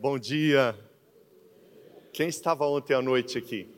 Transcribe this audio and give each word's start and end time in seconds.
Bom 0.00 0.18
dia. 0.18 0.74
Quem 2.10 2.26
estava 2.26 2.64
ontem 2.64 2.94
à 2.94 3.02
noite 3.02 3.36
aqui? 3.36 3.68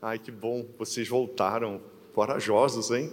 Ai, 0.00 0.18
que 0.18 0.30
bom, 0.30 0.64
vocês 0.78 1.06
voltaram. 1.08 1.78
Corajosos, 2.14 2.90
hein? 2.90 3.12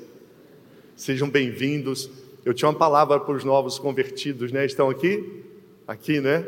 Sejam 0.96 1.30
bem-vindos. 1.30 2.10
Eu 2.46 2.54
tinha 2.54 2.70
uma 2.70 2.80
palavra 2.80 3.20
para 3.20 3.36
os 3.36 3.44
novos 3.44 3.78
convertidos, 3.78 4.54
né? 4.54 4.66
Estão 4.66 4.90
aqui? 4.90 5.44
Aqui, 5.86 6.22
né? 6.22 6.48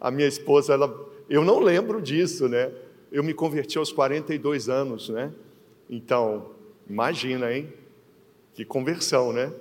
A 0.00 0.10
minha 0.10 0.26
esposa, 0.26 0.72
ela, 0.72 0.92
eu 1.28 1.44
não 1.44 1.60
lembro 1.60 2.02
disso, 2.02 2.48
né? 2.48 2.72
Eu 3.12 3.22
me 3.22 3.32
converti 3.32 3.78
aos 3.78 3.92
42 3.92 4.68
anos, 4.68 5.08
né? 5.08 5.32
Então, 5.88 6.50
imagina, 6.88 7.54
hein? 7.54 7.72
Que 8.54 8.64
conversão, 8.64 9.32
né? 9.32 9.52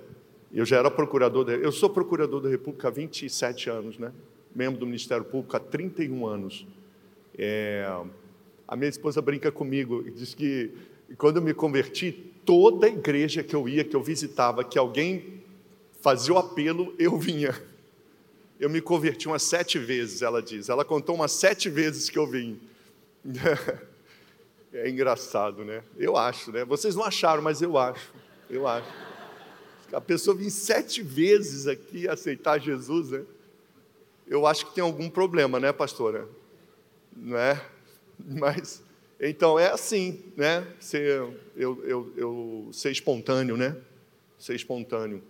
Eu 0.51 0.65
já 0.65 0.77
era 0.77 0.89
procurador, 0.89 1.45
de, 1.45 1.53
eu 1.53 1.71
sou 1.71 1.87
procurador 1.87 2.41
da 2.41 2.49
República 2.49 2.87
há 2.87 2.91
27 2.91 3.69
anos, 3.69 3.99
né? 3.99 4.11
Membro 4.53 4.79
do 4.79 4.85
Ministério 4.85 5.23
Público 5.23 5.55
há 5.55 5.59
31 5.59 6.25
anos. 6.25 6.65
É, 7.37 7.85
a 8.67 8.75
minha 8.75 8.89
esposa 8.89 9.21
brinca 9.21 9.51
comigo 9.51 10.03
e 10.05 10.11
diz 10.11 10.33
que 10.33 10.71
quando 11.17 11.37
eu 11.37 11.41
me 11.41 11.53
converti, 11.53 12.11
toda 12.45 12.87
igreja 12.87 13.43
que 13.43 13.55
eu 13.55 13.67
ia, 13.67 13.83
que 13.83 13.95
eu 13.95 14.03
visitava, 14.03 14.63
que 14.63 14.77
alguém 14.77 15.41
fazia 16.01 16.33
o 16.33 16.37
apelo, 16.37 16.93
eu 16.99 17.17
vinha. 17.17 17.59
Eu 18.59 18.69
me 18.69 18.81
converti 18.81 19.27
umas 19.27 19.43
sete 19.43 19.79
vezes, 19.79 20.21
ela 20.21 20.41
diz. 20.41 20.69
Ela 20.69 20.83
contou 20.83 21.15
umas 21.15 21.31
sete 21.31 21.69
vezes 21.69 22.09
que 22.09 22.17
eu 22.17 22.27
vim. 22.27 22.59
É 24.71 24.87
engraçado, 24.87 25.65
né? 25.65 25.83
Eu 25.97 26.15
acho, 26.15 26.51
né? 26.51 26.63
Vocês 26.63 26.95
não 26.95 27.03
acharam, 27.03 27.41
mas 27.41 27.59
eu 27.59 27.75
acho. 27.75 28.13
Eu 28.47 28.67
acho. 28.67 28.87
A 29.91 29.99
pessoa 29.99 30.37
vir 30.37 30.51
sete 30.51 31.01
vezes 31.01 31.65
aqui 31.65 32.07
aceitar 32.07 32.59
Jesus, 32.59 33.09
né? 33.09 33.23
Eu 34.29 34.45
acho 34.45 34.67
que 34.67 34.75
tem 34.75 34.83
algum 34.83 35.09
problema, 35.09 35.59
né, 35.59 35.73
pastora? 35.73 36.29
Não 37.15 37.35
é? 37.35 37.59
Mas, 38.19 38.83
então 39.19 39.57
é 39.57 39.71
assim, 39.71 40.23
né? 40.37 40.71
Ser, 40.79 41.19
eu, 41.55 41.83
eu, 41.83 42.13
eu 42.15 42.69
ser 42.71 42.91
espontâneo, 42.91 43.57
né? 43.57 43.75
Ser 44.37 44.53
espontâneo. 44.53 45.23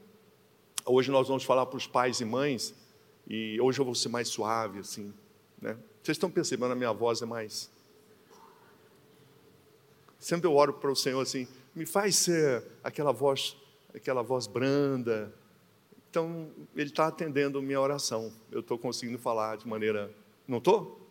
Hoje 0.86 1.10
nós 1.10 1.30
vamos 1.30 1.46
falar 1.46 1.66
para 1.66 1.78
os 1.78 1.88
pais 1.88 2.20
e 2.20 2.26
mães, 2.26 2.76
e 3.26 3.60
hoje 3.62 3.80
eu 3.80 3.86
vou 3.86 3.96
ser 3.96 4.10
mais 4.10 4.28
suave, 4.28 4.80
assim, 4.80 5.14
né? 5.62 5.78
Vocês 6.04 6.16
estão 6.16 6.30
percebendo, 6.30 6.74
a 6.74 6.76
minha 6.76 6.92
voz 6.92 7.22
é 7.22 7.26
mais. 7.26 7.72
Sempre 10.20 10.48
eu 10.48 10.56
oro 10.56 10.74
para 10.74 10.92
o 10.92 10.96
Senhor 10.96 11.22
assim, 11.22 11.48
me 11.74 11.86
faz 11.86 12.18
ser 12.18 12.66
aquela 12.84 13.14
voz 13.14 13.56
aquela 13.94 14.22
voz 14.22 14.46
branda. 14.46 15.34
Então, 16.10 16.50
ele 16.76 16.90
está 16.90 17.08
atendendo 17.08 17.62
minha 17.62 17.80
oração. 17.80 18.34
Eu 18.52 18.62
estou 18.62 18.78
conseguindo 18.78 19.20
falar 19.20 19.58
de 19.58 19.68
maneira. 19.68 20.12
Não 20.48 20.58
estou? 20.58 21.08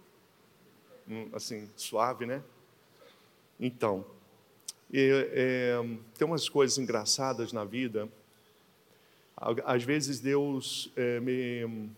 Hum, 1.08 1.28
assim, 1.32 1.70
suave, 1.76 2.26
né? 2.26 2.42
Então, 3.60 4.04
é, 4.92 5.76
tem 6.16 6.26
umas 6.26 6.48
coisas 6.48 6.78
engraçadas 6.78 7.52
na 7.52 7.64
vida. 7.64 8.08
Às 9.64 9.84
vezes 9.84 10.18
Deus 10.18 10.90
é, 10.96 11.20
me. 11.20 11.90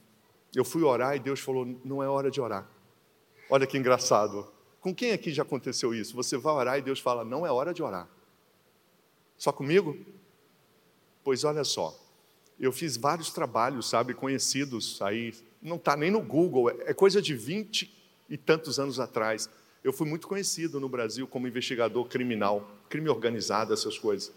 Eu 0.55 0.65
fui 0.65 0.83
orar 0.83 1.17
e 1.17 1.19
Deus 1.19 1.41
falou: 1.41 1.67
não 1.85 2.03
é 2.03 2.09
hora 2.09 2.31
de 2.31 2.41
orar. 2.41 2.69
Olha 3.49 3.67
que 3.67 3.79
engraçado. 3.79 4.47
Com 4.81 4.95
quem 4.95 5.13
aqui 5.13 5.33
já 5.33 5.43
aconteceu 5.43 5.95
isso? 5.95 6.15
Você 6.15 6.37
vai 6.37 6.53
orar 6.53 6.79
e 6.79 6.83
Deus 6.83 7.01
fala: 7.01 7.25
não 7.25 7.47
é 7.47 7.51
hora 7.51 7.73
de 7.73 7.83
orar. 7.83 8.09
Só 9.39 9.53
comigo? 9.53 9.97
Pois 11.25 11.45
olha 11.45 11.65
só, 11.65 11.99
eu 12.61 12.73
fiz 12.73 12.97
vários 12.97 13.31
trabalhos, 13.31 13.89
sabe, 13.89 14.15
conhecidos 14.15 15.01
aí, 15.01 15.35
não 15.63 15.77
está 15.77 15.97
nem 15.97 16.11
no 16.11 16.21
Google, 16.21 16.71
é 16.71 16.93
coisa 16.93 17.21
de 17.21 17.35
vinte 17.35 17.93
e 18.29 18.37
tantos 18.37 18.79
anos 18.79 19.01
atrás. 19.01 19.49
Eu 19.83 19.93
fui 19.93 20.07
muito 20.07 20.29
conhecido 20.29 20.79
no 20.79 20.89
Brasil 20.89 21.27
como 21.27 21.49
investigador 21.49 22.05
criminal, 22.07 22.71
crime 22.89 23.09
organizado, 23.09 23.73
essas 23.73 23.99
coisas. 23.99 24.31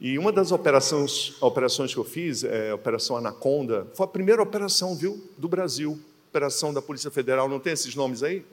E 0.00 0.18
uma 0.18 0.32
das 0.32 0.52
operações, 0.52 1.34
operações 1.40 1.92
que 1.92 1.98
eu 1.98 2.04
fiz, 2.04 2.44
é, 2.44 2.70
a 2.70 2.74
Operação 2.74 3.16
Anaconda, 3.16 3.86
foi 3.94 4.04
a 4.04 4.08
primeira 4.08 4.42
operação, 4.42 4.94
viu, 4.94 5.22
do 5.36 5.48
Brasil, 5.48 5.98
operação 6.28 6.72
da 6.72 6.80
Polícia 6.80 7.10
Federal, 7.10 7.48
não 7.48 7.58
tem 7.58 7.72
esses 7.72 7.94
nomes 7.94 8.22
aí? 8.22 8.44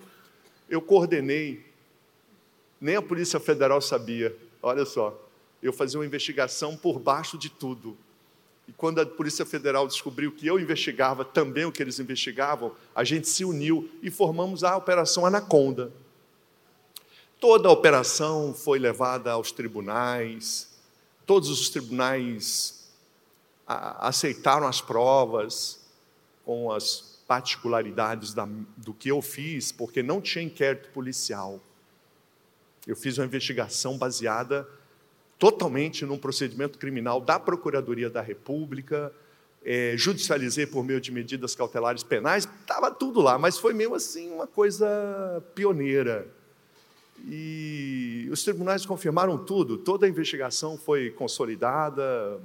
Eu 0.69 0.81
coordenei, 0.81 1.65
nem 2.79 2.95
a 2.95 3.01
Polícia 3.01 3.39
Federal 3.39 3.81
sabia, 3.81 4.35
olha 4.61 4.85
só 4.85 5.27
eu 5.61 5.73
fazia 5.73 5.99
uma 5.99 6.05
investigação 6.05 6.75
por 6.75 6.99
baixo 6.99 7.37
de 7.37 7.49
tudo. 7.49 7.97
E 8.67 8.73
quando 8.73 8.99
a 8.99 9.05
Polícia 9.05 9.45
Federal 9.45 9.87
descobriu 9.87 10.31
que 10.31 10.45
eu 10.45 10.59
investigava 10.59 11.23
também 11.23 11.65
o 11.65 11.71
que 11.71 11.81
eles 11.81 11.99
investigavam, 11.99 12.75
a 12.93 13.03
gente 13.03 13.27
se 13.29 13.45
uniu 13.45 13.89
e 14.01 14.11
formamos 14.11 14.63
a 14.63 14.75
Operação 14.75 15.25
Anaconda. 15.25 15.91
Toda 17.39 17.69
a 17.69 17.71
operação 17.71 18.53
foi 18.53 18.79
levada 18.79 19.31
aos 19.31 19.51
tribunais, 19.51 20.67
todos 21.25 21.49
os 21.49 21.69
tribunais 21.69 22.89
aceitaram 23.65 24.67
as 24.67 24.81
provas 24.81 25.79
com 26.43 26.71
as 26.71 27.21
particularidades 27.27 28.33
da, 28.33 28.47
do 28.77 28.93
que 28.93 29.09
eu 29.09 29.21
fiz, 29.21 29.71
porque 29.71 30.01
não 30.01 30.21
tinha 30.21 30.43
inquérito 30.43 30.89
policial. 30.89 31.59
Eu 32.87 32.95
fiz 32.95 33.17
uma 33.17 33.25
investigação 33.25 33.97
baseada 33.97 34.67
totalmente 35.39 36.05
num 36.05 36.17
procedimento 36.17 36.77
criminal 36.77 37.21
da 37.21 37.39
Procuradoria 37.39 38.09
da 38.09 38.21
República, 38.21 39.13
é, 39.63 39.93
judicializei 39.97 40.65
por 40.65 40.83
meio 40.83 41.01
de 41.01 41.11
medidas 41.11 41.53
cautelares 41.53 42.03
penais, 42.03 42.47
estava 42.61 42.89
tudo 42.89 43.21
lá, 43.21 43.37
mas 43.37 43.57
foi 43.57 43.73
meio 43.73 43.93
assim 43.93 44.31
uma 44.31 44.47
coisa 44.47 45.43
pioneira. 45.53 46.27
E 47.25 48.27
os 48.31 48.43
tribunais 48.43 48.85
confirmaram 48.85 49.37
tudo, 49.37 49.77
toda 49.77 50.05
a 50.05 50.09
investigação 50.09 50.77
foi 50.77 51.09
consolidada, 51.11 52.39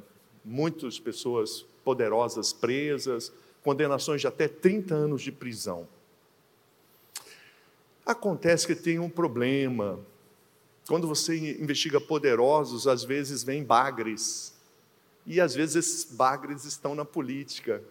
muitas 0.45 0.99
pessoas 0.99 1.65
poderosas 1.85 2.53
presas, 2.53 3.33
condenações 3.63 4.21
de 4.21 4.27
até 4.27 4.49
30 4.49 4.95
anos 4.95 5.23
de 5.23 5.31
prisão. 5.31 5.87
Acontece 8.05 8.67
que 8.67 8.75
tem 8.75 8.99
um 8.99 9.09
problema, 9.09 10.01
quando 10.87 11.07
você 11.07 11.37
investiga 11.61 12.01
poderosos, 12.01 12.87
às 12.87 13.05
vezes 13.05 13.43
vem 13.45 13.63
bagres. 13.63 14.53
E 15.27 15.41
às 15.41 15.55
vezes 15.55 15.77
esses 15.77 16.05
bagres 16.05 16.65
estão 16.65 16.95
na 16.95 17.05
política. 17.05 17.83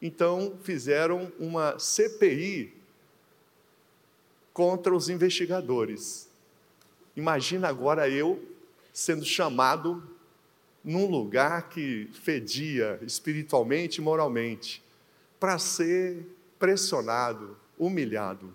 Então 0.00 0.58
fizeram 0.62 1.32
uma 1.38 1.78
CPI 1.78 2.74
contra 4.52 4.94
os 4.94 5.08
investigadores. 5.08 6.28
Imagina 7.16 7.68
agora 7.68 8.08
eu 8.08 8.42
sendo 8.92 9.24
chamado 9.24 10.02
num 10.84 11.06
lugar 11.06 11.68
que 11.68 12.08
fedia 12.12 12.98
espiritualmente 13.02 14.00
e 14.00 14.04
moralmente, 14.04 14.82
para 15.40 15.58
ser 15.58 16.26
pressionado, 16.58 17.56
humilhado. 17.78 18.54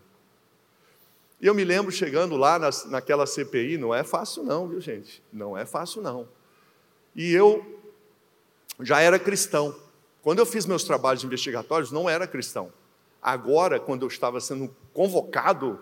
E 1.41 1.47
eu 1.47 1.53
me 1.53 1.63
lembro 1.63 1.91
chegando 1.91 2.35
lá 2.35 2.59
na, 2.59 2.69
naquela 2.88 3.25
CPI, 3.25 3.77
não 3.77 3.94
é 3.94 4.03
fácil 4.03 4.44
não, 4.44 4.67
viu 4.67 4.81
gente? 4.81 5.23
Não 5.31 5.57
é 5.57 5.66
fácil 5.66 6.01
não. 6.01 6.27
E 7.16 7.31
eu 7.31 7.81
já 8.81 9.00
era 9.00 9.17
cristão. 9.17 9.75
Quando 10.22 10.39
eu 10.39 10.45
fiz 10.45 10.66
meus 10.66 10.83
trabalhos 10.83 11.23
investigatórios, 11.23 11.91
não 11.91 12.09
era 12.09 12.28
cristão. 12.28 12.72
Agora, 13.22 13.79
quando 13.79 14.03
eu 14.03 14.07
estava 14.07 14.39
sendo 14.39 14.73
convocado, 14.94 15.79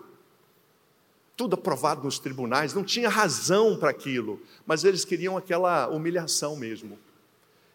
tudo 1.36 1.54
aprovado 1.54 2.02
nos 2.02 2.18
tribunais, 2.18 2.74
não 2.74 2.82
tinha 2.82 3.08
razão 3.08 3.76
para 3.76 3.90
aquilo, 3.90 4.40
mas 4.66 4.84
eles 4.84 5.04
queriam 5.04 5.36
aquela 5.36 5.88
humilhação 5.88 6.56
mesmo. 6.56 6.98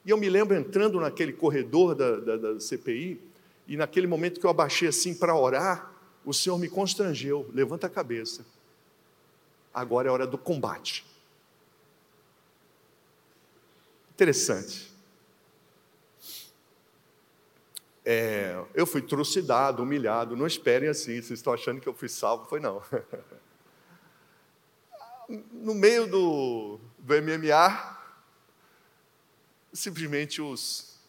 E 0.05 0.09
eu 0.09 0.17
me 0.17 0.29
lembro 0.29 0.55
entrando 0.55 0.99
naquele 0.99 1.31
corredor 1.31 1.95
da, 1.95 2.17
da, 2.17 2.37
da 2.37 2.59
CPI, 2.59 3.21
e 3.65 3.77
naquele 3.77 4.07
momento 4.07 4.39
que 4.39 4.45
eu 4.45 4.49
abaixei 4.49 4.89
assim 4.89 5.13
para 5.13 5.33
orar, 5.35 5.92
o 6.25 6.33
Senhor 6.33 6.57
me 6.57 6.69
constrangeu, 6.69 7.49
levanta 7.53 7.87
a 7.87 7.89
cabeça. 7.89 8.45
Agora 9.73 10.07
é 10.07 10.11
hora 10.11 10.27
do 10.27 10.37
combate. 10.37 11.05
Interessante. 14.11 14.93
É, 18.05 18.63
eu 18.73 18.85
fui 18.85 19.01
trucidado, 19.01 19.81
humilhado. 19.81 20.35
Não 20.35 20.45
esperem 20.45 20.89
assim, 20.89 21.13
vocês 21.13 21.39
estão 21.39 21.53
achando 21.53 21.81
que 21.81 21.87
eu 21.87 21.93
fui 21.93 22.09
salvo? 22.09 22.45
Foi 22.45 22.59
não. 22.59 22.81
No 25.53 25.73
meio 25.73 26.05
do, 26.05 26.79
do 26.99 27.13
MMA, 27.21 27.97
simplesmente 29.71 30.41
os. 30.41 30.99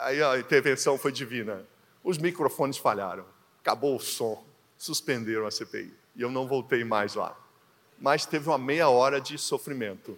Aí 0.00 0.22
a 0.22 0.38
intervenção 0.38 0.96
foi 0.96 1.12
divina. 1.12 1.64
Os 2.02 2.16
microfones 2.16 2.78
falharam, 2.78 3.26
acabou 3.60 3.94
o 3.94 4.00
som 4.00 4.47
suspenderam 4.78 5.46
a 5.46 5.50
CPI 5.50 5.92
e 6.14 6.22
eu 6.22 6.30
não 6.30 6.46
voltei 6.46 6.84
mais 6.84 7.14
lá. 7.14 7.36
Mas 7.98 8.24
teve 8.24 8.48
uma 8.48 8.56
meia 8.56 8.88
hora 8.88 9.20
de 9.20 9.36
sofrimento. 9.36 10.16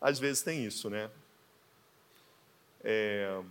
Às 0.00 0.18
vezes 0.18 0.42
tem 0.42 0.64
isso, 0.64 0.88
né? 0.88 1.10
É... 2.84 3.42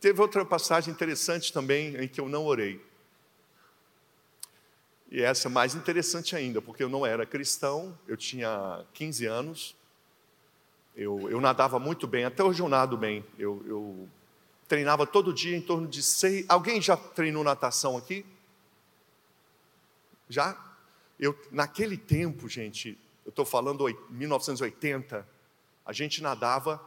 Teve 0.00 0.20
outra 0.20 0.44
passagem 0.44 0.94
interessante 0.94 1.52
também 1.52 1.96
em 1.96 2.08
que 2.08 2.20
eu 2.20 2.28
não 2.28 2.46
orei. 2.46 2.80
E 5.10 5.20
essa 5.20 5.48
é 5.48 5.50
mais 5.50 5.74
interessante 5.74 6.34
ainda, 6.34 6.62
porque 6.62 6.82
eu 6.82 6.88
não 6.88 7.04
era 7.04 7.26
cristão, 7.26 7.98
eu 8.08 8.16
tinha 8.16 8.82
15 8.94 9.26
anos, 9.26 9.76
eu, 10.96 11.28
eu 11.28 11.40
nadava 11.40 11.78
muito 11.78 12.06
bem, 12.06 12.24
até 12.24 12.42
hoje 12.42 12.62
eu 12.62 12.68
nado 12.68 12.96
bem. 12.96 13.24
Eu, 13.38 13.62
eu 13.66 14.08
treinava 14.66 15.06
todo 15.06 15.32
dia 15.32 15.54
em 15.56 15.60
torno 15.60 15.86
de 15.86 16.02
seis. 16.02 16.46
Alguém 16.48 16.80
já 16.80 16.96
treinou 16.96 17.44
natação 17.44 17.96
aqui? 17.96 18.24
Já? 20.32 20.58
Eu, 21.18 21.38
naquele 21.50 21.96
tempo, 21.96 22.48
gente, 22.48 22.98
eu 23.24 23.30
estou 23.30 23.44
falando 23.44 23.86
1980, 24.10 25.28
a 25.84 25.92
gente 25.92 26.22
nadava 26.22 26.82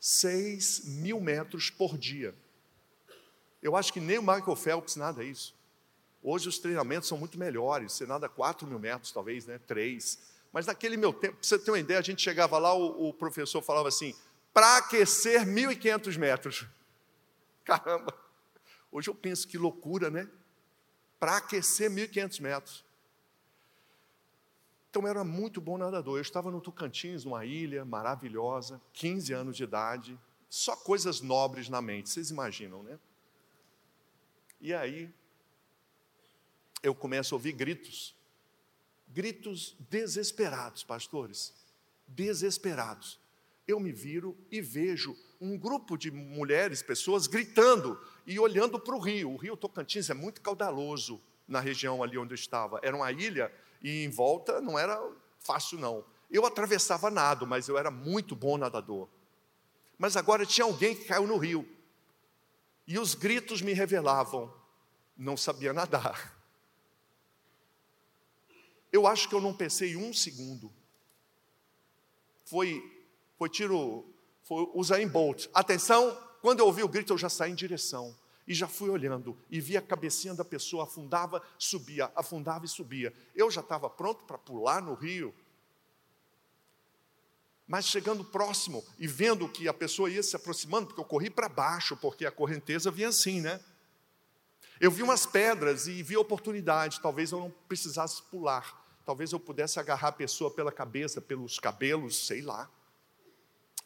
6 0.00 0.84
mil 0.86 1.20
metros 1.20 1.70
por 1.70 1.96
dia. 1.96 2.34
Eu 3.62 3.76
acho 3.76 3.92
que 3.92 4.00
nem 4.00 4.18
o 4.18 4.22
Michael 4.22 4.56
Phelps 4.56 4.96
nada 4.96 5.24
isso. 5.24 5.54
Hoje 6.22 6.48
os 6.48 6.58
treinamentos 6.58 7.08
são 7.08 7.16
muito 7.16 7.38
melhores, 7.38 7.92
você 7.92 8.06
nada 8.06 8.28
4 8.28 8.66
mil 8.66 8.78
metros, 8.78 9.12
talvez, 9.12 9.46
né? 9.46 9.58
3. 9.66 10.18
Mas 10.52 10.66
naquele 10.66 10.96
meu 10.96 11.12
tempo, 11.12 11.36
para 11.36 11.48
você 11.48 11.58
ter 11.58 11.70
uma 11.70 11.78
ideia, 11.78 11.98
a 11.98 12.02
gente 12.02 12.22
chegava 12.22 12.58
lá, 12.58 12.74
o, 12.74 13.08
o 13.08 13.14
professor 13.14 13.62
falava 13.62 13.88
assim: 13.88 14.14
para 14.52 14.78
aquecer 14.78 15.46
1.500 15.46 16.18
metros. 16.18 16.66
Caramba! 17.64 18.14
Hoje 18.90 19.08
eu 19.08 19.14
penso 19.14 19.46
que 19.46 19.58
loucura, 19.58 20.10
né? 20.10 20.28
Para 21.20 21.36
aquecer 21.36 21.90
1.500 21.90 22.40
metros. 22.40 22.87
Então 24.98 25.06
eu 25.06 25.10
era 25.10 25.22
muito 25.22 25.60
bom 25.60 25.78
nadador. 25.78 26.18
Eu 26.18 26.22
estava 26.22 26.50
no 26.50 26.60
Tocantins, 26.60 27.24
numa 27.24 27.44
ilha 27.44 27.84
maravilhosa, 27.84 28.80
15 28.92 29.32
anos 29.32 29.56
de 29.56 29.62
idade, 29.62 30.18
só 30.50 30.74
coisas 30.74 31.20
nobres 31.20 31.68
na 31.68 31.80
mente, 31.80 32.08
vocês 32.10 32.32
imaginam, 32.32 32.82
né? 32.82 32.98
E 34.60 34.74
aí 34.74 35.08
eu 36.82 36.96
começo 36.96 37.32
a 37.32 37.36
ouvir 37.36 37.52
gritos, 37.52 38.12
gritos 39.06 39.76
desesperados, 39.88 40.82
pastores, 40.82 41.54
desesperados. 42.08 43.20
Eu 43.68 43.78
me 43.78 43.92
viro 43.92 44.36
e 44.50 44.60
vejo 44.60 45.16
um 45.40 45.56
grupo 45.56 45.96
de 45.96 46.10
mulheres, 46.10 46.82
pessoas 46.82 47.28
gritando 47.28 47.96
e 48.26 48.36
olhando 48.40 48.80
para 48.80 48.96
o 48.96 48.98
rio. 48.98 49.30
O 49.30 49.36
rio 49.36 49.56
Tocantins 49.56 50.10
é 50.10 50.14
muito 50.14 50.40
caudaloso 50.40 51.20
na 51.46 51.60
região 51.60 52.02
ali 52.02 52.18
onde 52.18 52.32
eu 52.32 52.36
estava. 52.36 52.80
Era 52.82 52.96
uma 52.96 53.12
ilha 53.12 53.52
e 53.82 54.04
em 54.04 54.10
volta 54.10 54.60
não 54.60 54.78
era 54.78 55.00
fácil, 55.38 55.78
não. 55.78 56.04
Eu 56.30 56.44
atravessava 56.44 57.10
nado, 57.10 57.46
mas 57.46 57.68
eu 57.68 57.78
era 57.78 57.90
muito 57.90 58.36
bom 58.36 58.58
nadador. 58.58 59.08
Mas 59.96 60.16
agora 60.16 60.46
tinha 60.46 60.64
alguém 60.64 60.94
que 60.94 61.04
caiu 61.04 61.26
no 61.26 61.36
rio. 61.36 61.68
E 62.86 62.98
os 62.98 63.14
gritos 63.14 63.62
me 63.62 63.72
revelavam: 63.72 64.52
não 65.16 65.36
sabia 65.36 65.72
nadar. 65.72 66.36
Eu 68.92 69.06
acho 69.06 69.28
que 69.28 69.34
eu 69.34 69.40
não 69.40 69.54
pensei 69.54 69.96
um 69.96 70.12
segundo. 70.12 70.72
Foi, 72.44 72.82
foi 73.36 73.48
tiro, 73.50 74.06
foi 74.42 74.70
Usain 74.74 75.06
Bolt. 75.06 75.46
Atenção, 75.52 76.16
quando 76.40 76.60
eu 76.60 76.66
ouvi 76.66 76.82
o 76.82 76.88
grito, 76.88 77.12
eu 77.12 77.18
já 77.18 77.28
saí 77.28 77.52
em 77.52 77.54
direção. 77.54 78.16
E 78.48 78.54
já 78.54 78.66
fui 78.66 78.88
olhando 78.88 79.38
e 79.50 79.60
vi 79.60 79.76
a 79.76 79.82
cabecinha 79.82 80.34
da 80.34 80.42
pessoa, 80.42 80.84
afundava, 80.84 81.42
subia, 81.58 82.10
afundava 82.16 82.64
e 82.64 82.68
subia. 82.68 83.12
Eu 83.34 83.50
já 83.50 83.60
estava 83.60 83.90
pronto 83.90 84.24
para 84.24 84.38
pular 84.38 84.80
no 84.80 84.94
rio. 84.94 85.34
Mas 87.66 87.84
chegando 87.84 88.24
próximo 88.24 88.82
e 88.98 89.06
vendo 89.06 89.46
que 89.50 89.68
a 89.68 89.74
pessoa 89.74 90.08
ia 90.08 90.22
se 90.22 90.34
aproximando, 90.34 90.86
porque 90.86 91.00
eu 91.00 91.04
corri 91.04 91.28
para 91.28 91.46
baixo, 91.46 91.94
porque 91.98 92.24
a 92.24 92.30
correnteza 92.30 92.90
vinha 92.90 93.08
assim, 93.08 93.42
né? 93.42 93.60
Eu 94.80 94.90
vi 94.90 95.02
umas 95.02 95.26
pedras 95.26 95.86
e 95.86 96.02
vi 96.02 96.16
oportunidade, 96.16 97.02
talvez 97.02 97.32
eu 97.32 97.40
não 97.40 97.50
precisasse 97.50 98.22
pular, 98.22 98.82
talvez 99.04 99.30
eu 99.30 99.38
pudesse 99.38 99.78
agarrar 99.78 100.08
a 100.08 100.12
pessoa 100.12 100.50
pela 100.50 100.72
cabeça, 100.72 101.20
pelos 101.20 101.58
cabelos, 101.58 102.26
sei 102.26 102.40
lá. 102.40 102.70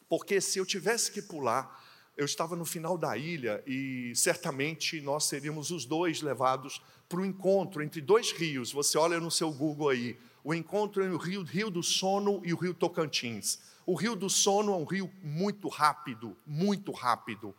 Porque 0.07 0.39
se 0.39 0.57
eu 0.57 0.65
tivesse 0.65 1.11
que 1.11 1.21
pular, 1.21 1.82
eu 2.15 2.25
estava 2.25 2.55
no 2.55 2.65
final 2.65 2.97
da 2.97 3.17
ilha 3.17 3.63
e 3.65 4.13
certamente 4.15 5.01
nós 5.01 5.25
seríamos 5.25 5.71
os 5.71 5.85
dois 5.85 6.21
levados 6.21 6.81
para 7.09 7.19
o 7.19 7.25
encontro 7.25 7.81
entre 7.81 8.01
dois 8.01 8.31
rios. 8.31 8.71
Você 8.71 8.97
olha 8.97 9.19
no 9.19 9.31
seu 9.31 9.51
Google 9.51 9.89
aí, 9.89 10.17
o 10.43 10.53
encontro 10.53 11.03
entre 11.03 11.15
o 11.15 11.17
rio, 11.17 11.43
rio 11.43 11.69
do 11.69 11.81
Sono 11.81 12.41
e 12.43 12.53
o 12.53 12.57
rio 12.57 12.73
Tocantins. 12.73 13.59
O 13.85 13.95
rio 13.95 14.15
do 14.15 14.29
Sono 14.29 14.73
é 14.73 14.77
um 14.77 14.85
rio 14.85 15.11
muito 15.21 15.67
rápido, 15.67 16.37
muito 16.45 16.91
rápido. 16.91 17.53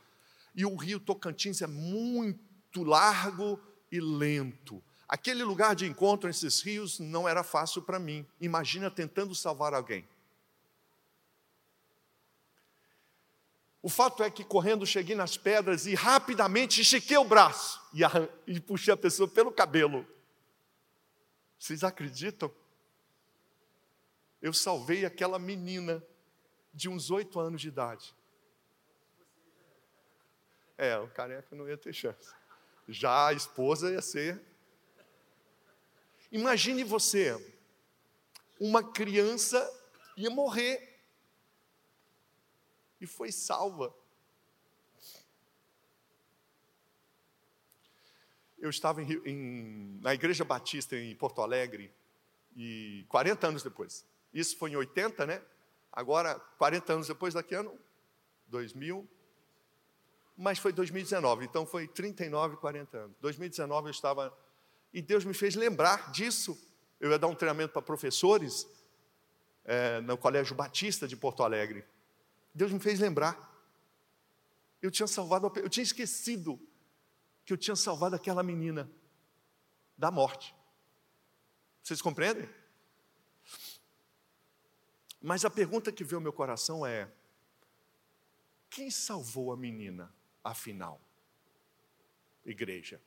E 0.54 0.64
o 0.64 0.76
rio 0.76 1.00
Tocantins 1.00 1.60
é 1.60 1.66
muito 1.66 2.82
largo 2.82 3.58
e 3.90 4.00
lento. 4.00 4.82
Aquele 5.08 5.44
lugar 5.44 5.74
de 5.74 5.86
encontro 5.86 6.28
nesses 6.28 6.60
rios 6.60 6.98
não 6.98 7.28
era 7.28 7.42
fácil 7.42 7.82
para 7.82 7.98
mim. 7.98 8.26
Imagina 8.40 8.90
tentando 8.90 9.34
salvar 9.34 9.74
alguém. 9.74 10.04
O 13.84 13.90
fato 13.90 14.22
é 14.22 14.31
que 14.31 14.42
correndo 14.42 14.86
cheguei 14.86 15.14
nas 15.14 15.36
pedras 15.36 15.84
e 15.84 15.94
rapidamente 15.94 16.81
estiquei 16.81 17.19
o 17.19 17.25
braço 17.25 17.78
e, 17.92 18.00
e 18.46 18.58
puxei 18.58 18.94
a 18.94 18.96
pessoa 18.96 19.28
pelo 19.28 19.52
cabelo. 19.52 20.06
Vocês 21.58 21.84
acreditam? 21.84 22.50
Eu 24.40 24.54
salvei 24.54 25.04
aquela 25.04 25.38
menina 25.38 26.02
de 26.72 26.88
uns 26.88 27.10
oito 27.10 27.38
anos 27.38 27.60
de 27.60 27.69
idade. 27.69 28.14
É, 30.78 30.96
o 30.98 31.08
careca 31.08 31.54
não 31.54 31.69
ia 31.69 31.76
ter 31.76 31.92
chance. 31.92 32.32
Já 32.88 33.26
a 33.26 33.32
esposa 33.34 33.92
ia 33.92 34.00
ser. 34.00 34.40
Imagine 36.32 36.84
você, 36.84 37.37
uma 38.58 38.82
criança 38.82 39.60
ia 40.16 40.30
morrer 40.30 40.94
e 43.00 43.06
foi 43.06 43.31
salva. 43.32 43.94
Eu 48.58 48.70
estava 48.70 49.02
em, 49.02 49.12
em, 49.25 50.00
na 50.00 50.14
Igreja 50.14 50.44
Batista 50.44 50.96
em 50.96 51.14
Porto 51.14 51.43
Alegre, 51.43 51.93
e 52.56 53.05
40 53.08 53.49
anos 53.49 53.62
depois. 53.62 54.06
Isso 54.32 54.56
foi 54.56 54.70
em 54.70 54.76
80, 54.76 55.26
né? 55.26 55.43
Agora, 55.93 56.38
40 56.58 56.93
anos 56.93 57.08
depois, 57.08 57.35
daqui 57.35 57.55
ano, 57.55 57.76
2000, 58.49 59.08
mas 60.37 60.58
foi 60.58 60.73
2019, 60.73 61.44
então 61.44 61.64
foi 61.64 61.87
39, 61.87 62.56
40 62.56 62.97
anos. 62.97 63.17
2019 63.20 63.88
eu 63.88 63.90
estava. 63.90 64.37
E 64.93 65.00
Deus 65.00 65.25
me 65.25 65.35
fez 65.35 65.55
lembrar 65.55 66.11
disso. 66.11 66.59
Eu 67.00 67.11
ia 67.11 67.18
dar 67.18 67.26
um 67.26 67.35
treinamento 67.35 67.73
para 67.73 67.83
professores 67.83 68.66
é, 69.64 70.00
no 70.00 70.16
Colégio 70.16 70.54
Batista 70.54 71.07
de 71.07 71.16
Porto 71.16 71.42
Alegre. 71.42 71.85
Deus 72.54 72.73
me 72.73 72.78
fez 72.78 73.00
lembrar. 73.00 73.52
Eu 74.80 74.90
tinha 74.90 75.06
salvado, 75.06 75.52
eu 75.56 75.68
tinha 75.68 75.82
esquecido 75.82 76.61
que 77.44 77.52
eu 77.52 77.56
tinha 77.56 77.75
salvado 77.75 78.14
aquela 78.14 78.42
menina 78.42 78.90
da 79.96 80.11
morte. 80.11 80.54
Vocês 81.82 82.00
compreendem? 82.00 82.49
Mas 85.20 85.44
a 85.44 85.50
pergunta 85.50 85.90
que 85.90 86.04
veio 86.04 86.18
ao 86.18 86.23
meu 86.23 86.32
coração 86.32 86.87
é: 86.87 87.11
quem 88.70 88.90
salvou 88.90 89.52
a 89.52 89.56
menina? 89.56 90.12
afinal? 90.44 91.00
Igreja. 92.44 93.00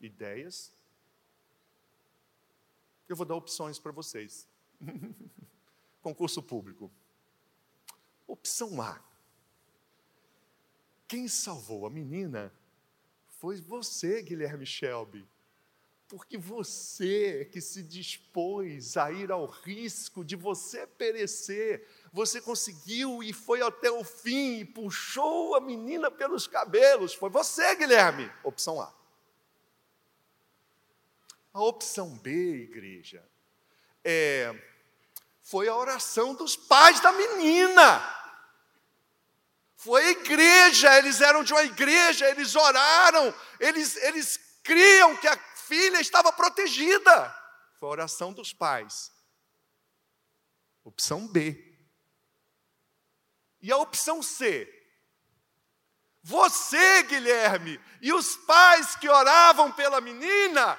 Ideias? 0.00 0.72
Eu 3.08 3.14
vou 3.14 3.24
dar 3.24 3.36
opções 3.36 3.78
para 3.78 3.92
vocês. 3.92 4.48
Concurso 6.06 6.40
público. 6.40 6.88
Opção 8.28 8.80
A. 8.80 9.02
Quem 11.08 11.26
salvou 11.26 11.84
a 11.84 11.90
menina 11.90 12.54
foi 13.26 13.60
você, 13.60 14.22
Guilherme 14.22 14.64
Shelby. 14.64 15.28
Porque 16.06 16.38
você 16.38 17.46
que 17.46 17.60
se 17.60 17.82
dispôs 17.82 18.96
a 18.96 19.10
ir 19.10 19.32
ao 19.32 19.46
risco 19.46 20.24
de 20.24 20.36
você 20.36 20.86
perecer, 20.86 21.84
você 22.12 22.40
conseguiu 22.40 23.20
e 23.20 23.32
foi 23.32 23.60
até 23.60 23.90
o 23.90 24.04
fim 24.04 24.60
e 24.60 24.64
puxou 24.64 25.56
a 25.56 25.60
menina 25.60 26.08
pelos 26.08 26.46
cabelos. 26.46 27.14
Foi 27.14 27.30
você, 27.30 27.74
Guilherme. 27.74 28.30
Opção 28.44 28.80
A. 28.80 28.94
A 31.52 31.60
opção 31.64 32.16
B, 32.16 32.62
igreja, 32.62 33.28
é, 34.04 34.54
foi 35.46 35.68
a 35.68 35.76
oração 35.76 36.34
dos 36.34 36.56
pais 36.56 36.98
da 36.98 37.12
menina. 37.12 38.02
Foi 39.76 40.04
a 40.04 40.10
igreja, 40.10 40.98
eles 40.98 41.20
eram 41.20 41.44
de 41.44 41.52
uma 41.52 41.62
igreja, 41.62 42.28
eles 42.28 42.56
oraram, 42.56 43.32
eles, 43.60 43.94
eles 43.96 44.40
criam 44.64 45.16
que 45.16 45.28
a 45.28 45.38
filha 45.54 46.00
estava 46.00 46.32
protegida. 46.32 47.32
Foi 47.78 47.88
a 47.88 47.92
oração 47.92 48.32
dos 48.32 48.52
pais. 48.52 49.12
Opção 50.82 51.28
B. 51.28 51.56
E 53.60 53.70
a 53.70 53.76
opção 53.76 54.24
C? 54.24 54.68
Você, 56.24 57.04
Guilherme, 57.04 57.80
e 58.02 58.12
os 58.12 58.34
pais 58.34 58.96
que 58.96 59.08
oravam 59.08 59.70
pela 59.70 60.00
menina 60.00 60.76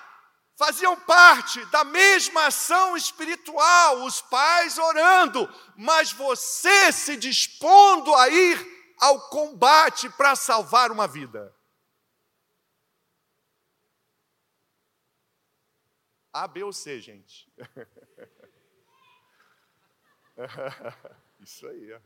faziam 0.58 1.00
parte 1.02 1.64
da 1.68 1.84
mesma 1.84 2.48
ação 2.48 2.98
espiritual, 2.98 4.04
os 4.04 4.22
pais 4.22 4.80
orando, 4.80 5.48
mas 5.78 6.12
você 6.12 6.92
se 6.92 7.16
dispondo 7.16 8.14
a 8.16 8.28
ir 8.28 8.96
ao 9.00 9.30
combate 9.30 10.10
para 10.10 10.36
salvar 10.36 10.92
uma 10.92 11.08
vida. 11.08 11.56
A, 16.34 16.48
B 16.48 16.64
ou 16.64 16.74
C, 16.74 17.00
gente. 17.00 17.48
Isso 21.40 21.68
aí. 21.68 22.02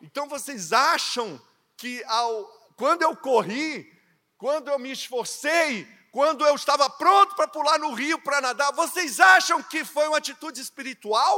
Então 0.00 0.28
vocês 0.28 0.72
acham 0.72 1.40
que 1.76 2.02
ao, 2.04 2.44
quando 2.76 3.02
eu 3.02 3.16
corri, 3.16 3.96
quando 4.36 4.68
eu 4.68 4.78
me 4.78 4.90
esforcei, 4.90 5.86
quando 6.18 6.44
eu 6.44 6.56
estava 6.56 6.90
pronto 6.90 7.36
para 7.36 7.46
pular 7.46 7.78
no 7.78 7.94
rio 7.94 8.20
para 8.20 8.40
nadar, 8.40 8.72
vocês 8.72 9.20
acham 9.20 9.62
que 9.62 9.84
foi 9.84 10.08
uma 10.08 10.18
atitude 10.18 10.60
espiritual? 10.60 11.32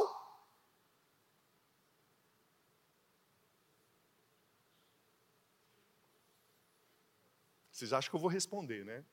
Vocês 7.70 7.92
acham 7.92 8.08
que 8.08 8.16
eu 8.16 8.20
vou 8.20 8.30
responder, 8.30 8.82
né? 8.86 9.04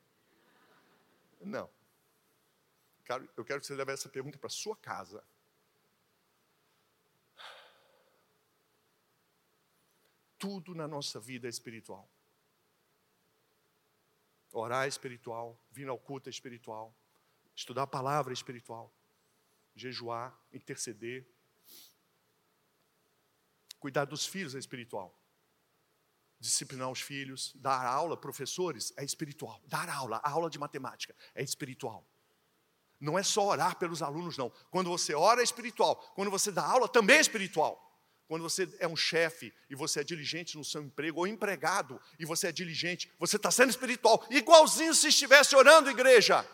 Não. 1.41 1.69
Eu 3.35 3.43
quero 3.43 3.59
que 3.59 3.67
você 3.67 3.75
leve 3.75 3.91
essa 3.91 4.07
pergunta 4.07 4.37
para 4.37 4.49
sua 4.49 4.77
casa. 4.77 5.21
Tudo 10.39 10.73
na 10.73 10.87
nossa 10.87 11.19
vida 11.19 11.45
é 11.45 11.49
espiritual. 11.49 12.09
Orar 14.59 14.87
espiritual, 14.87 15.63
vir 15.71 15.87
ao 15.87 15.99
culto 15.99 16.31
espiritual, 16.31 16.91
estudar 17.55 17.83
a 17.83 17.87
palavra 17.87 18.33
espiritual, 18.33 18.91
jejuar, 19.75 20.35
interceder, 20.51 21.27
cuidar 23.79 24.05
dos 24.05 24.25
filhos 24.25 24.55
é 24.55 24.57
espiritual, 24.57 25.15
disciplinar 26.39 26.89
os 26.89 27.01
filhos, 27.01 27.53
dar 27.55 27.85
aula, 27.85 28.17
professores, 28.17 28.91
é 28.97 29.03
espiritual, 29.03 29.61
dar 29.67 29.87
aula, 29.89 30.19
aula 30.23 30.49
de 30.49 30.57
matemática 30.57 31.15
é 31.35 31.43
espiritual. 31.43 32.03
Não 32.99 33.17
é 33.17 33.21
só 33.21 33.45
orar 33.45 33.77
pelos 33.77 34.01
alunos, 34.01 34.39
não. 34.39 34.49
Quando 34.71 34.89
você 34.89 35.13
ora 35.13 35.41
é 35.41 35.43
espiritual, 35.43 35.97
quando 36.15 36.31
você 36.31 36.51
dá 36.51 36.65
aula 36.65 36.89
também 36.89 37.17
é 37.17 37.21
espiritual. 37.21 37.86
Quando 38.27 38.41
você 38.41 38.67
é 38.79 38.87
um 38.87 38.95
chefe 38.95 39.53
e 39.69 39.75
você 39.75 40.01
é 40.01 40.03
diligente 40.03 40.57
no 40.57 40.63
seu 40.63 40.83
emprego, 40.83 41.19
ou 41.19 41.27
empregado 41.27 41.99
e 42.19 42.25
você 42.25 42.47
é 42.47 42.51
diligente, 42.51 43.09
você 43.17 43.37
está 43.37 43.49
sendo 43.49 43.69
espiritual, 43.69 44.25
igualzinho 44.29 44.93
se 44.93 45.07
estivesse 45.07 45.55
orando, 45.55 45.89
igreja. 45.89 46.45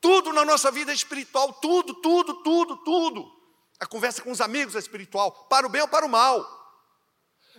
Tudo 0.00 0.32
na 0.32 0.44
nossa 0.44 0.70
vida 0.70 0.90
é 0.90 0.94
espiritual, 0.94 1.52
tudo, 1.54 1.94
tudo, 1.94 2.42
tudo, 2.42 2.76
tudo. 2.78 3.32
A 3.78 3.86
conversa 3.86 4.20
com 4.20 4.32
os 4.32 4.40
amigos 4.40 4.74
é 4.74 4.80
espiritual, 4.80 5.30
para 5.48 5.66
o 5.66 5.70
bem 5.70 5.82
ou 5.82 5.88
para 5.88 6.04
o 6.04 6.08
mal. 6.08 6.62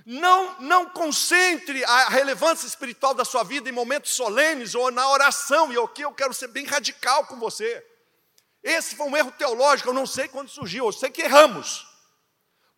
Não, 0.05 0.59
não 0.59 0.89
concentre 0.89 1.83
a 1.85 2.09
relevância 2.09 2.67
espiritual 2.67 3.13
da 3.13 3.23
sua 3.23 3.43
vida 3.43 3.69
em 3.69 3.71
momentos 3.71 4.13
solenes 4.13 4.75
ou 4.75 4.91
na 4.91 5.09
oração, 5.09 5.71
e 5.71 5.77
aqui 5.77 6.01
eu 6.01 6.11
quero 6.11 6.33
ser 6.33 6.49
bem 6.49 6.65
radical 6.65 7.25
com 7.27 7.39
você. 7.39 7.94
Esse 8.65 8.95
foi 8.95 9.05
um 9.05 9.15
erro 9.15 9.31
teológico, 9.31 9.89
eu 9.89 9.93
não 9.93 10.07
sei 10.07 10.27
quando 10.27 10.49
surgiu, 10.49 10.87
eu 10.87 10.91
sei 10.91 11.11
que 11.11 11.21
erramos. 11.21 11.85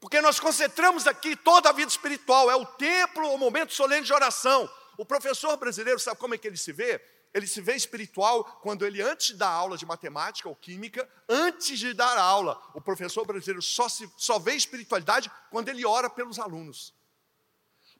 Porque 0.02 0.20
nós 0.20 0.38
concentramos 0.38 1.08
aqui 1.08 1.34
toda 1.34 1.70
a 1.70 1.72
vida 1.72 1.90
espiritual, 1.90 2.52
é 2.52 2.56
o 2.58 2.66
templo, 2.66 3.32
o 3.32 3.38
momento 3.38 3.74
solene 3.74 4.06
de 4.06 4.12
oração. 4.12 4.70
O 4.98 5.06
professor 5.06 5.56
brasileiro, 5.56 5.98
sabe 5.98 6.20
como 6.20 6.36
é 6.36 6.38
que 6.38 6.46
ele 6.46 6.58
se 6.58 6.74
vê? 6.74 7.02
Ele 7.34 7.48
se 7.48 7.62
vê 7.62 7.74
espiritual 7.74 8.44
quando 8.62 8.86
ele, 8.86 9.02
antes 9.02 9.34
dar 9.38 9.48
aula 9.48 9.78
de 9.78 9.86
matemática 9.86 10.50
ou 10.50 10.56
química, 10.58 11.10
antes 11.30 11.80
de 11.80 11.94
dar 11.94 12.18
aula, 12.18 12.62
o 12.74 12.82
professor 12.82 13.26
brasileiro 13.26 13.62
só, 13.62 13.88
se, 13.88 14.12
só 14.18 14.38
vê 14.38 14.56
espiritualidade 14.56 15.32
quando 15.50 15.70
ele 15.70 15.86
ora 15.86 16.10
pelos 16.10 16.38
alunos. 16.38 16.94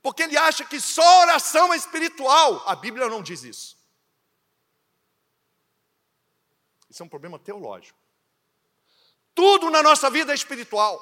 Porque 0.02 0.24
ele 0.24 0.38
acha 0.38 0.66
que 0.66 0.82
só 0.82 1.22
oração 1.22 1.74
é 1.74 1.78
espiritual. 1.78 2.64
A 2.66 2.76
Bíblia 2.76 3.08
não 3.08 3.24
diz 3.24 3.44
isso. 3.44 3.77
Isso 6.98 7.04
é 7.04 7.06
um 7.06 7.10
problema 7.10 7.38
teológico. 7.38 7.96
Tudo 9.36 9.70
na 9.70 9.84
nossa 9.84 10.10
vida 10.10 10.32
é 10.32 10.36
espiritual. 10.36 11.00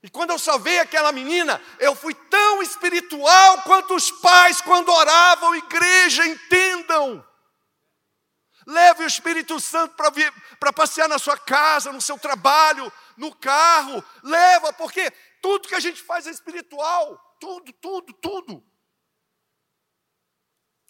E 0.00 0.08
quando 0.08 0.30
eu 0.30 0.38
salvei 0.38 0.78
aquela 0.78 1.10
menina, 1.10 1.60
eu 1.80 1.96
fui 1.96 2.14
tão 2.14 2.62
espiritual 2.62 3.62
quanto 3.62 3.96
os 3.96 4.08
pais 4.08 4.60
quando 4.60 4.88
oravam, 4.88 5.56
igreja, 5.56 6.24
entendam. 6.24 7.26
Leve 8.64 9.02
o 9.02 9.08
Espírito 9.08 9.58
Santo 9.58 9.96
para 10.60 10.72
passear 10.72 11.08
na 11.08 11.18
sua 11.18 11.36
casa, 11.36 11.92
no 11.92 12.00
seu 12.00 12.16
trabalho, 12.16 12.92
no 13.16 13.34
carro. 13.34 14.04
Leva, 14.22 14.72
porque 14.74 15.10
tudo 15.40 15.66
que 15.66 15.74
a 15.74 15.80
gente 15.80 16.00
faz 16.00 16.28
é 16.28 16.30
espiritual. 16.30 17.36
Tudo, 17.40 17.72
tudo, 17.72 18.12
tudo. 18.12 18.64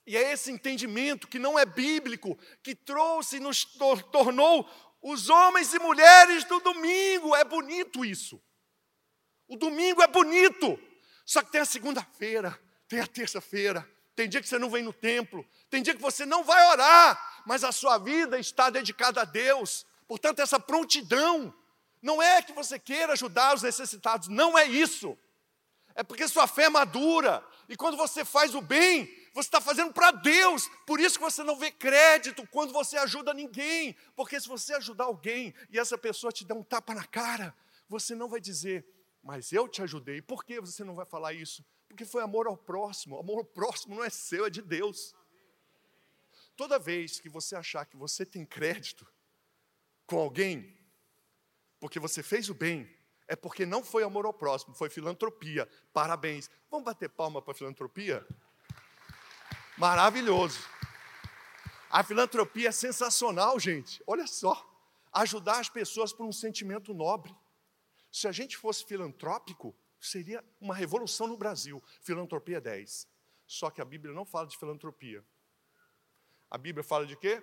E 0.07 0.17
é 0.17 0.33
esse 0.33 0.51
entendimento 0.51 1.29
que 1.29 1.39
não 1.39 1.59
é 1.59 1.65
bíblico, 1.65 2.37
que 2.63 2.75
trouxe 2.75 3.37
e 3.37 3.41
nos 3.41 3.65
tornou 3.65 4.69
os 5.01 5.29
homens 5.29 5.73
e 5.73 5.79
mulheres 5.79 6.45
do 6.45 6.61
domingo. 6.61 7.37
É 7.37 7.45
bonito 7.45 8.05
isso. 8.05 8.43
O 9.47 9.57
domingo 9.57 10.03
é 10.03 10.07
bonito. 10.07 10.79
Só 11.25 11.43
que 11.43 11.53
tem 11.53 11.61
a 11.61 11.65
segunda-feira, 11.67 12.59
tem 12.89 13.01
a 13.01 13.07
terça-feira, 13.07 13.89
tem 14.15 14.29
dia 14.29 14.41
que 14.41 14.49
você 14.49 14.59
não 14.59 14.69
vem 14.69 14.83
no 14.83 14.93
templo, 14.93 15.47
tem 15.71 15.83
dia 15.83 15.95
que 15.95 16.03
você 16.03 16.27
não 16.27 16.43
vai 16.43 16.63
orar, 16.71 17.43
mas 17.47 17.63
a 17.65 17.73
sua 17.73 17.97
vida 17.97 18.39
está 18.39 18.71
dedicada 18.71 19.23
a 19.23 19.25
Deus. 19.25 19.87
Portanto, 20.07 20.41
essa 20.41 20.59
prontidão 20.59 21.55
não 22.03 22.21
é 22.21 22.43
que 22.43 22.53
você 22.53 22.79
queira 22.79 23.13
ajudar 23.13 23.55
os 23.55 23.63
necessitados, 23.63 24.29
não 24.29 24.59
é 24.59 24.67
isso. 24.67 25.17
É 25.95 26.03
porque 26.03 26.27
sua 26.27 26.47
fé 26.47 26.65
é 26.65 26.69
madura, 26.69 27.47
e 27.69 27.77
quando 27.77 27.97
você 27.97 28.25
faz 28.25 28.55
o 28.55 28.61
bem, 28.61 29.09
você 29.33 29.49
está 29.49 29.61
fazendo 29.61 29.93
para 29.93 30.11
Deus. 30.11 30.69
Por 30.87 31.01
isso 31.01 31.19
que 31.19 31.25
você 31.25 31.43
não 31.43 31.57
vê 31.57 31.71
crédito 31.71 32.47
quando 32.49 32.73
você 32.73 32.97
ajuda 32.99 33.33
ninguém. 33.33 33.97
Porque 34.15 34.39
se 34.39 34.49
você 34.49 34.75
ajudar 34.75 35.05
alguém 35.05 35.55
e 35.71 35.79
essa 35.79 35.97
pessoa 35.97 36.33
te 36.33 36.45
der 36.45 36.55
um 36.55 36.63
tapa 36.63 36.95
na 36.95 37.05
cara, 37.05 37.57
você 37.89 38.15
não 38.15 38.29
vai 38.29 38.41
dizer, 38.41 38.87
mas 39.23 39.53
eu 39.53 39.69
te 39.69 39.83
ajudei. 39.83 40.21
Por 40.21 40.45
que 40.45 40.61
você 40.61 40.85
não 40.85 40.95
vai 40.95 41.07
falar 41.07 41.33
isso? 41.33 41.65
Porque 41.89 42.05
foi 42.05 42.23
amor 42.23 42.47
ao 42.47 42.57
próximo. 42.57 43.19
Amor 43.19 43.39
ao 43.39 43.45
próximo 43.45 43.97
não 43.97 44.05
é 44.05 44.11
seu, 44.11 44.47
é 44.47 44.51
de 44.51 44.63
Deus. 44.63 45.15
Toda 46.57 46.79
vez 46.79 47.19
que 47.21 47.29
você 47.29 47.57
achar 47.57 47.87
que 47.87 47.97
você 47.97 48.27
tem 48.27 48.45
crédito 48.45 49.07
com 50.07 50.19
alguém, 50.19 50.79
porque 51.81 51.99
você 51.99 52.23
fez 52.23 52.51
o 52.51 52.55
bem, 52.55 52.89
é 53.27 53.35
porque 53.35 53.65
não 53.65 53.83
foi 53.83 54.03
amor 54.03 54.27
ao 54.27 54.35
próximo, 54.35 54.75
foi 54.75 54.91
filantropia. 54.91 55.67
Parabéns. 55.93 56.51
Vamos 56.71 56.85
bater 56.85 57.09
palma 57.09 57.41
para 57.41 57.55
filantropia? 57.55 58.27
Maravilhoso. 59.77 60.61
A 61.91 62.03
filantropia 62.03 62.69
é 62.69 62.73
sensacional, 62.73 63.59
gente. 63.59 64.03
Olha 64.07 64.27
só. 64.27 64.69
Ajudar 65.13 65.61
as 65.61 65.69
pessoas 65.69 66.13
por 66.13 66.25
um 66.25 66.33
sentimento 66.33 66.95
nobre. 66.95 67.35
Se 68.11 68.29
a 68.29 68.33
gente 68.33 68.57
fosse 68.57 68.85
filantrópico, 68.85 69.75
seria 70.01 70.45
uma 70.61 70.75
revolução 70.75 71.27
no 71.27 71.37
Brasil. 71.37 71.83
Filantropia 72.01 72.61
10. 72.61 73.07
Só 73.47 73.71
que 73.71 73.81
a 73.81 73.85
Bíblia 73.85 74.15
não 74.15 74.25
fala 74.25 74.47
de 74.47 74.57
filantropia. 74.57 75.25
A 76.51 76.59
Bíblia 76.59 76.83
fala 76.85 77.07
de 77.07 77.17
quê? 77.17 77.43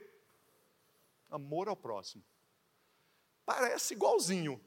Amor 1.30 1.68
ao 1.68 1.76
próximo. 1.76 2.24
Parece 3.46 3.94
igualzinho. 3.94 4.64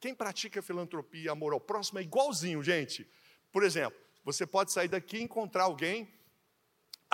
Quem 0.00 0.14
pratica 0.14 0.60
filantropia, 0.60 1.32
amor 1.32 1.52
ao 1.52 1.60
próximo, 1.60 1.98
é 1.98 2.02
igualzinho, 2.02 2.62
gente. 2.62 3.10
Por 3.50 3.62
exemplo, 3.62 3.98
você 4.22 4.46
pode 4.46 4.72
sair 4.72 4.88
daqui 4.88 5.18
e 5.18 5.22
encontrar 5.22 5.64
alguém 5.64 6.12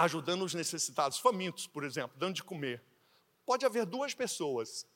ajudando 0.00 0.42
os 0.42 0.54
necessitados, 0.54 1.18
famintos, 1.18 1.66
por 1.66 1.84
exemplo, 1.84 2.18
dando 2.18 2.34
de 2.34 2.42
comer. 2.42 2.82
Pode 3.44 3.66
haver 3.66 3.84
duas 3.84 4.14
pessoas 4.14 4.86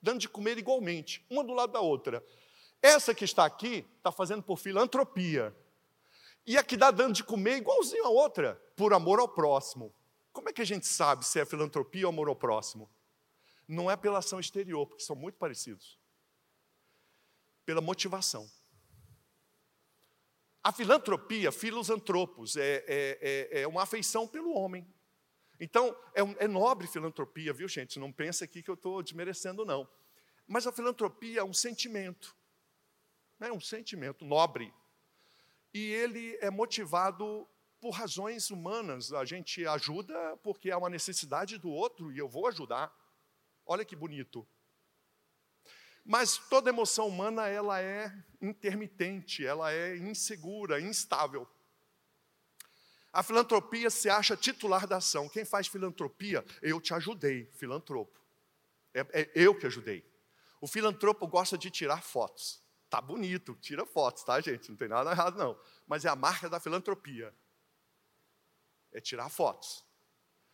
dando 0.00 0.20
de 0.20 0.28
comer 0.28 0.58
igualmente, 0.58 1.24
uma 1.28 1.42
do 1.42 1.52
lado 1.52 1.72
da 1.72 1.80
outra. 1.80 2.24
Essa 2.80 3.14
que 3.14 3.24
está 3.24 3.44
aqui 3.44 3.84
está 3.96 4.12
fazendo 4.12 4.42
por 4.42 4.58
filantropia. 4.58 5.54
E 6.46 6.56
a 6.56 6.62
que 6.62 6.74
está 6.74 6.90
dando 6.90 7.14
de 7.14 7.24
comer 7.24 7.56
igualzinho 7.56 8.04
a 8.04 8.10
outra, 8.10 8.54
por 8.76 8.92
amor 8.92 9.18
ao 9.18 9.26
próximo. 9.26 9.92
Como 10.32 10.48
é 10.48 10.52
que 10.52 10.62
a 10.62 10.66
gente 10.66 10.86
sabe 10.86 11.24
se 11.24 11.40
é 11.40 11.44
filantropia 11.44 12.06
ou 12.06 12.12
amor 12.12 12.28
ao 12.28 12.36
próximo? 12.36 12.88
Não 13.66 13.90
é 13.90 13.96
pela 13.96 14.18
ação 14.18 14.38
exterior, 14.38 14.86
porque 14.86 15.02
são 15.02 15.16
muito 15.16 15.36
parecidos. 15.36 15.98
Pela 17.64 17.80
motivação. 17.80 18.48
A 20.64 20.72
filantropia, 20.72 21.52
filosantropos, 21.52 22.56
é, 22.56 22.82
é, 22.88 23.18
é, 23.20 23.60
é 23.60 23.68
uma 23.68 23.82
afeição 23.82 24.26
pelo 24.26 24.54
homem. 24.54 24.86
Então, 25.60 25.94
é, 26.14 26.24
um, 26.24 26.34
é 26.38 26.48
nobre 26.48 26.86
filantropia, 26.86 27.52
viu, 27.52 27.68
gente? 27.68 27.98
Não 27.98 28.10
pensa 28.10 28.46
aqui 28.46 28.62
que 28.62 28.70
eu 28.70 28.74
estou 28.74 29.02
desmerecendo, 29.02 29.66
não. 29.66 29.86
Mas 30.46 30.66
a 30.66 30.72
filantropia 30.72 31.40
é 31.40 31.44
um 31.44 31.52
sentimento. 31.52 32.34
é 33.40 33.52
um 33.52 33.60
sentimento 33.60 34.24
nobre. 34.24 34.72
E 35.74 35.92
ele 35.92 36.38
é 36.40 36.50
motivado 36.50 37.46
por 37.78 37.90
razões 37.90 38.50
humanas. 38.50 39.12
A 39.12 39.26
gente 39.26 39.66
ajuda 39.66 40.14
porque 40.38 40.70
há 40.70 40.78
uma 40.78 40.88
necessidade 40.88 41.58
do 41.58 41.68
outro 41.68 42.10
e 42.10 42.16
eu 42.16 42.26
vou 42.26 42.46
ajudar. 42.46 42.90
Olha 43.66 43.84
que 43.84 43.94
bonito. 43.94 44.48
Mas 46.04 46.36
toda 46.36 46.68
emoção 46.68 47.08
humana 47.08 47.48
ela 47.48 47.80
é 47.80 48.12
intermitente, 48.40 49.44
ela 49.44 49.72
é 49.72 49.96
insegura, 49.96 50.80
instável. 50.80 51.48
A 53.10 53.22
filantropia 53.22 53.88
se 53.88 54.10
acha 54.10 54.36
titular 54.36 54.86
da 54.86 54.96
ação. 54.96 55.28
Quem 55.28 55.44
faz 55.44 55.66
filantropia, 55.66 56.44
eu 56.60 56.80
te 56.80 56.92
ajudei, 56.92 57.50
filantropo. 57.54 58.20
É, 58.92 59.00
é 59.12 59.30
eu 59.34 59.54
que 59.54 59.66
ajudei. 59.66 60.04
O 60.60 60.66
filantropo 60.66 61.26
gosta 61.26 61.56
de 61.56 61.70
tirar 61.70 62.02
fotos. 62.02 62.62
Tá 62.90 63.00
bonito, 63.00 63.54
tira 63.60 63.86
fotos, 63.86 64.24
tá, 64.24 64.40
gente? 64.40 64.68
Não 64.68 64.76
tem 64.76 64.88
nada 64.88 65.10
errado, 65.10 65.38
não. 65.38 65.58
Mas 65.86 66.04
é 66.04 66.08
a 66.08 66.16
marca 66.16 66.48
da 66.48 66.60
filantropia. 66.60 67.34
É 68.92 69.00
tirar 69.00 69.28
fotos. 69.28 69.84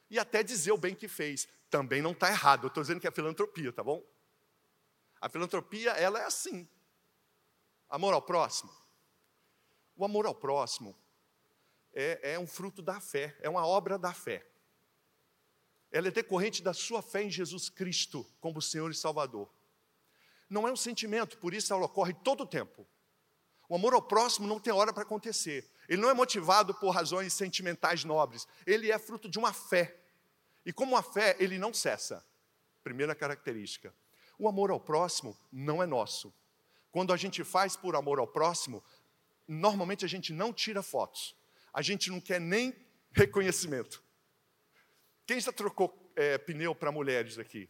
E 0.09 0.19
até 0.19 0.42
dizer 0.42 0.73
o 0.73 0.78
bem 0.78 0.95
que 0.95 1.09
fez. 1.09 1.49
Também 1.69 2.00
não 2.00 2.12
está 2.12 2.28
errado. 2.28 2.64
Eu 2.64 2.69
estou 2.69 2.83
dizendo 2.83 3.00
que 3.00 3.09
é 3.09 3.11
filantropia, 3.11 3.73
tá 3.73 3.83
bom? 3.83 4.04
A 5.20 5.28
filantropia, 5.28 5.90
ela 5.92 6.20
é 6.20 6.24
assim. 6.24 6.68
Amor 7.88 8.14
ao 8.14 8.22
próximo. 8.22 8.72
O 9.96 10.04
amor 10.04 10.26
ao 10.26 10.34
próximo 10.34 10.96
é, 11.92 12.32
é 12.34 12.38
um 12.38 12.46
fruto 12.46 12.80
da 12.80 13.00
fé, 13.00 13.36
é 13.40 13.48
uma 13.48 13.66
obra 13.66 13.98
da 13.98 14.14
fé. 14.14 14.46
Ela 15.90 16.08
é 16.08 16.10
decorrente 16.10 16.62
da 16.62 16.72
sua 16.72 17.02
fé 17.02 17.22
em 17.22 17.30
Jesus 17.30 17.68
Cristo 17.68 18.24
como 18.40 18.62
Senhor 18.62 18.90
e 18.90 18.94
Salvador. 18.94 19.52
Não 20.48 20.66
é 20.66 20.72
um 20.72 20.76
sentimento, 20.76 21.36
por 21.38 21.52
isso 21.52 21.72
ela 21.72 21.84
ocorre 21.84 22.14
todo 22.14 22.42
o 22.44 22.46
tempo. 22.46 22.86
O 23.68 23.74
amor 23.74 23.94
ao 23.94 24.02
próximo 24.02 24.46
não 24.46 24.58
tem 24.58 24.72
hora 24.72 24.92
para 24.92 25.02
acontecer. 25.02 25.70
Ele 25.88 26.00
não 26.00 26.10
é 26.10 26.14
motivado 26.14 26.74
por 26.74 26.90
razões 26.90 27.32
sentimentais 27.32 28.04
nobres. 28.04 28.46
Ele 28.66 28.90
é 28.90 28.98
fruto 28.98 29.28
de 29.28 29.38
uma 29.38 29.52
fé. 29.52 29.96
E 30.64 30.72
como 30.72 30.96
a 30.96 31.02
fé, 31.02 31.36
ele 31.38 31.58
não 31.58 31.72
cessa. 31.72 32.24
Primeira 32.82 33.14
característica. 33.14 33.94
O 34.40 34.49
amor 34.49 34.70
ao 34.70 34.80
próximo 34.80 35.37
não 35.52 35.82
é 35.82 35.87
nosso. 35.87 36.32
Quando 36.90 37.12
a 37.12 37.16
gente 37.18 37.44
faz 37.44 37.76
por 37.76 37.94
amor 37.94 38.18
ao 38.18 38.26
próximo, 38.26 38.82
normalmente 39.47 40.02
a 40.02 40.09
gente 40.09 40.32
não 40.32 40.50
tira 40.50 40.82
fotos. 40.82 41.37
A 41.75 41.82
gente 41.82 42.09
não 42.09 42.23
quer 42.23 42.40
nem 42.40 42.75
reconhecimento. 43.12 44.02
Quem 45.26 45.38
já 45.38 45.52
trocou 45.52 46.11
é, 46.16 46.38
pneu 46.38 46.75
para 46.75 46.90
mulheres 46.90 47.38
aqui? 47.38 47.68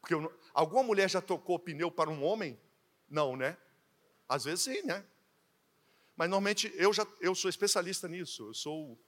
Porque 0.00 0.16
alguma 0.52 0.82
mulher 0.82 1.08
já 1.08 1.22
trocou 1.22 1.56
pneu 1.56 1.88
para 1.88 2.10
um 2.10 2.24
homem? 2.24 2.60
Não, 3.08 3.36
né? 3.36 3.56
Às 4.28 4.42
vezes 4.42 4.64
sim, 4.64 4.82
né? 4.82 5.06
Mas 6.16 6.28
normalmente 6.28 6.72
eu 6.74 6.92
já 6.92 7.06
eu 7.20 7.32
sou 7.32 7.48
especialista 7.48 8.08
nisso. 8.08 8.48
Eu 8.48 8.54
sou 8.54 8.98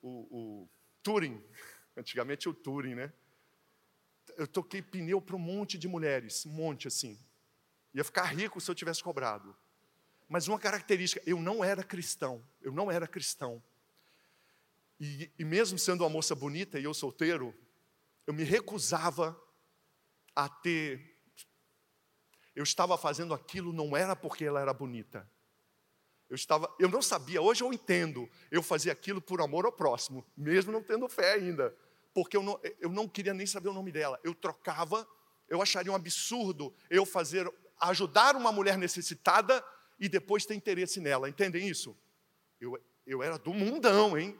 o, 0.00 0.08
o, 0.08 0.62
o 0.62 0.68
Turing. 1.02 1.42
Antigamente 1.96 2.48
o 2.48 2.54
Turing, 2.54 2.94
né? 2.94 3.12
Eu 4.36 4.46
toquei 4.46 4.82
pneu 4.82 5.20
para 5.20 5.36
um 5.36 5.38
monte 5.38 5.78
de 5.78 5.88
mulheres, 5.88 6.44
um 6.46 6.50
monte 6.50 6.88
assim. 6.88 7.18
Ia 7.92 8.04
ficar 8.04 8.24
rico 8.24 8.60
se 8.60 8.70
eu 8.70 8.74
tivesse 8.74 9.02
cobrado. 9.02 9.56
Mas 10.28 10.48
uma 10.48 10.58
característica, 10.58 11.22
eu 11.26 11.40
não 11.40 11.62
era 11.62 11.82
cristão, 11.82 12.44
eu 12.60 12.72
não 12.72 12.90
era 12.90 13.06
cristão. 13.06 13.62
E, 14.98 15.30
e 15.38 15.44
mesmo 15.44 15.78
sendo 15.78 16.02
uma 16.02 16.10
moça 16.10 16.34
bonita 16.34 16.78
e 16.78 16.84
eu 16.84 16.94
solteiro, 16.94 17.54
eu 18.26 18.32
me 18.32 18.42
recusava 18.42 19.38
a 20.34 20.48
ter. 20.48 21.14
Eu 22.54 22.62
estava 22.62 22.96
fazendo 22.96 23.34
aquilo 23.34 23.72
não 23.72 23.96
era 23.96 24.16
porque 24.16 24.44
ela 24.44 24.60
era 24.60 24.72
bonita. 24.72 25.28
Eu 26.28 26.36
estava, 26.36 26.74
eu 26.78 26.88
não 26.88 27.02
sabia, 27.02 27.42
hoje 27.42 27.62
eu 27.62 27.72
entendo. 27.72 28.28
Eu 28.50 28.62
fazia 28.62 28.92
aquilo 28.92 29.20
por 29.20 29.40
amor 29.40 29.66
ao 29.66 29.72
próximo, 29.72 30.24
mesmo 30.36 30.72
não 30.72 30.82
tendo 30.82 31.08
fé 31.08 31.34
ainda 31.34 31.76
porque 32.14 32.36
eu 32.36 32.42
não, 32.42 32.60
eu 32.80 32.88
não 32.88 33.08
queria 33.08 33.34
nem 33.34 33.46
saber 33.46 33.68
o 33.68 33.74
nome 33.74 33.90
dela. 33.90 34.18
Eu 34.22 34.34
trocava, 34.34 35.06
eu 35.48 35.60
acharia 35.60 35.90
um 35.90 35.96
absurdo 35.96 36.72
eu 36.88 37.04
fazer, 37.04 37.52
ajudar 37.80 38.36
uma 38.36 38.52
mulher 38.52 38.78
necessitada 38.78 39.62
e 39.98 40.08
depois 40.08 40.46
ter 40.46 40.54
interesse 40.54 41.00
nela. 41.00 41.28
Entendem 41.28 41.68
isso? 41.68 41.98
Eu, 42.60 42.80
eu 43.04 43.22
era 43.22 43.36
do 43.36 43.52
mundão, 43.52 44.16
hein? 44.16 44.38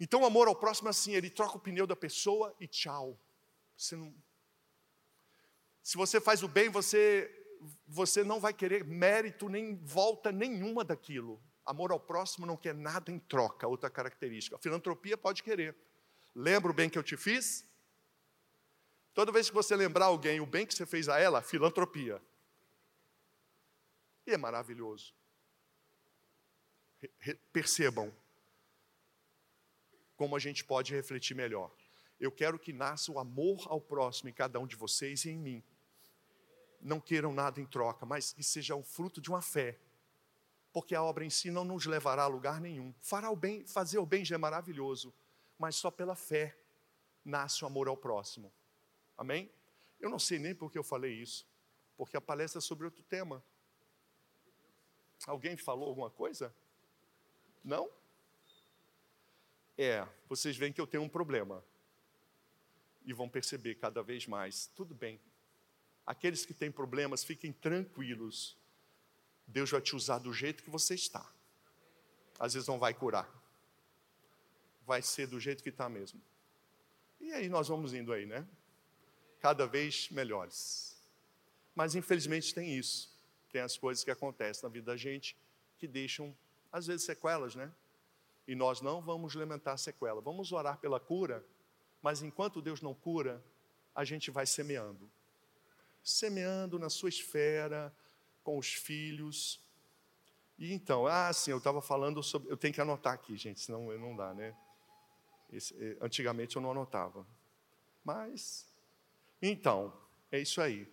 Então, 0.00 0.22
o 0.22 0.26
amor 0.26 0.48
ao 0.48 0.56
próximo 0.56 0.88
é 0.88 0.90
assim: 0.90 1.14
ele 1.14 1.30
troca 1.30 1.58
o 1.58 1.60
pneu 1.60 1.86
da 1.86 1.96
pessoa 1.96 2.54
e 2.58 2.66
tchau. 2.66 3.20
Você 3.76 3.96
não... 3.96 4.14
Se 5.82 5.96
você 5.96 6.20
faz 6.20 6.42
o 6.42 6.48
bem, 6.48 6.68
você, 6.68 7.30
você 7.86 8.24
não 8.24 8.40
vai 8.40 8.52
querer 8.52 8.84
mérito 8.84 9.48
nem 9.48 9.76
volta 9.76 10.32
nenhuma 10.32 10.82
daquilo. 10.82 11.40
Amor 11.66 11.90
ao 11.90 11.98
próximo 11.98 12.46
não 12.46 12.56
quer 12.56 12.74
nada 12.74 13.10
em 13.10 13.18
troca, 13.18 13.66
outra 13.66 13.90
característica. 13.90 14.54
A 14.54 14.58
filantropia 14.58 15.18
pode 15.18 15.42
querer. 15.42 15.76
Lembra 16.32 16.70
o 16.70 16.74
bem 16.74 16.88
que 16.88 16.96
eu 16.96 17.02
te 17.02 17.16
fiz? 17.16 17.66
Toda 19.12 19.32
vez 19.32 19.48
que 19.48 19.54
você 19.54 19.74
lembrar 19.74 20.06
alguém 20.06 20.40
o 20.40 20.46
bem 20.46 20.64
que 20.64 20.74
você 20.74 20.86
fez 20.86 21.08
a 21.08 21.18
ela, 21.18 21.42
filantropia. 21.42 22.22
E 24.24 24.32
é 24.32 24.36
maravilhoso. 24.36 25.12
Percebam 27.52 28.14
como 30.16 30.36
a 30.36 30.38
gente 30.38 30.64
pode 30.64 30.94
refletir 30.94 31.34
melhor. 31.34 31.74
Eu 32.20 32.30
quero 32.30 32.58
que 32.58 32.72
nasça 32.72 33.10
o 33.10 33.18
amor 33.18 33.66
ao 33.66 33.80
próximo 33.80 34.28
em 34.28 34.32
cada 34.32 34.60
um 34.60 34.66
de 34.66 34.76
vocês 34.76 35.24
e 35.24 35.30
em 35.30 35.38
mim. 35.38 35.64
Não 36.80 37.00
queiram 37.00 37.32
nada 37.32 37.60
em 37.60 37.66
troca, 37.66 38.06
mas 38.06 38.32
que 38.32 38.42
seja 38.44 38.76
um 38.76 38.84
fruto 38.84 39.20
de 39.20 39.28
uma 39.28 39.42
fé 39.42 39.78
porque 40.76 40.94
a 40.94 41.02
obra 41.02 41.24
em 41.24 41.30
si 41.30 41.50
não 41.50 41.64
nos 41.64 41.86
levará 41.86 42.24
a 42.24 42.26
lugar 42.26 42.60
nenhum. 42.60 42.92
Fará 43.00 43.30
o 43.30 43.34
bem, 43.34 43.66
fazer 43.66 43.96
o 43.96 44.04
bem 44.04 44.22
já 44.22 44.34
é 44.34 44.38
maravilhoso, 44.38 45.10
mas 45.58 45.74
só 45.74 45.90
pela 45.90 46.14
fé 46.14 46.54
nasce 47.24 47.64
o 47.64 47.66
amor 47.66 47.88
ao 47.88 47.96
próximo. 47.96 48.52
Amém? 49.16 49.50
Eu 49.98 50.10
não 50.10 50.18
sei 50.18 50.38
nem 50.38 50.54
por 50.54 50.70
que 50.70 50.76
eu 50.76 50.84
falei 50.84 51.14
isso, 51.14 51.46
porque 51.96 52.14
a 52.14 52.20
palestra 52.20 52.58
é 52.58 52.60
sobre 52.60 52.84
outro 52.84 53.02
tema. 53.04 53.42
Alguém 55.26 55.56
falou 55.56 55.88
alguma 55.88 56.10
coisa? 56.10 56.54
Não? 57.64 57.90
É, 59.78 60.06
vocês 60.28 60.58
veem 60.58 60.74
que 60.74 60.80
eu 60.82 60.86
tenho 60.86 61.04
um 61.04 61.08
problema. 61.08 61.64
E 63.02 63.14
vão 63.14 63.30
perceber 63.30 63.76
cada 63.76 64.02
vez 64.02 64.26
mais. 64.26 64.66
Tudo 64.66 64.94
bem. 64.94 65.18
Aqueles 66.04 66.44
que 66.44 66.52
têm 66.52 66.70
problemas, 66.70 67.24
fiquem 67.24 67.50
tranquilos. 67.50 68.58
Deus 69.46 69.70
vai 69.70 69.80
te 69.80 69.94
usar 69.94 70.18
do 70.18 70.32
jeito 70.32 70.62
que 70.62 70.70
você 70.70 70.94
está. 70.94 71.26
Às 72.38 72.54
vezes 72.54 72.68
não 72.68 72.78
vai 72.78 72.92
curar. 72.92 73.28
Vai 74.86 75.02
ser 75.02 75.26
do 75.26 75.40
jeito 75.40 75.62
que 75.62 75.70
está 75.70 75.88
mesmo. 75.88 76.20
E 77.20 77.32
aí 77.32 77.48
nós 77.48 77.68
vamos 77.68 77.94
indo 77.94 78.12
aí, 78.12 78.26
né? 78.26 78.46
Cada 79.40 79.66
vez 79.66 80.08
melhores. 80.10 80.96
Mas 81.74 81.94
infelizmente 81.94 82.54
tem 82.54 82.76
isso. 82.76 83.14
Tem 83.50 83.60
as 83.60 83.76
coisas 83.76 84.04
que 84.04 84.10
acontecem 84.10 84.62
na 84.62 84.68
vida 84.68 84.86
da 84.86 84.96
gente 84.96 85.36
que 85.78 85.86
deixam, 85.86 86.36
às 86.72 86.86
vezes, 86.86 87.04
sequelas, 87.04 87.54
né? 87.54 87.72
E 88.46 88.54
nós 88.54 88.80
não 88.80 89.00
vamos 89.00 89.34
lamentar 89.34 89.78
sequela. 89.78 90.20
Vamos 90.20 90.52
orar 90.52 90.78
pela 90.78 91.00
cura, 91.00 91.44
mas 92.00 92.22
enquanto 92.22 92.62
Deus 92.62 92.80
não 92.80 92.94
cura, 92.94 93.42
a 93.94 94.04
gente 94.04 94.30
vai 94.30 94.46
semeando. 94.46 95.10
Semeando 96.02 96.78
na 96.78 96.88
sua 96.88 97.08
esfera, 97.08 97.92
com 98.46 98.56
os 98.56 98.72
filhos. 98.72 99.60
E 100.56 100.72
então, 100.72 101.04
ah, 101.04 101.32
sim, 101.32 101.50
eu 101.50 101.58
estava 101.58 101.82
falando 101.82 102.22
sobre. 102.22 102.48
Eu 102.48 102.56
tenho 102.56 102.72
que 102.72 102.80
anotar 102.80 103.12
aqui, 103.12 103.36
gente, 103.36 103.58
senão 103.58 103.90
não 103.98 104.14
dá, 104.14 104.32
né? 104.32 104.56
Esse, 105.52 105.74
eh, 105.74 105.98
antigamente 106.00 106.54
eu 106.54 106.62
não 106.62 106.70
anotava. 106.70 107.26
Mas, 108.04 108.64
então, 109.42 109.92
é 110.30 110.38
isso 110.38 110.60
aí. 110.60 110.88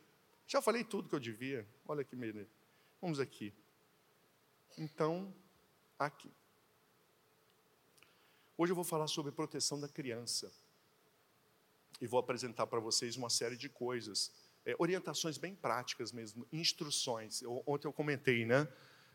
Já 0.47 0.63
falei 0.63 0.83
tudo 0.83 1.07
que 1.07 1.13
eu 1.13 1.19
devia. 1.19 1.65
Olha 1.87 2.03
que 2.03 2.15
medo. 2.15 2.47
Vamos 2.99 3.19
aqui. 3.19 3.53
Então, 4.75 5.31
aqui. 5.99 6.31
Hoje 8.57 8.71
eu 8.71 8.75
vou 8.75 8.83
falar 8.83 9.07
sobre 9.07 9.31
proteção 9.31 9.79
da 9.79 9.87
criança. 9.87 10.51
E 12.01 12.07
vou 12.07 12.19
apresentar 12.19 12.65
para 12.65 12.79
vocês 12.79 13.15
uma 13.15 13.29
série 13.29 13.55
de 13.55 13.69
coisas 13.69 14.42
é, 14.65 14.75
orientações 14.77 15.37
bem 15.37 15.55
práticas 15.55 16.11
mesmo, 16.11 16.47
instruções. 16.51 17.41
Eu, 17.41 17.63
ontem 17.65 17.87
eu 17.87 17.93
comentei, 17.93 18.45
né? 18.45 18.67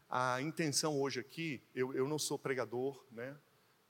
A 0.08 0.40
intenção 0.40 1.00
hoje 1.00 1.20
aqui, 1.20 1.62
eu, 1.74 1.94
eu 1.94 2.08
não 2.08 2.18
sou 2.18 2.38
pregador, 2.38 3.04
né? 3.10 3.36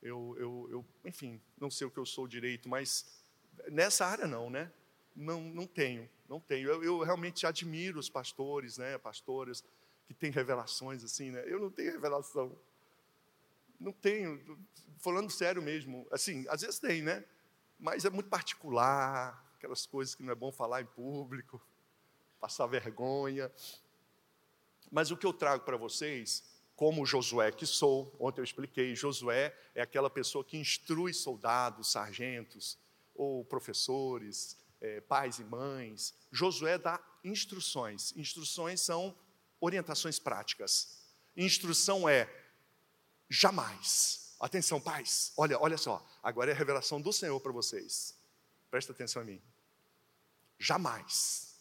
Eu, 0.02 0.36
eu, 0.38 0.68
eu, 0.70 0.84
enfim, 1.04 1.40
não 1.60 1.70
sei 1.70 1.86
o 1.86 1.90
que 1.90 1.98
eu 1.98 2.06
sou 2.06 2.28
direito, 2.28 2.68
mas 2.68 3.20
nessa 3.68 4.06
área 4.06 4.26
não, 4.26 4.48
né? 4.48 4.70
Não, 5.14 5.40
não 5.40 5.66
tenho, 5.66 6.08
não 6.28 6.40
tenho. 6.40 6.68
Eu, 6.68 6.84
eu 6.84 6.98
realmente 7.00 7.46
admiro 7.46 7.98
os 7.98 8.08
pastores, 8.08 8.78
né? 8.78 8.96
Pastoras 8.98 9.64
que 10.06 10.14
têm 10.14 10.30
revelações 10.30 11.02
assim, 11.02 11.30
né? 11.30 11.42
Eu 11.46 11.58
não 11.58 11.70
tenho 11.70 11.92
revelação. 11.92 12.56
Não 13.80 13.92
tenho, 13.92 14.58
falando 14.98 15.30
sério 15.30 15.60
mesmo. 15.60 16.06
Assim, 16.10 16.46
às 16.48 16.60
vezes 16.62 16.78
tem, 16.78 17.02
né? 17.02 17.24
Mas 17.78 18.04
é 18.04 18.10
muito 18.10 18.28
particular, 18.28 19.44
aquelas 19.58 19.84
coisas 19.84 20.14
que 20.14 20.22
não 20.22 20.32
é 20.32 20.36
bom 20.36 20.52
falar 20.52 20.80
em 20.80 20.86
público, 20.86 21.60
passar 22.40 22.66
vergonha. 22.66 23.52
Mas 24.90 25.10
o 25.10 25.16
que 25.16 25.26
eu 25.26 25.32
trago 25.32 25.64
para 25.64 25.76
vocês, 25.76 26.44
como 26.76 27.04
Josué 27.04 27.50
que 27.50 27.66
sou, 27.66 28.14
ontem 28.20 28.40
eu 28.40 28.44
expliquei, 28.44 28.94
Josué 28.94 29.54
é 29.74 29.82
aquela 29.82 30.08
pessoa 30.08 30.44
que 30.44 30.56
instrui 30.56 31.12
soldados, 31.12 31.90
sargentos, 31.90 32.78
ou 33.16 33.44
professores, 33.44 34.56
é, 34.80 35.00
pais 35.00 35.40
e 35.40 35.44
mães. 35.44 36.14
Josué 36.30 36.78
dá 36.78 37.00
instruções. 37.24 38.16
Instruções 38.16 38.80
são 38.80 39.14
orientações 39.60 40.20
práticas. 40.20 41.00
Instrução 41.36 42.08
é 42.08 42.32
jamais. 43.28 44.36
Atenção, 44.38 44.80
pais. 44.80 45.32
Olha, 45.36 45.60
olha 45.60 45.76
só. 45.76 46.06
Agora 46.22 46.52
é 46.52 46.54
a 46.54 46.56
revelação 46.56 47.00
do 47.00 47.12
Senhor 47.12 47.40
para 47.40 47.50
vocês. 47.50 48.17
Presta 48.70 48.92
atenção 48.92 49.22
a 49.22 49.24
mim. 49.24 49.42
Jamais, 50.58 51.60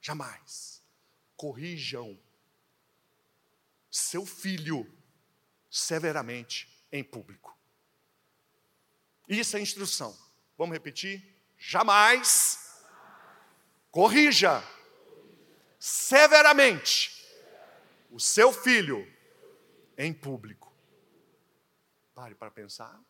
jamais 0.00 0.82
corrijam 1.36 2.18
seu 3.90 4.26
filho 4.26 4.90
severamente 5.70 6.68
em 6.90 7.02
público. 7.02 7.56
Isso 9.28 9.56
é 9.56 9.60
instrução. 9.60 10.16
Vamos 10.58 10.74
repetir? 10.74 11.22
Jamais 11.56 12.82
corrija 13.90 14.62
severamente 15.78 17.24
o 18.10 18.20
seu 18.20 18.52
filho 18.52 19.10
em 19.96 20.12
público. 20.12 20.72
Pare 22.14 22.34
para 22.34 22.50
pensar. 22.50 23.00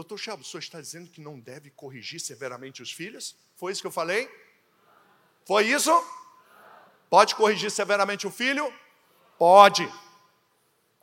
Doutor 0.00 0.16
Chabo, 0.16 0.40
o 0.40 0.44
senhor 0.46 0.60
está 0.60 0.80
dizendo 0.80 1.10
que 1.10 1.20
não 1.20 1.38
deve 1.38 1.68
corrigir 1.68 2.18
severamente 2.20 2.80
os 2.80 2.90
filhos? 2.90 3.36
Foi 3.54 3.70
isso 3.70 3.82
que 3.82 3.86
eu 3.86 3.92
falei? 3.92 4.30
Foi 5.44 5.66
isso? 5.66 5.90
Pode 7.10 7.34
corrigir 7.34 7.70
severamente 7.70 8.26
o 8.26 8.30
filho? 8.30 8.72
Pode. 9.36 9.86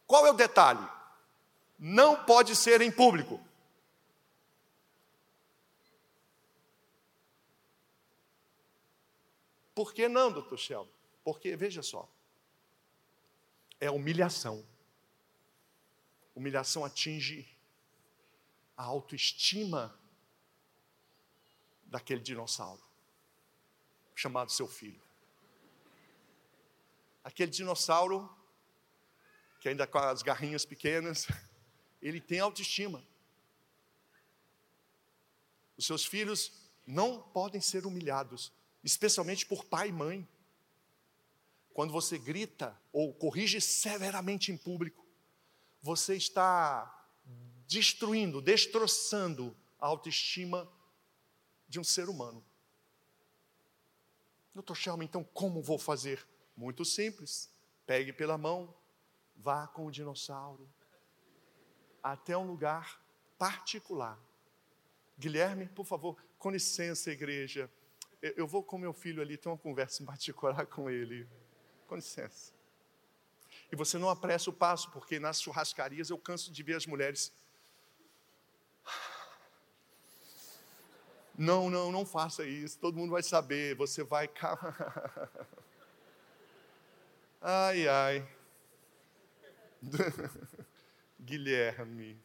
Qual 0.08 0.26
é 0.26 0.32
o 0.32 0.34
detalhe? 0.34 0.84
Não 1.78 2.26
pode 2.26 2.56
ser 2.56 2.82
em 2.82 2.90
público. 2.90 3.40
Por 9.76 9.94
que 9.94 10.08
não, 10.08 10.32
doutor 10.32 10.58
Shelby? 10.58 10.92
Porque, 11.24 11.56
veja 11.56 11.84
só, 11.84 12.10
é 13.80 13.92
humilhação. 13.92 14.66
Humilhação 16.36 16.84
atinge 16.84 17.48
a 18.78 18.84
autoestima 18.84 20.00
daquele 21.84 22.22
dinossauro, 22.22 22.84
chamado 24.16 24.52
seu 24.52 24.68
filho. 24.68 25.02
Aquele 27.24 27.52
dinossauro, 27.52 28.30
que 29.60 29.68
ainda 29.68 29.88
com 29.88 29.98
as 29.98 30.22
garrinhas 30.22 30.64
pequenas, 30.64 31.28
ele 32.02 32.22
tem 32.22 32.40
autoestima. 32.40 33.04
Os 35.76 35.86
seus 35.86 36.06
filhos 36.06 36.52
não 36.86 37.22
podem 37.22 37.60
ser 37.60 37.86
humilhados, 37.86 38.54
especialmente 38.84 39.46
por 39.46 39.66
pai 39.66 39.90
e 39.90 39.92
mãe. 39.92 40.28
Quando 41.74 41.92
você 41.92 42.18
grita 42.18 42.80
ou 42.94 43.14
corrige 43.14 43.60
severamente 43.60 44.52
em 44.52 44.58
público, 44.58 45.06
você 45.82 46.16
está 46.16 46.97
destruindo, 47.68 48.42
destroçando 48.42 49.56
a 49.80 49.88
autoestima 49.88 50.72
de 51.68 51.80
um 51.80 51.84
ser 51.84 52.10
humano. 52.10 52.44
Doutor 54.54 54.76
Chalma, 54.76 55.04
então 55.04 55.24
como 55.24 55.62
vou 55.62 55.78
fazer? 55.78 56.26
Muito 56.56 56.84
simples. 56.84 57.52
Pegue 57.86 58.12
pela 58.12 58.38
mão, 58.38 58.74
vá 59.36 59.68
com 59.68 59.86
o 59.86 59.92
dinossauro 59.92 60.68
até 62.12 62.38
um 62.38 62.48
lugar 62.48 63.02
particular. 63.38 64.18
Guilherme, 65.20 65.68
por 65.68 65.86
favor, 65.86 66.16
com 66.38 66.50
licença, 66.50 67.12
igreja. 67.12 67.70
Eu 68.22 68.48
vou 68.48 68.64
com 68.64 68.78
meu 68.78 68.94
filho 68.94 69.22
ali 69.22 69.38
ter 69.38 69.50
uma 69.50 69.58
conversa 69.58 70.04
particular 70.06 70.66
com 70.68 70.90
ele. 70.90 71.28
Com 71.86 71.96
licença. 71.96 72.54
E 73.72 73.76
você 73.76 73.98
não 73.98 74.10
apressa 74.10 74.50
o 74.50 74.54
passo, 74.54 74.90
porque 74.92 75.20
nas 75.20 75.42
churrascarias 75.42 76.10
eu 76.10 76.18
canso 76.18 76.52
de 76.52 76.64
ver 76.64 76.76
as 76.76 76.86
mulheres. 76.86 77.34
Não, 81.38 81.70
não, 81.70 81.92
não 81.92 82.04
faça 82.04 82.44
isso, 82.46 82.80
todo 82.80 82.98
mundo 82.98 83.12
vai 83.12 83.22
saber, 83.22 83.76
você 83.76 84.04
vai. 84.04 84.28
Ai, 87.40 87.88
ai. 87.88 88.28
Guilherme. 91.22 92.20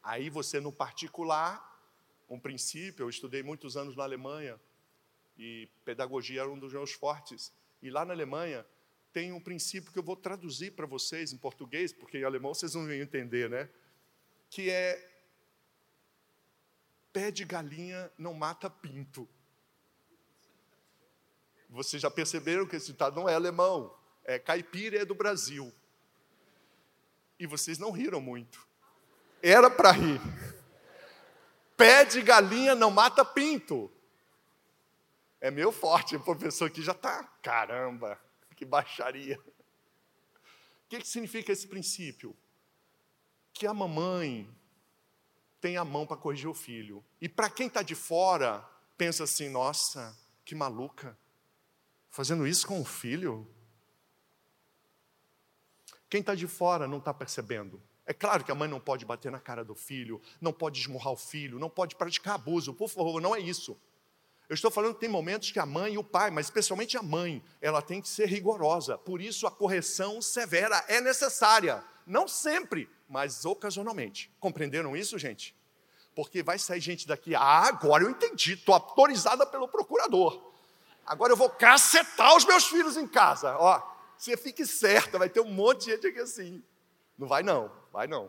Aí 0.00 0.30
você, 0.30 0.60
no 0.60 0.72
particular, 0.72 1.82
um 2.30 2.38
princípio, 2.38 3.02
eu 3.02 3.10
estudei 3.10 3.42
muitos 3.42 3.76
anos 3.76 3.96
na 3.96 4.04
Alemanha, 4.04 4.60
e 5.36 5.68
pedagogia 5.84 6.42
era 6.42 6.50
um 6.50 6.58
dos 6.58 6.72
meus 6.72 6.92
fortes. 6.92 7.52
E 7.82 7.90
lá 7.90 8.04
na 8.04 8.14
Alemanha, 8.14 8.64
tem 9.12 9.32
um 9.32 9.40
princípio 9.40 9.92
que 9.92 9.98
eu 9.98 10.02
vou 10.02 10.16
traduzir 10.16 10.72
para 10.72 10.86
vocês 10.86 11.32
em 11.32 11.36
português, 11.36 11.92
porque 11.92 12.18
em 12.18 12.24
alemão 12.24 12.54
vocês 12.54 12.74
não 12.74 12.84
vão 12.84 12.92
entender, 12.92 13.50
né? 13.50 13.68
Que 14.48 14.70
é 14.70 15.13
pé 17.14 17.30
de 17.30 17.44
galinha 17.44 18.10
não 18.18 18.34
mata 18.34 18.68
pinto. 18.68 19.28
Vocês 21.70 22.02
já 22.02 22.10
perceberam 22.10 22.66
que 22.66 22.74
esse 22.74 22.88
ditado 22.88 23.14
não 23.14 23.28
é 23.28 23.34
alemão, 23.34 23.96
é 24.24 24.36
caipira 24.36 24.98
é 25.00 25.04
do 25.04 25.14
Brasil. 25.14 25.72
E 27.38 27.46
vocês 27.46 27.78
não 27.78 27.92
riram 27.92 28.20
muito. 28.20 28.66
Era 29.40 29.70
para 29.70 29.92
rir. 29.92 30.20
Pé 31.76 32.04
de 32.04 32.20
galinha 32.20 32.74
não 32.74 32.90
mata 32.90 33.24
pinto. 33.24 33.90
É 35.40 35.50
meu 35.50 35.70
forte, 35.70 36.16
o 36.16 36.20
professor 36.20 36.66
aqui 36.66 36.82
já 36.82 36.92
está. 36.92 37.22
Caramba, 37.42 38.18
que 38.56 38.64
baixaria. 38.64 39.38
O 39.38 40.88
que, 40.88 40.98
que 40.98 41.08
significa 41.08 41.52
esse 41.52 41.68
princípio? 41.68 42.36
Que 43.52 43.66
a 43.66 43.74
mamãe 43.74 44.48
tem 45.64 45.78
a 45.78 45.84
mão 45.84 46.06
para 46.06 46.18
corrigir 46.18 46.46
o 46.46 46.52
filho. 46.52 47.02
E 47.18 47.26
para 47.26 47.48
quem 47.48 47.68
está 47.68 47.80
de 47.80 47.94
fora, 47.94 48.62
pensa 48.98 49.24
assim: 49.24 49.48
nossa, 49.48 50.14
que 50.44 50.54
maluca, 50.54 51.16
fazendo 52.10 52.46
isso 52.46 52.66
com 52.66 52.82
o 52.82 52.84
filho. 52.84 53.48
Quem 56.10 56.20
está 56.20 56.34
de 56.34 56.46
fora 56.46 56.86
não 56.86 56.98
está 56.98 57.14
percebendo. 57.14 57.82
É 58.04 58.12
claro 58.12 58.44
que 58.44 58.52
a 58.52 58.54
mãe 58.54 58.68
não 58.68 58.78
pode 58.78 59.06
bater 59.06 59.32
na 59.32 59.40
cara 59.40 59.64
do 59.64 59.74
filho, 59.74 60.20
não 60.38 60.52
pode 60.52 60.78
esmurrar 60.78 61.14
o 61.14 61.16
filho, 61.16 61.58
não 61.58 61.70
pode 61.70 61.96
praticar 61.96 62.34
abuso, 62.34 62.74
por 62.74 62.90
favor, 62.90 63.18
não 63.18 63.34
é 63.34 63.40
isso. 63.40 63.74
Eu 64.46 64.54
estou 64.54 64.70
falando 64.70 64.92
que 64.92 65.00
tem 65.00 65.08
momentos 65.08 65.50
que 65.50 65.58
a 65.58 65.64
mãe 65.64 65.94
e 65.94 65.98
o 65.98 66.04
pai, 66.04 66.30
mas 66.30 66.44
especialmente 66.44 66.98
a 66.98 67.02
mãe, 67.02 67.42
ela 67.58 67.80
tem 67.80 68.02
que 68.02 68.08
ser 68.10 68.28
rigorosa. 68.28 68.98
Por 68.98 69.22
isso 69.22 69.46
a 69.46 69.50
correção 69.50 70.20
severa 70.20 70.84
é 70.88 71.00
necessária. 71.00 71.82
Não 72.06 72.28
sempre, 72.28 72.86
mas 73.14 73.44
ocasionalmente. 73.44 74.30
Compreenderam 74.40 74.96
isso, 74.96 75.18
gente? 75.18 75.54
Porque 76.14 76.42
vai 76.42 76.58
sair 76.58 76.80
gente 76.80 77.06
daqui, 77.06 77.34
ah, 77.34 77.68
agora 77.68 78.02
eu 78.02 78.10
entendi, 78.10 78.54
estou 78.54 78.74
autorizada 78.74 79.46
pelo 79.46 79.68
procurador. 79.68 80.52
Agora 81.06 81.32
eu 81.32 81.36
vou 81.36 81.48
cacetar 81.48 82.36
os 82.36 82.44
meus 82.44 82.66
filhos 82.66 82.96
em 82.96 83.06
casa. 83.06 83.56
Ó, 83.56 83.80
você 84.18 84.36
fique 84.36 84.66
certa, 84.66 85.18
vai 85.18 85.28
ter 85.28 85.40
um 85.40 85.50
monte 85.50 85.84
de 85.84 85.92
gente 85.92 86.06
aqui 86.08 86.18
assim. 86.18 86.62
Não 87.16 87.28
vai 87.28 87.42
não, 87.44 87.70
vai 87.92 88.08
não. 88.08 88.28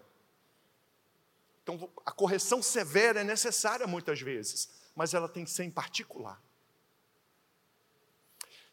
Então 1.63 1.89
a 2.05 2.11
correção 2.11 2.61
severa 2.61 3.21
é 3.21 3.23
necessária 3.23 3.87
muitas 3.87 4.21
vezes 4.21 4.69
mas 4.95 5.13
ela 5.13 5.27
tem 5.27 5.43
que 5.43 5.51
ser 5.51 5.65
em 5.65 5.69
particular. 5.69 6.41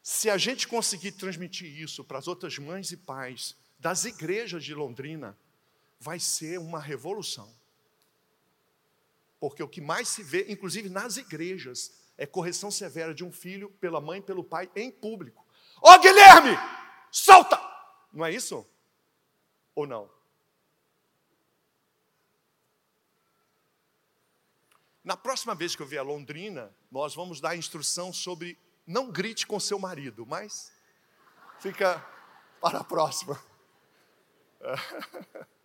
Se 0.02 0.30
a 0.30 0.38
gente 0.38 0.68
conseguir 0.68 1.12
transmitir 1.12 1.68
isso 1.80 2.04
para 2.04 2.18
as 2.18 2.28
outras 2.28 2.58
mães 2.58 2.92
e 2.92 2.96
pais 2.96 3.56
das 3.78 4.04
igrejas 4.04 4.64
de 4.64 4.74
Londrina, 4.74 5.36
vai 6.02 6.18
ser 6.18 6.58
uma 6.58 6.80
revolução. 6.80 7.54
Porque 9.38 9.62
o 9.62 9.68
que 9.68 9.80
mais 9.80 10.08
se 10.08 10.22
vê, 10.22 10.46
inclusive 10.48 10.88
nas 10.88 11.16
igrejas, 11.16 11.92
é 12.18 12.26
correção 12.26 12.72
severa 12.72 13.14
de 13.14 13.24
um 13.24 13.30
filho 13.30 13.70
pela 13.80 14.00
mãe 14.00 14.18
e 14.18 14.22
pelo 14.22 14.42
pai 14.42 14.68
em 14.74 14.90
público. 14.90 15.46
Ô 15.80 15.92
oh, 15.92 15.98
Guilherme, 16.00 16.56
solta! 17.10 17.60
Não 18.12 18.24
é 18.24 18.32
isso? 18.32 18.66
Ou 19.76 19.86
não? 19.86 20.10
Na 25.04 25.16
próxima 25.16 25.54
vez 25.54 25.76
que 25.76 25.82
eu 25.82 25.86
vier 25.86 26.00
a 26.00 26.04
Londrina, 26.04 26.74
nós 26.90 27.14
vamos 27.14 27.40
dar 27.40 27.56
instrução 27.56 28.12
sobre 28.12 28.58
não 28.84 29.10
grite 29.10 29.46
com 29.46 29.58
seu 29.60 29.78
marido, 29.78 30.26
mas 30.26 30.72
fica 31.60 32.04
para 32.60 32.80
a 32.80 32.84
próxima. 32.84 33.40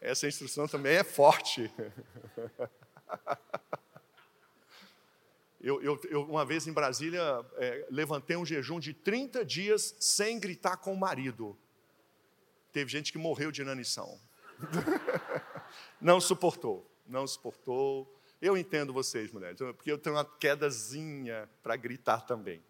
Essa 0.00 0.26
instrução 0.26 0.68
também 0.68 0.96
é 0.96 1.04
forte. 1.04 1.70
Eu, 5.60 5.82
eu, 5.82 6.00
eu 6.08 6.22
uma 6.22 6.44
vez 6.44 6.68
em 6.68 6.72
Brasília, 6.72 7.20
é, 7.56 7.86
levantei 7.90 8.36
um 8.36 8.46
jejum 8.46 8.78
de 8.78 8.94
30 8.94 9.44
dias 9.44 9.96
sem 9.98 10.38
gritar 10.38 10.76
com 10.76 10.92
o 10.92 10.96
marido. 10.96 11.58
Teve 12.72 12.90
gente 12.90 13.10
que 13.10 13.18
morreu 13.18 13.50
de 13.50 13.62
inanição. 13.62 14.20
não 16.00 16.20
suportou, 16.20 16.88
não 17.06 17.26
suportou. 17.26 18.14
Eu 18.40 18.56
entendo 18.56 18.92
vocês, 18.92 19.32
mulheres, 19.32 19.58
porque 19.58 19.90
eu 19.90 19.98
tenho 19.98 20.14
uma 20.14 20.24
quedazinha 20.24 21.50
para 21.60 21.74
gritar 21.74 22.20
também. 22.20 22.62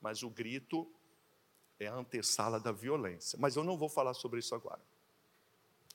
Mas 0.00 0.22
o 0.22 0.30
grito 0.30 0.90
é 1.78 1.86
a 1.86 1.94
antessala 1.94 2.58
da 2.58 2.72
violência. 2.72 3.38
Mas 3.38 3.56
eu 3.56 3.62
não 3.62 3.76
vou 3.76 3.90
falar 3.90 4.14
sobre 4.14 4.40
isso 4.40 4.54
agora. 4.54 4.80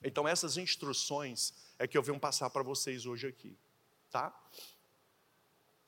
Então, 0.02 0.28
essas 0.28 0.56
instruções 0.56 1.52
é 1.78 1.86
que 1.86 1.98
eu 1.98 2.02
venho 2.02 2.18
passar 2.18 2.50
para 2.50 2.62
vocês 2.62 3.06
hoje 3.06 3.26
aqui, 3.26 3.56
tá? 4.10 4.32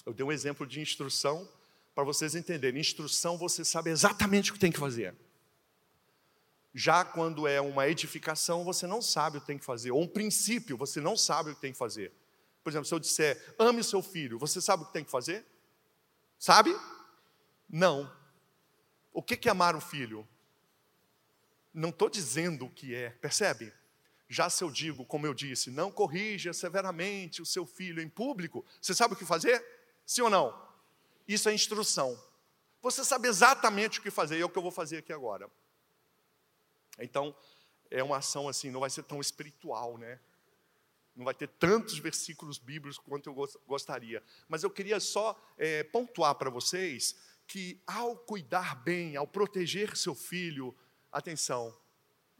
Eu 0.05 0.13
dei 0.13 0.25
um 0.25 0.33
exemplo 0.33 0.67
de 0.67 0.81
instrução 0.81 1.49
para 1.95 2.05
vocês 2.05 2.35
entenderem. 2.35 2.81
Instrução, 2.81 3.37
você 3.37 3.65
sabe 3.65 3.91
exatamente 3.91 4.51
o 4.51 4.55
que 4.55 4.61
tem 4.61 4.73
que 4.73 4.79
fazer. 4.79 5.15
Já 6.73 7.05
quando 7.05 7.47
é 7.47 7.61
uma 7.61 7.89
edificação, 7.89 8.65
você 8.65 8.87
não 8.87 9.03
sabe 9.03 9.39
o 9.39 9.41
que 9.41 9.47
tem 9.47 9.59
que 9.59 9.65
fazer. 9.65 9.91
Ou 9.91 10.03
um 10.03 10.09
princípio, 10.09 10.77
você 10.77 11.01
não 11.01 11.17
sabe 11.17 11.51
o 11.51 11.55
que 11.55 11.61
tem 11.61 11.73
que 11.73 11.79
fazer. 11.79 12.13
Por 12.63 12.71
exemplo, 12.71 12.87
se 12.87 12.95
eu 12.95 12.99
disser, 12.99 13.55
ame 13.59 13.83
seu 13.83 14.03
filho, 14.03 14.39
você 14.39 14.61
sabe 14.61 14.83
o 14.83 14.87
que 14.87 14.93
tem 14.93 15.05
que 15.05 15.11
fazer? 15.11 15.45
Sabe? 16.39 16.75
Não. 17.69 18.11
O 19.13 19.23
que 19.23 19.49
é 19.49 19.51
amar 19.51 19.75
um 19.75 19.81
filho? 19.81 20.27
Não 21.73 21.91
estou 21.91 22.09
dizendo 22.09 22.67
o 22.67 22.71
que 22.71 22.95
é, 22.95 23.11
percebe? 23.11 23.73
Já 24.33 24.49
se 24.49 24.63
eu 24.63 24.71
digo, 24.71 25.05
como 25.05 25.27
eu 25.27 25.35
disse, 25.35 25.73
não 25.73 25.91
corrija 25.91 26.53
severamente 26.53 27.43
o 27.43 27.45
seu 27.45 27.67
filho 27.67 28.01
em 28.01 28.09
público, 28.09 28.65
você 28.81 28.95
sabe 28.95 29.15
o 29.15 29.17
que 29.17 29.25
fazer? 29.25 29.61
Sim 30.07 30.23
ou 30.23 30.31
não? 30.31 30.71
Isso 31.27 31.49
é 31.49 31.53
instrução. 31.53 32.17
Você 32.81 33.05
sabe 33.05 33.27
exatamente 33.27 33.99
o 33.99 34.03
que 34.03 34.11
fazer, 34.11 34.39
e 34.39 34.41
é 34.41 34.45
o 34.45 34.49
que 34.49 34.57
eu 34.57 34.63
vou 34.63 34.71
fazer 34.71 34.99
aqui 34.99 35.13
agora. 35.13 35.51
Então, 37.01 37.35
é 37.91 38.05
uma 38.05 38.19
ação 38.19 38.49
assim, 38.49 38.71
não 38.71 38.79
vai 38.79 38.89
ser 38.89 39.03
tão 39.03 39.21
espiritual, 39.21 39.99
né? 39.99 40.21
Não 41.17 41.25
vai 41.25 41.35
ter 41.35 41.49
tantos 41.49 41.99
versículos 41.99 42.57
bíblicos 42.57 42.99
quanto 42.99 43.29
eu 43.29 43.35
gostaria. 43.67 44.23
Mas 44.49 44.63
eu 44.63 44.71
queria 44.71 45.01
só 45.01 45.37
é, 45.59 45.83
pontuar 45.83 46.37
para 46.37 46.51
vocês 46.51 47.17
que 47.49 47.83
ao 47.85 48.17
cuidar 48.17 48.77
bem, 48.77 49.17
ao 49.17 49.27
proteger 49.27 49.97
seu 49.97 50.15
filho, 50.15 50.73
atenção, 51.11 51.77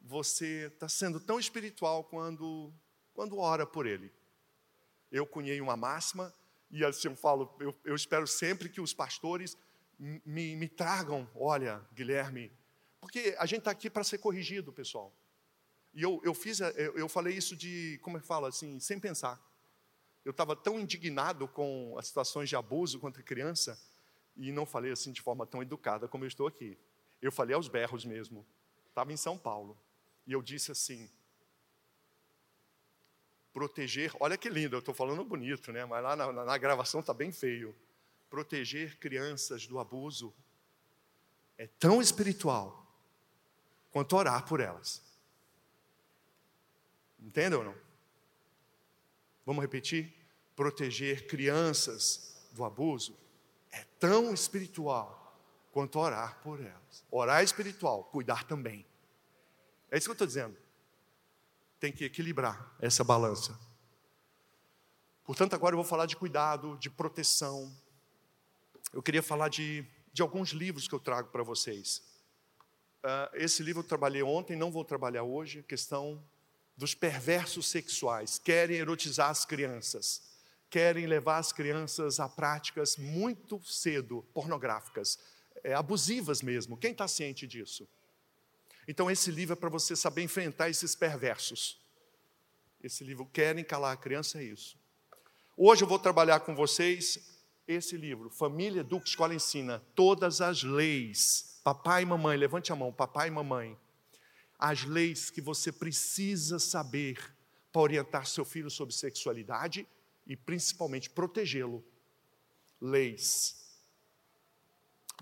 você 0.01 0.67
está 0.67 0.89
sendo 0.89 1.21
tão 1.21 1.39
espiritual 1.39 2.05
quando, 2.05 2.73
quando 3.13 3.39
ora 3.39 3.67
por 3.67 3.87
ele. 3.87 4.13
Eu 5.11 5.27
cunhei 5.27 5.61
uma 5.61 5.77
máxima, 5.77 6.35
e 6.71 6.85
assim 6.85 7.09
eu 7.09 7.17
falo, 7.17 7.55
eu, 7.61 7.75
eu 7.85 7.95
espero 7.95 8.27
sempre 8.27 8.69
que 8.69 8.81
os 8.81 8.95
pastores 8.95 9.57
me, 9.99 10.57
me 10.57 10.69
tragam, 10.69 11.29
olha, 11.35 11.85
Guilherme, 11.93 12.51
porque 13.01 13.35
a 13.39 13.47
gente 13.47 13.61
está 13.61 13.71
aqui 13.71 13.91
para 13.91 14.05
ser 14.05 14.19
corrigido, 14.19 14.73
pessoal. 14.73 15.15
E 15.93 16.03
eu, 16.03 16.21
eu 16.25 16.33
fiz, 16.33 16.61
eu, 16.61 16.97
eu 16.97 17.09
falei 17.09 17.35
isso 17.35 17.57
de, 17.57 17.99
como 18.03 18.17
é 18.17 18.21
que 18.21 18.27
fala, 18.27 18.49
assim, 18.49 18.79
sem 18.79 19.01
pensar. 19.01 19.41
Eu 20.25 20.31
estava 20.31 20.55
tão 20.55 20.79
indignado 20.79 21.49
com 21.49 21.97
as 21.99 22.07
situações 22.07 22.49
de 22.49 22.57
abuso 22.57 23.01
contra 23.01 23.23
criança, 23.23 23.81
e 24.37 24.53
não 24.53 24.65
falei 24.65 24.93
assim 24.93 25.13
de 25.13 25.21
forma 25.21 25.47
tão 25.47 25.61
educada 25.61 26.09
como 26.09 26.25
eu 26.25 26.29
estou 26.29 26.47
aqui. 26.47 26.79
Eu 27.21 27.33
falei 27.33 27.55
aos 27.55 27.69
berros 27.69 28.05
mesmo. 28.05 28.47
Estava 28.89 29.13
em 29.13 29.17
São 29.17 29.37
Paulo. 29.37 29.79
E 30.27 30.33
eu 30.33 30.43
disse 30.43 30.71
assim: 30.71 31.11
proteger, 33.53 34.13
olha 34.21 34.37
que 34.37 34.49
lindo, 34.49 34.77
eu 34.77 34.81
estou 34.81 34.95
falando 34.95 35.25
bonito, 35.25 35.73
né? 35.73 35.85
mas 35.85 36.03
lá 36.03 36.17
na, 36.17 36.33
na, 36.33 36.59
gravação 36.59 37.01
está 37.01 37.13
bem 37.13 37.33
feio. 37.33 37.75
Proteger 38.29 38.97
crianças 38.99 39.67
do 39.67 39.79
abuso 39.79 40.33
é 41.59 41.67
tão 41.67 42.01
espiritual 42.01 42.87
quanto 43.91 44.17
orar 44.17 44.47
por 44.47 44.61
elas. 44.61 45.03
Entendem 47.19 47.59
ou 47.59 47.65
não? 47.65 47.75
Vamos 49.45 49.63
repetir? 49.63 50.15
Proteger 50.55 51.27
crianças 51.27 52.49
do 52.53 52.65
abuso 52.65 53.17
é 53.73 53.85
tão 53.99 54.33
espiritual 54.33 55.37
quanto 55.73 55.99
orar 55.99 56.41
por 56.43 56.61
elas. 56.61 57.05
Orar 57.11 57.41
é 57.41 57.45
espiritual, 57.45 58.05
cuidar 58.05 58.45
também. 58.45 58.87
É 59.91 59.99
isso 59.99 60.07
que 60.07 60.11
eu 60.11 60.15
estou 60.15 60.27
dizendo. 60.27 60.57
Tem 61.79 61.93
que 61.93 62.05
equilibrar 62.05 62.75
essa 62.81 63.03
balança. 63.03 63.59
Portanto, 65.25 65.55
agora 65.55 65.75
eu 65.75 65.79
vou 65.79 65.85
falar 65.85 66.07
de 66.07 66.17
cuidado, 66.17 66.77
de 66.79 66.91
proteção. 66.91 67.75
Eu 68.93 69.03
queria 69.03 69.23
falar 69.23 69.49
de, 69.49 69.85
de 70.13 70.23
alguns 70.23 70.51
livros 70.51 70.87
que 70.87 70.95
eu 70.95 71.01
trago 71.01 71.29
para 71.31 71.43
vocês. 71.43 72.03
Uh, 73.05 73.35
esse 73.35 73.63
livro 73.63 73.83
eu 73.83 73.87
trabalhei 73.87 74.23
ontem, 74.23 74.57
não 74.57 74.71
vou 74.71 74.85
trabalhar 74.85 75.23
hoje, 75.23 75.63
questão 75.63 76.23
dos 76.77 76.95
perversos 76.95 77.67
sexuais, 77.67 78.39
querem 78.39 78.77
erotizar 78.77 79.31
as 79.31 79.45
crianças 79.45 80.31
querem 80.71 81.07
levar 81.07 81.39
as 81.39 81.53
crianças 81.53 82.21
a 82.21 82.29
práticas 82.29 82.97
muito 82.97 83.61
cedo 83.65 84.25
pornográficas, 84.33 85.19
é, 85.65 85.75
abusivas 85.75 86.41
mesmo. 86.41 86.77
Quem 86.77 86.93
está 86.93 87.09
ciente 87.09 87.47
disso? 87.47 87.87
Então, 88.91 89.09
esse 89.09 89.31
livro 89.31 89.53
é 89.53 89.57
para 89.57 89.69
você 89.69 89.95
saber 89.95 90.25
enfrentar 90.25 90.69
esses 90.69 90.97
perversos. 90.97 91.81
Esse 92.83 93.05
livro, 93.05 93.25
Querem 93.25 93.63
Calar 93.63 93.93
a 93.93 93.97
Criança, 93.97 94.41
é 94.41 94.43
isso. 94.43 94.77
Hoje 95.57 95.85
eu 95.85 95.87
vou 95.87 95.97
trabalhar 95.97 96.41
com 96.41 96.57
vocês 96.57 97.41
esse 97.69 97.97
livro, 97.97 98.29
Família 98.31 98.83
Duque 98.83 99.09
Escola 99.09 99.33
Ensina, 99.33 99.79
todas 99.95 100.41
as 100.41 100.65
leis. 100.65 101.61
Papai 101.63 102.03
e 102.03 102.05
mamãe, 102.05 102.37
levante 102.37 102.73
a 102.73 102.75
mão, 102.75 102.93
papai 102.93 103.29
e 103.29 103.31
mamãe. 103.31 103.79
As 104.59 104.83
leis 104.83 105.31
que 105.31 105.41
você 105.41 105.71
precisa 105.71 106.59
saber 106.59 107.33
para 107.71 107.83
orientar 107.83 108.27
seu 108.27 108.45
filho 108.45 108.69
sobre 108.69 108.93
sexualidade 108.93 109.87
e 110.27 110.35
principalmente 110.35 111.09
protegê-lo. 111.09 111.85
Leis. 112.81 113.55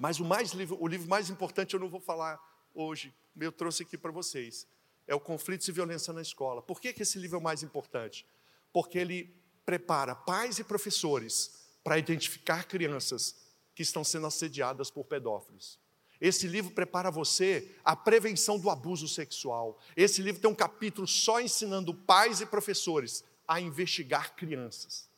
Mas 0.00 0.20
o, 0.20 0.24
mais, 0.24 0.54
o 0.54 0.87
livro 0.87 1.07
mais 1.07 1.28
importante 1.28 1.74
eu 1.74 1.81
não 1.81 1.90
vou 1.90 2.00
falar 2.00 2.40
hoje, 2.74 3.12
eu 3.46 3.53
trouxe 3.53 3.83
aqui 3.83 3.96
para 3.96 4.11
vocês. 4.11 4.66
É 5.07 5.14
o 5.14 5.20
Conflitos 5.20 5.68
e 5.68 5.72
Violência 5.72 6.12
na 6.12 6.20
Escola. 6.20 6.61
Por 6.61 6.81
que, 6.81 6.92
que 6.92 7.03
esse 7.03 7.18
livro 7.18 7.37
é 7.37 7.40
o 7.40 7.42
mais 7.42 7.62
importante? 7.62 8.27
Porque 8.72 8.98
ele 8.98 9.35
prepara 9.64 10.14
pais 10.14 10.59
e 10.59 10.64
professores 10.64 11.59
para 11.83 11.98
identificar 11.98 12.64
crianças 12.64 13.37
que 13.74 13.83
estão 13.83 14.03
sendo 14.03 14.27
assediadas 14.27 14.90
por 14.90 15.05
pedófilos. 15.05 15.79
Esse 16.20 16.48
livro 16.48 16.72
prepara 16.72 17.11
você 17.11 17.77
a 17.85 17.94
prevenção 17.94 18.59
do 18.59 18.70
abuso 18.70 19.07
sexual. 19.07 19.79
Esse 19.96 20.20
livro 20.20 20.40
tem 20.40 20.51
um 20.51 20.55
capítulo 20.55 21.07
só 21.07 21.40
ensinando 21.40 21.94
pais 21.94 22.40
e 22.40 22.46
professores 22.46 23.24
a 23.46 23.61
investigar 23.61 24.35
crianças. 24.35 25.09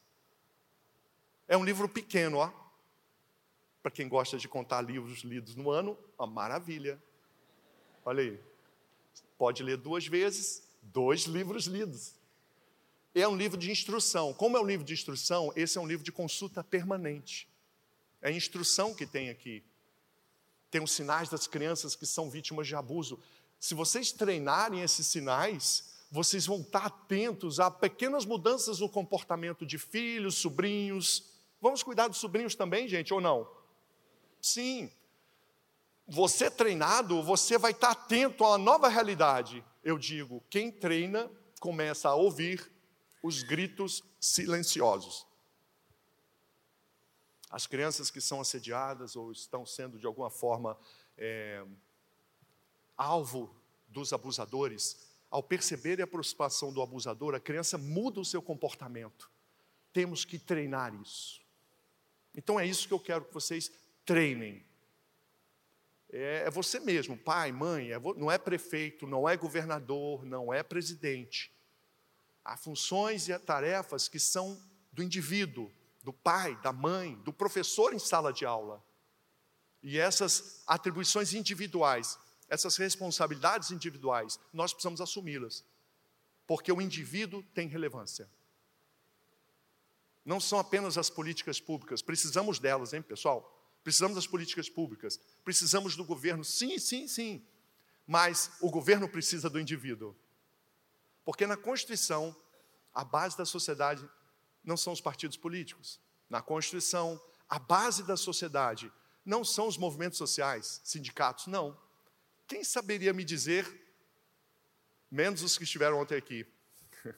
É 1.49 1.57
um 1.57 1.65
livro 1.65 1.89
pequeno, 1.89 2.37
ó. 2.37 2.53
Para 3.83 3.91
quem 3.91 4.09
gosta 4.09 4.37
de 4.37 4.47
contar 4.47 4.83
livros 4.83 5.21
lidos 5.21 5.57
no 5.57 5.71
ano, 5.71 5.99
uma 6.19 6.27
maravilha. 6.27 7.03
Olha 8.11 8.25
aí. 8.25 8.41
Pode 9.39 9.63
ler 9.63 9.77
duas 9.77 10.05
vezes, 10.05 10.65
dois 10.83 11.27
livros 11.27 11.67
lidos. 11.67 12.13
É 13.15 13.29
um 13.29 13.37
livro 13.37 13.57
de 13.57 13.71
instrução. 13.71 14.35
Como 14.35 14.57
é 14.57 14.61
um 14.61 14.67
livro 14.67 14.85
de 14.85 14.93
instrução, 14.93 15.53
esse 15.55 15.79
é 15.79 15.81
um 15.81 15.87
livro 15.87 16.05
de 16.05 16.11
consulta 16.11 16.65
permanente. 16.65 17.49
É 18.21 18.27
a 18.27 18.33
instrução 18.33 18.93
que 18.93 19.07
tem 19.07 19.31
aqui. 19.31 19.63
Tem 20.73 20.83
os 20.83 20.91
sinais 20.91 21.29
das 21.29 21.47
crianças 21.47 21.95
que 21.95 22.05
são 22.05 22.29
vítimas 22.29 22.67
de 22.67 22.75
abuso. 22.75 23.17
Se 23.61 23.75
vocês 23.75 24.11
treinarem 24.11 24.81
esses 24.81 25.07
sinais, 25.07 25.85
vocês 26.11 26.47
vão 26.47 26.63
estar 26.63 26.87
atentos 26.87 27.61
a 27.61 27.71
pequenas 27.71 28.25
mudanças 28.25 28.81
no 28.81 28.89
comportamento 28.89 29.65
de 29.65 29.79
filhos, 29.79 30.35
sobrinhos. 30.35 31.31
Vamos 31.61 31.85
cuidar 31.85 32.09
dos 32.09 32.19
sobrinhos 32.19 32.57
também, 32.57 32.89
gente, 32.89 33.15
ou 33.15 33.21
não? 33.21 33.49
Sim. 34.43 34.91
Você 36.13 36.51
treinado, 36.51 37.23
você 37.23 37.57
vai 37.57 37.71
estar 37.71 37.93
atento 37.93 38.43
a 38.43 38.49
uma 38.49 38.59
nova 38.59 38.89
realidade. 38.89 39.65
Eu 39.81 39.97
digo, 39.97 40.43
quem 40.51 40.69
treina 40.69 41.31
começa 41.61 42.09
a 42.09 42.17
ouvir 42.17 42.69
os 43.23 43.45
gritos 43.45 44.03
silenciosos. 44.19 45.25
As 47.49 47.69
crianças 47.69 48.11
que 48.11 48.21
são 48.21 48.41
assediadas 48.41 49.15
ou 49.15 49.31
estão 49.31 49.65
sendo 49.65 50.01
de 50.01 50.07
alguma 50.07 50.31
forma 50.31 50.77
é, 51.17 51.65
alvo 52.97 53.55
dos 53.87 54.13
abusadores, 54.13 55.09
ao 55.31 55.45
perceber 55.45 56.01
a 56.01 56.05
aproximação 56.05 56.73
do 56.73 56.83
abusador, 56.83 57.37
a 57.37 57.41
criança 57.41 57.79
muda 57.79 58.19
o 58.19 58.25
seu 58.25 58.43
comportamento. 58.43 59.31
Temos 59.93 60.25
que 60.25 60.41
treinar 60.41 60.93
isso. 60.93 61.41
Então 62.35 62.59
é 62.59 62.67
isso 62.67 62.89
que 62.89 62.95
eu 62.95 62.99
quero 62.99 63.27
que 63.27 63.33
vocês 63.33 63.71
treinem. 64.05 64.69
É, 66.13 66.45
é 66.47 66.51
você 66.51 66.81
mesmo, 66.81 67.17
pai, 67.17 67.53
mãe, 67.53 67.93
é, 67.93 67.99
não 68.17 68.31
é 68.31 68.37
prefeito, 68.37 69.07
não 69.07 69.29
é 69.29 69.37
governador, 69.37 70.25
não 70.25 70.53
é 70.53 70.63
presidente. 70.63 71.53
Há 72.45 72.57
funções 72.57 73.29
e 73.29 73.39
tarefas 73.39 74.09
que 74.09 74.19
são 74.19 74.61
do 74.93 75.03
indivíduo, 75.03 75.71
do 76.03 76.13
pai, 76.13 76.57
da 76.63 76.73
mãe, 76.73 77.15
do 77.17 77.33
professor 77.33 77.95
em 77.95 77.99
sala 77.99 78.33
de 78.33 78.45
aula. 78.45 78.83
E 79.83 79.99
essas 79.99 80.63
atribuições 80.67 81.33
individuais, 81.33 82.19
essas 82.49 82.77
responsabilidades 82.77 83.71
individuais, 83.71 84.39
nós 84.53 84.73
precisamos 84.73 85.01
assumi-las, 85.01 85.65
porque 86.47 86.73
o 86.73 86.81
indivíduo 86.81 87.43
tem 87.55 87.69
relevância. 87.69 88.29
Não 90.25 90.41
são 90.41 90.59
apenas 90.59 90.99
as 90.99 91.09
políticas 91.09 91.61
públicas, 91.61 92.03
precisamos 92.03 92.59
delas, 92.59 92.93
hein, 92.93 93.01
pessoal? 93.01 93.60
Precisamos 93.83 94.15
das 94.15 94.27
políticas 94.27 94.69
públicas, 94.69 95.19
precisamos 95.45 95.97
do 95.97 96.05
governo, 96.05 96.45
sim, 96.45 96.79
sim, 96.79 97.09
sim. 97.09 97.45
Mas 98.07 98.51
o 98.61 98.71
governo 98.71 99.09
precisa 99.09 99.49
do 99.49 99.59
indivíduo. 99.59 100.15
Porque 101.25 101.47
na 101.47 101.57
Constituição, 101.57 102.37
a 102.93 103.05
base 103.05 103.37
da 103.37 103.45
sociedade 103.45 104.09
não 104.63 104.77
são 104.77 104.93
os 104.93 105.01
partidos 105.01 105.37
políticos. 105.37 106.01
Na 106.29 106.43
Constituição, 106.43 107.21
a 107.49 107.59
base 107.59 108.03
da 108.03 108.17
sociedade 108.17 108.93
não 109.25 109.45
são 109.45 109.67
os 109.67 109.77
movimentos 109.77 110.19
sociais, 110.19 110.81
sindicatos, 110.85 111.47
não. 111.47 111.79
Quem 112.47 112.65
saberia 112.65 113.13
me 113.13 113.25
dizer, 113.25 113.67
menos 115.11 115.43
os 115.43 115.57
que 115.57 115.65
estiveram 115.65 116.01
ontem 116.01 116.17
aqui, 116.17 116.47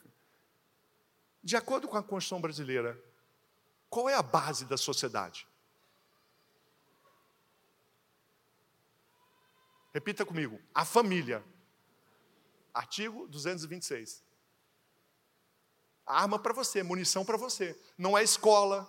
de 1.43 1.57
acordo 1.57 1.89
com 1.89 1.97
a 1.97 2.03
Constituição 2.03 2.41
brasileira, 2.41 3.03
qual 3.89 4.09
é 4.09 4.15
a 4.15 4.23
base 4.23 4.65
da 4.65 4.77
sociedade? 4.77 5.47
Repita 9.93 10.25
comigo: 10.25 10.61
a 10.75 10.85
família. 10.85 11.45
Artigo 12.73 13.29
226. 13.29 14.25
Arma 16.07 16.39
para 16.39 16.53
você, 16.53 16.83
munição 16.83 17.25
para 17.25 17.37
você. 17.37 17.79
Não 17.99 18.17
é 18.17 18.23
escola. 18.23 18.89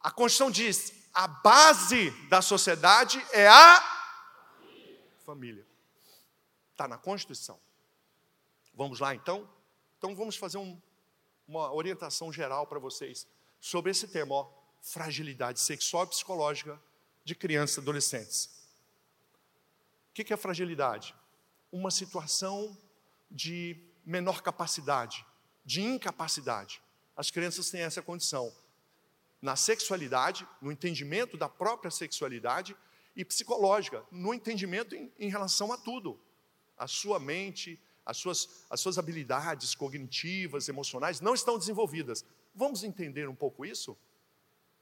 A 0.00 0.10
Constituição 0.10 0.50
diz: 0.50 0.92
a 1.14 1.26
base 1.26 2.10
da 2.28 2.42
sociedade 2.42 3.24
é 3.32 3.48
a 3.48 3.80
família. 5.24 5.66
Está 6.72 6.88
na 6.88 6.98
Constituição. 6.98 7.60
Vamos 8.74 9.00
lá 9.00 9.14
então? 9.14 9.48
Então 9.98 10.16
vamos 10.16 10.36
fazer 10.36 10.58
um, 10.58 10.80
uma 11.46 11.72
orientação 11.72 12.32
geral 12.32 12.66
para 12.66 12.78
vocês 12.78 13.26
sobre 13.60 13.90
esse 13.90 14.08
tema, 14.08 14.34
ó, 14.34 14.50
fragilidade 14.80 15.60
sexual 15.60 16.04
e 16.04 16.08
psicológica 16.08 16.80
de 17.22 17.34
crianças 17.34 17.76
e 17.76 17.80
adolescentes. 17.80 18.59
O 20.20 20.24
que 20.24 20.34
é 20.34 20.36
fragilidade? 20.36 21.14
Uma 21.72 21.90
situação 21.90 22.76
de 23.30 23.74
menor 24.04 24.42
capacidade, 24.42 25.24
de 25.64 25.80
incapacidade. 25.80 26.82
As 27.16 27.30
crianças 27.30 27.70
têm 27.70 27.80
essa 27.80 28.02
condição. 28.02 28.54
Na 29.40 29.56
sexualidade, 29.56 30.46
no 30.60 30.70
entendimento 30.70 31.38
da 31.38 31.48
própria 31.48 31.90
sexualidade, 31.90 32.76
e 33.16 33.24
psicológica, 33.24 34.04
no 34.10 34.34
entendimento 34.34 34.94
em, 34.94 35.10
em 35.18 35.30
relação 35.30 35.72
a 35.72 35.78
tudo. 35.78 36.20
A 36.76 36.86
sua 36.86 37.18
mente, 37.18 37.80
as 38.04 38.18
suas, 38.18 38.64
as 38.68 38.78
suas 38.78 38.98
habilidades 38.98 39.74
cognitivas, 39.74 40.68
emocionais 40.68 41.22
não 41.22 41.32
estão 41.32 41.58
desenvolvidas. 41.58 42.26
Vamos 42.54 42.84
entender 42.84 43.26
um 43.26 43.34
pouco 43.34 43.64
isso? 43.64 43.96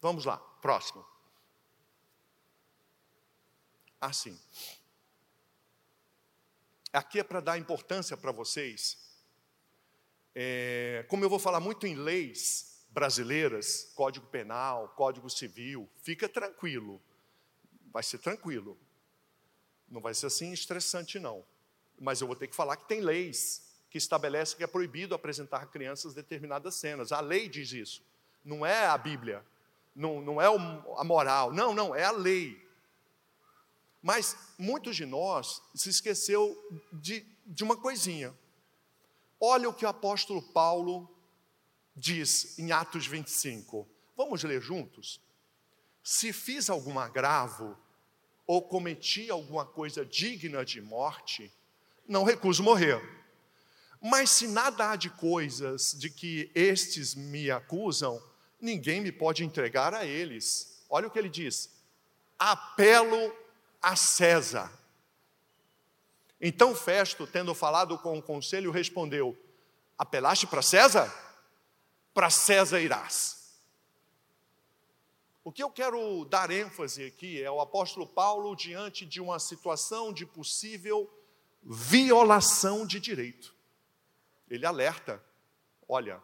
Vamos 0.01 0.24
lá, 0.24 0.37
próximo. 0.37 1.07
Assim. 4.01 4.37
Aqui 6.92 7.20
é 7.20 7.24
para 7.24 7.40
dar 7.40 7.59
importância 7.59 8.16
para 8.16 8.33
vocês. 8.33 8.98
É, 10.35 11.05
como 11.09 11.24
eu 11.24 11.29
vou 11.29 11.38
falar 11.38 11.61
muito 11.61 11.87
em 11.87 11.94
leis 11.94 12.85
brasileiras, 12.90 13.92
Código 13.94 14.27
Penal, 14.27 14.88
Código 14.96 15.29
Civil, 15.29 15.88
fica 16.03 16.29
tranquilo. 16.29 17.01
Vai 17.92 18.03
ser 18.03 18.18
tranquilo. 18.18 18.79
Não 19.88 20.01
vai 20.01 20.14
ser 20.14 20.27
assim 20.27 20.53
estressante, 20.53 21.18
não. 21.18 21.44
Mas 21.98 22.20
eu 22.20 22.27
vou 22.27 22.37
ter 22.37 22.46
que 22.46 22.57
falar 22.57 22.77
que 22.77 22.88
tem 22.88 23.01
leis 23.01 23.66
que 23.90 23.98
estabelecem 23.98 24.57
que 24.57 24.64
é 24.64 24.66
proibido 24.66 25.14
apresentar 25.14 25.62
a 25.62 25.66
crianças 25.66 26.14
determinadas 26.14 26.74
cenas. 26.74 27.12
A 27.12 27.20
lei 27.20 27.48
diz 27.48 27.72
isso. 27.72 28.03
Não 28.44 28.64
é 28.64 28.87
a 28.87 28.98
Bíblia. 28.98 29.44
Não, 29.94 30.20
não 30.20 30.40
é 30.40 30.46
a 30.46 31.05
moral. 31.05 31.53
Não, 31.53 31.74
não, 31.74 31.94
é 31.94 32.05
a 32.05 32.11
lei. 32.11 32.67
Mas 34.02 34.37
muitos 34.56 34.96
de 34.96 35.04
nós 35.04 35.61
se 35.74 35.90
esqueceu 35.90 36.56
de, 36.92 37.26
de 37.46 37.64
uma 37.64 37.76
coisinha. 37.76 38.34
Olha 39.40 39.68
o 39.68 39.74
que 39.74 39.84
o 39.84 39.88
apóstolo 39.88 40.42
Paulo 40.42 41.08
diz 41.94 42.58
em 42.58 42.72
Atos 42.72 43.06
25. 43.06 43.88
Vamos 44.16 44.42
ler 44.44 44.61
juntos? 44.61 45.20
Se 46.02 46.32
fiz 46.32 46.70
algum 46.70 46.98
agravo 46.98 47.76
ou 48.46 48.62
cometi 48.62 49.30
alguma 49.30 49.66
coisa 49.66 50.04
digna 50.04 50.64
de 50.64 50.80
morte, 50.80 51.52
não 52.06 52.24
recuso 52.24 52.62
morrer. 52.62 53.00
Mas 54.00 54.30
se 54.30 54.46
nada 54.46 54.90
há 54.90 54.96
de 54.96 55.11
coisas 55.11 55.94
de 55.98 56.08
que 56.08 56.50
estes 56.54 57.14
me 57.14 57.50
acusam, 57.50 58.22
ninguém 58.61 59.00
me 59.00 59.12
pode 59.12 59.44
entregar 59.44 59.92
a 59.92 60.06
eles. 60.06 60.82
Olha 60.88 61.08
o 61.08 61.11
que 61.11 61.18
ele 61.18 61.28
diz: 61.28 61.70
apelo 62.38 63.34
a 63.80 63.96
César. 63.96 64.72
Então 66.40 66.74
Festo, 66.74 67.26
tendo 67.26 67.54
falado 67.54 67.98
com 67.98 68.18
o 68.18 68.22
conselho, 68.22 68.70
respondeu: 68.70 69.36
Apelaste 69.96 70.46
para 70.46 70.62
César? 70.62 71.12
Para 72.14 72.30
César 72.30 72.80
irás. 72.80 73.38
O 75.42 75.52
que 75.52 75.62
eu 75.62 75.70
quero 75.70 76.24
dar 76.26 76.50
ênfase 76.50 77.06
aqui 77.06 77.42
é 77.42 77.50
o 77.50 77.60
apóstolo 77.60 78.06
Paulo 78.06 78.54
diante 78.54 79.06
de 79.06 79.20
uma 79.20 79.38
situação 79.38 80.12
de 80.12 80.26
possível 80.26 81.10
violação 81.62 82.86
de 82.86 83.00
direito. 83.00 83.54
Ele 84.48 84.66
alerta: 84.66 85.24
olha, 85.88 86.22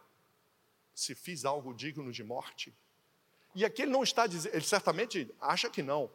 se 0.93 1.13
fiz 1.13 1.43
algo 1.43 1.73
digno 1.73 2.11
de 2.11 2.23
morte. 2.23 2.73
E 3.53 3.63
aqui 3.65 3.83
ele 3.83 3.91
não 3.91 4.03
está 4.03 4.27
dizendo, 4.27 4.53
ele 4.53 4.65
certamente 4.65 5.33
acha 5.39 5.69
que 5.69 5.81
não, 5.81 6.09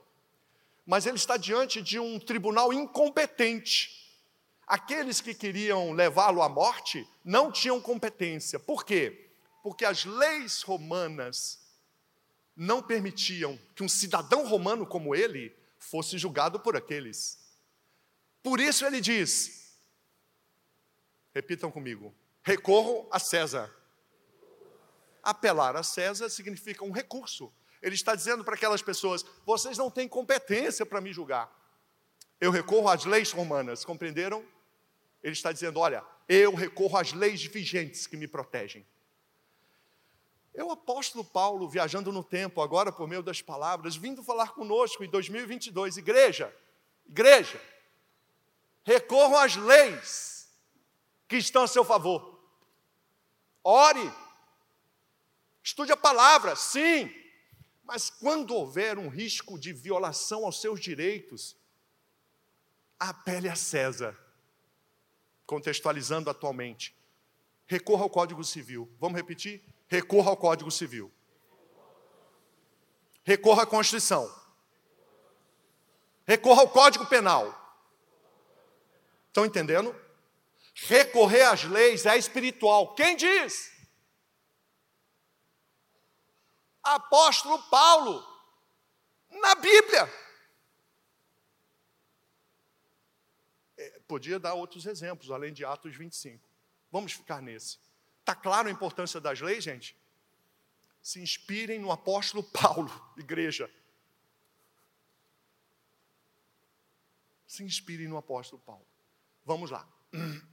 mas 0.86 1.06
ele 1.06 1.16
está 1.16 1.36
diante 1.36 1.80
de 1.80 1.98
um 1.98 2.18
tribunal 2.18 2.72
incompetente. 2.72 4.00
Aqueles 4.66 5.20
que 5.20 5.34
queriam 5.34 5.92
levá-lo 5.92 6.42
à 6.42 6.48
morte 6.48 7.06
não 7.24 7.50
tinham 7.50 7.80
competência. 7.80 8.58
Por 8.58 8.84
quê? 8.84 9.30
Porque 9.62 9.84
as 9.84 10.04
leis 10.04 10.62
romanas 10.62 11.60
não 12.56 12.82
permitiam 12.82 13.58
que 13.74 13.82
um 13.82 13.88
cidadão 13.88 14.46
romano 14.46 14.86
como 14.86 15.14
ele 15.14 15.56
fosse 15.78 16.18
julgado 16.18 16.60
por 16.60 16.76
aqueles. 16.76 17.38
Por 18.42 18.60
isso 18.60 18.84
ele 18.86 19.00
diz: 19.00 19.76
repitam 21.34 21.70
comigo, 21.70 22.14
recorro 22.42 23.08
a 23.10 23.18
César. 23.18 23.74
Apelar 25.22 25.76
a 25.76 25.82
César 25.82 26.28
significa 26.28 26.84
um 26.84 26.90
recurso. 26.90 27.52
Ele 27.82 27.94
está 27.94 28.14
dizendo 28.14 28.44
para 28.44 28.54
aquelas 28.54 28.82
pessoas: 28.82 29.24
vocês 29.44 29.78
não 29.78 29.90
têm 29.90 30.08
competência 30.08 30.84
para 30.84 31.00
me 31.00 31.12
julgar. 31.12 31.50
Eu 32.40 32.50
recorro 32.50 32.88
às 32.88 33.04
leis 33.04 33.32
romanas, 33.32 33.84
compreenderam? 33.84 34.44
Ele 35.22 35.32
está 35.32 35.52
dizendo: 35.52 35.80
olha, 35.80 36.04
eu 36.28 36.54
recorro 36.54 36.96
às 36.96 37.12
leis 37.12 37.42
vigentes 37.42 38.06
que 38.06 38.16
me 38.16 38.28
protegem. 38.28 38.86
É 40.52 40.64
o 40.64 40.70
apóstolo 40.70 41.24
Paulo, 41.24 41.68
viajando 41.68 42.10
no 42.10 42.24
tempo, 42.24 42.60
agora 42.60 42.90
por 42.90 43.08
meio 43.08 43.22
das 43.22 43.40
palavras, 43.40 43.96
vindo 43.96 44.22
falar 44.22 44.52
conosco 44.52 45.04
em 45.04 45.08
2022, 45.08 45.96
igreja, 45.96 46.54
igreja, 47.06 47.60
recorram 48.82 49.36
às 49.36 49.54
leis 49.54 50.50
que 51.28 51.36
estão 51.36 51.62
a 51.62 51.68
seu 51.68 51.84
favor. 51.84 52.40
Ore, 53.62 54.12
estude 55.62 55.92
a 55.92 55.96
palavra, 55.96 56.56
sim, 56.56 57.08
mas 57.92 58.08
quando 58.08 58.54
houver 58.54 58.98
um 58.98 59.08
risco 59.08 59.58
de 59.58 59.72
violação 59.72 60.44
aos 60.44 60.60
seus 60.60 60.78
direitos, 60.78 61.56
apele 62.96 63.48
a 63.48 63.56
César, 63.56 64.16
contextualizando 65.44 66.30
atualmente. 66.30 66.96
Recorra 67.66 68.04
ao 68.04 68.08
Código 68.08 68.44
Civil. 68.44 68.88
Vamos 69.00 69.16
repetir? 69.16 69.60
Recorra 69.88 70.30
ao 70.30 70.36
Código 70.36 70.70
Civil. 70.70 71.10
Recorra 73.24 73.64
à 73.64 73.66
Constituição. 73.66 74.32
Recorra 76.24 76.60
ao 76.60 76.68
Código 76.68 77.06
Penal. 77.06 77.76
Estão 79.26 79.44
entendendo? 79.44 79.92
Recorrer 80.74 81.42
às 81.42 81.64
leis 81.64 82.06
é 82.06 82.16
espiritual. 82.16 82.94
Quem 82.94 83.16
diz? 83.16 83.69
Apóstolo 86.94 87.62
Paulo, 87.70 88.26
na 89.30 89.54
Bíblia. 89.54 90.08
É, 93.76 94.00
podia 94.06 94.38
dar 94.38 94.54
outros 94.54 94.86
exemplos, 94.86 95.30
além 95.30 95.52
de 95.52 95.64
Atos 95.64 95.96
25. 95.96 96.48
Vamos 96.90 97.12
ficar 97.12 97.40
nesse. 97.40 97.78
Está 98.20 98.34
claro 98.34 98.68
a 98.68 98.70
importância 98.70 99.20
das 99.20 99.40
leis, 99.40 99.64
gente? 99.64 99.96
Se 101.02 101.20
inspirem 101.20 101.78
no 101.78 101.90
apóstolo 101.90 102.42
Paulo, 102.52 102.90
igreja. 103.16 103.70
Se 107.46 107.64
inspirem 107.64 108.06
no 108.06 108.16
apóstolo 108.16 108.60
Paulo. 108.62 108.86
Vamos 109.44 109.70
lá. 109.70 109.88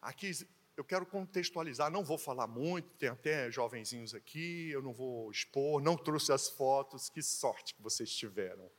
Aqui 0.00 0.32
eu 0.76 0.84
quero 0.84 1.04
contextualizar, 1.04 1.90
não 1.90 2.02
vou 2.02 2.16
falar 2.16 2.46
muito, 2.46 2.88
tem 2.96 3.10
até 3.10 3.50
jovenzinhos 3.50 4.14
aqui, 4.14 4.70
eu 4.70 4.80
não 4.80 4.92
vou 4.92 5.30
expor, 5.30 5.82
não 5.82 5.96
trouxe 5.96 6.32
as 6.32 6.48
fotos, 6.48 7.10
que 7.10 7.22
sorte 7.22 7.74
que 7.74 7.82
vocês 7.82 8.10
tiveram. 8.14 8.70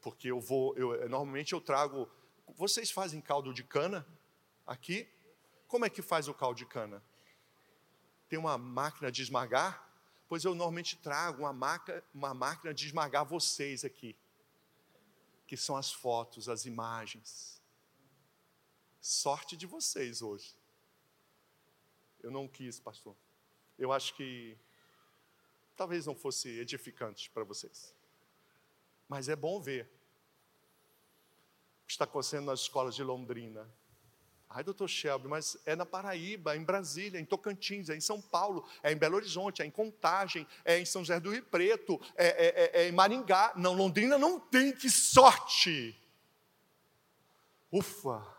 Porque 0.00 0.30
eu 0.30 0.40
vou, 0.40 0.76
eu, 0.76 1.08
normalmente 1.08 1.52
eu 1.52 1.60
trago. 1.60 2.10
Vocês 2.56 2.90
fazem 2.90 3.20
caldo 3.20 3.54
de 3.54 3.62
cana 3.62 4.06
aqui? 4.66 5.08
Como 5.68 5.84
é 5.84 5.90
que 5.90 6.02
faz 6.02 6.28
o 6.28 6.34
caldo 6.34 6.56
de 6.58 6.66
cana? 6.66 7.02
Tem 8.28 8.38
uma 8.38 8.58
máquina 8.58 9.10
de 9.10 9.22
esmagar? 9.22 9.88
Pois 10.28 10.44
eu 10.44 10.54
normalmente 10.54 10.96
trago 10.96 11.42
uma, 11.42 11.52
maca, 11.52 12.04
uma 12.12 12.34
máquina 12.34 12.74
de 12.74 12.86
esmagar 12.86 13.24
vocês 13.24 13.84
aqui, 13.84 14.16
que 15.46 15.56
são 15.56 15.76
as 15.76 15.92
fotos, 15.92 16.48
as 16.48 16.66
imagens. 16.66 17.62
Sorte 19.00 19.56
de 19.56 19.66
vocês 19.66 20.20
hoje. 20.20 20.63
Eu 22.24 22.30
não 22.30 22.48
quis, 22.48 22.80
pastor. 22.80 23.14
Eu 23.78 23.92
acho 23.92 24.14
que 24.14 24.56
talvez 25.76 26.06
não 26.06 26.14
fosse 26.14 26.48
edificante 26.58 27.28
para 27.28 27.44
vocês. 27.44 27.94
Mas 29.06 29.28
é 29.28 29.36
bom 29.36 29.60
ver 29.60 29.84
o 31.82 31.86
que 31.86 31.92
está 31.92 32.04
acontecendo 32.04 32.46
nas 32.46 32.60
escolas 32.60 32.94
de 32.94 33.02
Londrina. 33.02 33.70
Ai, 34.48 34.64
doutor 34.64 34.88
Shelby, 34.88 35.28
mas 35.28 35.58
é 35.66 35.76
na 35.76 35.84
Paraíba, 35.84 36.54
é 36.54 36.56
em 36.56 36.64
Brasília, 36.64 37.18
é 37.18 37.20
em 37.20 37.26
Tocantins, 37.26 37.90
é 37.90 37.96
em 37.96 38.00
São 38.00 38.22
Paulo, 38.22 38.66
é 38.82 38.90
em 38.90 38.96
Belo 38.96 39.16
Horizonte, 39.16 39.60
é 39.60 39.66
em 39.66 39.70
Contagem, 39.70 40.46
é 40.64 40.78
em 40.78 40.86
São 40.86 41.02
José 41.02 41.20
do 41.20 41.30
Rio 41.30 41.44
Preto, 41.44 42.00
é, 42.16 42.26
é, 42.26 42.46
é, 42.46 42.82
é 42.84 42.88
em 42.88 42.92
Maringá. 42.92 43.52
Não, 43.54 43.74
Londrina 43.74 44.16
não 44.16 44.40
tem, 44.40 44.72
que 44.72 44.88
sorte! 44.88 45.94
Ufa! 47.70 48.33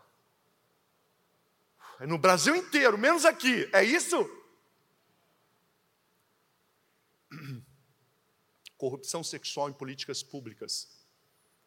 É 1.98 2.06
no 2.06 2.18
Brasil 2.18 2.54
inteiro, 2.54 2.98
menos 2.98 3.24
aqui. 3.24 3.68
É 3.72 3.82
isso? 3.82 4.28
Corrupção 8.76 9.24
sexual 9.24 9.70
em 9.70 9.72
políticas 9.72 10.22
públicas. 10.22 10.88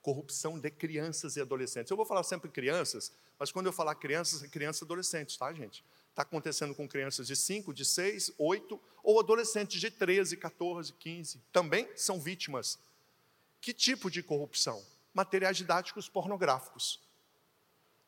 Corrupção 0.02 0.60
de 0.60 0.70
crianças 0.70 1.36
e 1.36 1.42
adolescentes. 1.42 1.90
Eu 1.90 1.98
vou 1.98 2.06
falar 2.06 2.24
sempre 2.24 2.50
crianças, 2.50 3.12
mas 3.38 3.52
quando 3.52 3.66
eu 3.66 3.74
falar 3.74 3.96
crianças, 3.96 4.44
é 4.44 4.48
crianças 4.48 4.82
e 4.82 4.86
adolescentes, 4.86 5.36
tá, 5.36 5.52
gente? 5.52 5.84
Está 6.10 6.22
acontecendo 6.22 6.76
com 6.76 6.88
crianças 6.88 7.28
de 7.28 7.36
5, 7.36 7.74
de 7.74 7.84
6, 7.84 8.34
8, 8.38 8.80
ou 9.04 9.20
adolescentes 9.20 9.82
de 9.82 9.90
13, 9.90 10.38
14, 10.38 10.94
15. 10.94 11.42
Também 11.52 11.90
são 11.96 12.20
vítimas. 12.20 12.78
Que 13.60 13.74
tipo 13.74 14.10
de 14.12 14.22
corrupção? 14.22 14.84
Materiais 15.14 15.58
didáticos 15.58 16.08
pornográficos. 16.08 17.02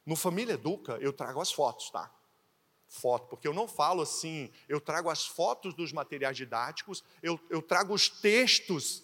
No 0.06 0.16
Família 0.16 0.54
Educa, 0.54 0.98
eu 1.00 1.14
trago 1.14 1.40
as 1.42 1.52
fotos, 1.52 1.90
tá? 1.90 2.12
Foto, 2.88 3.28
porque 3.28 3.48
eu 3.48 3.54
não 3.54 3.68
falo 3.68 4.02
assim, 4.02 4.52
eu 4.68 4.82
trago 4.82 5.10
as 5.10 5.26
fotos 5.26 5.74
dos 5.74 5.94
materiais 5.94 6.36
didáticos, 6.36 7.04
eu, 7.22 7.40
eu 7.50 7.62
trago 7.62 7.94
os 7.94 8.10
textos 8.10 9.04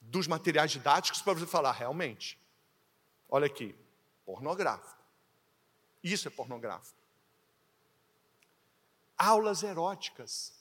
dos 0.00 0.26
materiais 0.26 0.70
didáticos 0.70 1.20
para 1.20 1.32
você 1.32 1.46
falar, 1.46 1.72
realmente. 1.72 2.38
Olha 3.28 3.46
aqui, 3.46 3.74
pornográfico. 4.24 5.02
Isso 6.02 6.28
é 6.28 6.30
pornográfico. 6.30 6.98
Aulas 9.16 9.62
eróticas. 9.62 10.52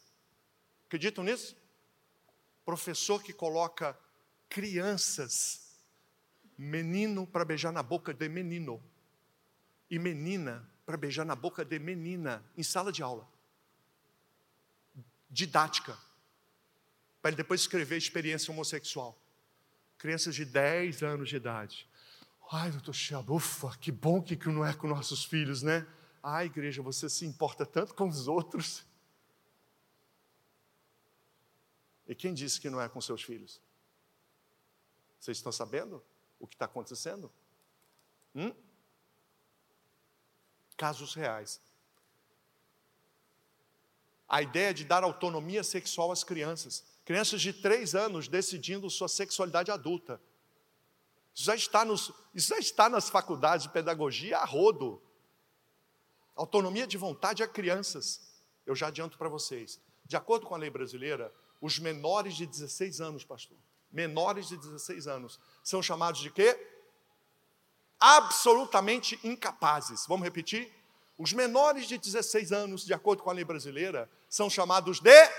Acreditam 0.87 1.23
nisso? 1.23 1.55
Professor 2.65 3.21
que 3.21 3.33
coloca 3.33 3.97
crianças, 4.47 5.77
menino 6.57 7.27
para 7.27 7.43
beijar 7.43 7.71
na 7.71 7.83
boca 7.83 8.13
de 8.13 8.29
menino 8.29 8.81
e 9.93 9.99
menina 9.99 10.67
para 10.87 10.97
beijar 10.97 11.23
na 11.23 11.35
boca 11.35 11.63
de 11.63 11.77
menina 11.77 12.43
em 12.57 12.63
sala 12.63 12.91
de 12.91 13.03
aula. 13.03 13.29
Didática. 15.29 15.95
Para 17.21 17.29
ele 17.29 17.37
depois 17.37 17.61
escrever 17.61 17.95
experiência 17.95 18.51
homossexual. 18.51 19.15
Crianças 19.99 20.33
de 20.33 20.45
10 20.45 21.03
anos 21.03 21.29
de 21.29 21.35
idade. 21.35 21.87
Ai, 22.51 22.71
doutor 22.71 22.93
Shelby, 22.93 23.33
ufa, 23.33 23.77
que 23.77 23.91
bom 23.91 24.19
que 24.19 24.35
não 24.49 24.65
é 24.65 24.73
com 24.73 24.87
nossos 24.87 25.23
filhos, 25.23 25.61
né? 25.61 25.85
Ai, 26.23 26.47
igreja, 26.47 26.81
você 26.81 27.07
se 27.07 27.23
importa 27.23 27.63
tanto 27.63 27.93
com 27.93 28.07
os 28.07 28.27
outros. 28.27 28.83
E 32.07 32.15
quem 32.15 32.33
disse 32.33 32.59
que 32.59 32.69
não 32.69 32.81
é 32.81 32.89
com 32.89 32.99
seus 32.99 33.21
filhos? 33.21 33.61
Vocês 35.19 35.37
estão 35.37 35.51
sabendo 35.51 36.03
o 36.39 36.47
que 36.47 36.55
está 36.55 36.65
acontecendo? 36.65 37.31
Hum? 38.33 38.51
Casos 40.73 41.13
reais. 41.13 41.61
A 44.27 44.41
ideia 44.41 44.73
de 44.73 44.83
dar 44.83 45.03
autonomia 45.03 45.63
sexual 45.63 46.11
às 46.11 46.23
crianças. 46.23 46.83
Crianças 47.05 47.41
de 47.41 47.53
três 47.53 47.93
anos 47.93 48.27
decidindo 48.27 48.89
sua 48.89 49.07
sexualidade 49.07 49.69
adulta. 49.71 50.19
Isso 51.33 51.45
já 51.45 51.55
está, 51.55 51.83
nos, 51.83 52.11
isso 52.33 52.49
já 52.49 52.59
está 52.59 52.89
nas 52.89 53.09
faculdades 53.09 53.67
de 53.67 53.73
pedagogia 53.73 54.37
a 54.37 54.45
rodo. 54.45 55.01
Autonomia 56.35 56.87
de 56.87 56.97
vontade 56.97 57.43
a 57.43 57.47
crianças. 57.47 58.21
Eu 58.65 58.75
já 58.75 58.87
adianto 58.87 59.17
para 59.17 59.29
vocês. 59.29 59.79
De 60.05 60.15
acordo 60.15 60.45
com 60.45 60.55
a 60.55 60.57
lei 60.57 60.69
brasileira, 60.69 61.33
os 61.61 61.79
menores 61.79 62.35
de 62.35 62.45
16 62.45 63.01
anos, 63.01 63.23
pastor, 63.23 63.57
menores 63.91 64.47
de 64.47 64.57
16 64.57 65.07
anos, 65.07 65.39
são 65.63 65.81
chamados 65.81 66.21
de 66.21 66.29
quê? 66.29 66.72
Absolutamente 68.03 69.17
incapazes. 69.23 70.05
Vamos 70.05 70.25
repetir? 70.25 70.69
Os 71.17 71.31
menores 71.31 71.87
de 71.87 71.97
16 71.97 72.51
anos, 72.51 72.83
de 72.83 72.93
acordo 72.93 73.23
com 73.23 73.29
a 73.29 73.33
lei 73.33 73.45
brasileira, 73.45 74.11
são 74.27 74.49
chamados 74.49 74.99
de 74.99 75.31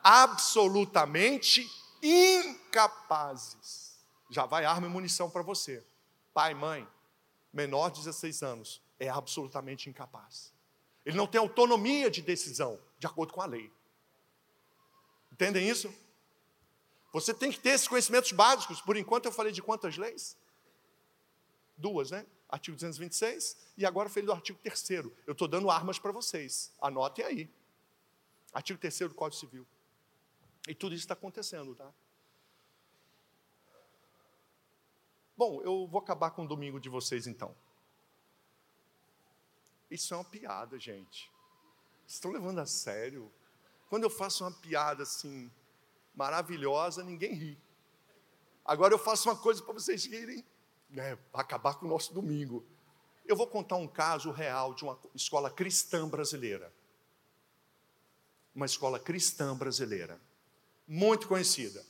absolutamente 0.00 1.68
incapazes. 2.00 3.98
Já 4.30 4.46
vai 4.46 4.64
arma 4.64 4.86
e 4.86 4.90
munição 4.90 5.28
para 5.28 5.42
você. 5.42 5.84
Pai, 6.32 6.54
mãe, 6.54 6.86
menor 7.52 7.90
de 7.90 7.98
16 8.04 8.44
anos, 8.44 8.80
é 8.96 9.08
absolutamente 9.08 9.90
incapaz. 9.90 10.52
Ele 11.04 11.16
não 11.16 11.26
tem 11.26 11.40
autonomia 11.40 12.08
de 12.08 12.22
decisão, 12.22 12.78
de 13.00 13.08
acordo 13.08 13.32
com 13.32 13.42
a 13.42 13.46
lei. 13.46 13.68
Entendem 15.32 15.68
isso? 15.68 15.92
Você 17.12 17.34
tem 17.34 17.50
que 17.50 17.58
ter 17.58 17.70
esses 17.70 17.88
conhecimentos 17.88 18.30
básicos. 18.30 18.80
Por 18.80 18.96
enquanto, 18.96 19.24
eu 19.24 19.32
falei 19.32 19.50
de 19.50 19.60
quantas 19.60 19.96
leis? 19.96 20.36
Duas, 21.80 22.10
né? 22.10 22.26
Artigo 22.48 22.76
226 22.76 23.56
e 23.76 23.86
agora 23.86 24.08
falei 24.08 24.26
do 24.26 24.32
artigo 24.32 24.58
3 24.62 24.90
Eu 25.26 25.32
estou 25.32 25.48
dando 25.48 25.70
armas 25.70 25.98
para 25.98 26.12
vocês. 26.12 26.72
Anotem 26.80 27.24
aí. 27.24 27.50
Artigo 28.52 28.78
3 28.78 28.98
do 29.00 29.14
Código 29.14 29.40
Civil. 29.40 29.66
E 30.68 30.74
tudo 30.74 30.94
isso 30.94 31.04
está 31.04 31.14
acontecendo, 31.14 31.74
tá? 31.74 31.92
Bom, 35.36 35.62
eu 35.62 35.86
vou 35.86 36.00
acabar 36.00 36.30
com 36.32 36.44
o 36.44 36.48
domingo 36.48 36.78
de 36.78 36.88
vocês 36.88 37.26
então. 37.26 37.56
Isso 39.90 40.12
é 40.12 40.16
uma 40.16 40.24
piada, 40.24 40.78
gente. 40.78 41.30
Vocês 42.00 42.14
estão 42.14 42.30
levando 42.30 42.58
a 42.58 42.66
sério? 42.66 43.32
Quando 43.88 44.04
eu 44.04 44.10
faço 44.10 44.44
uma 44.44 44.52
piada 44.52 45.02
assim, 45.02 45.50
maravilhosa, 46.14 47.02
ninguém 47.02 47.32
ri. 47.32 47.58
Agora 48.64 48.92
eu 48.92 48.98
faço 48.98 49.28
uma 49.28 49.36
coisa 49.36 49.62
para 49.62 49.72
vocês 49.72 50.04
rirem, 50.04 50.44
né, 50.90 51.18
acabar 51.32 51.74
com 51.74 51.86
o 51.86 51.88
nosso 51.88 52.12
domingo. 52.12 52.64
Eu 53.26 53.36
vou 53.36 53.46
contar 53.46 53.76
um 53.76 53.86
caso 53.86 54.30
real 54.30 54.74
de 54.74 54.82
uma 54.84 54.98
escola 55.14 55.50
cristã 55.50 56.08
brasileira. 56.08 56.72
Uma 58.54 58.66
escola 58.66 58.98
cristã 58.98 59.56
brasileira, 59.56 60.20
muito 60.86 61.28
conhecida, 61.28 61.84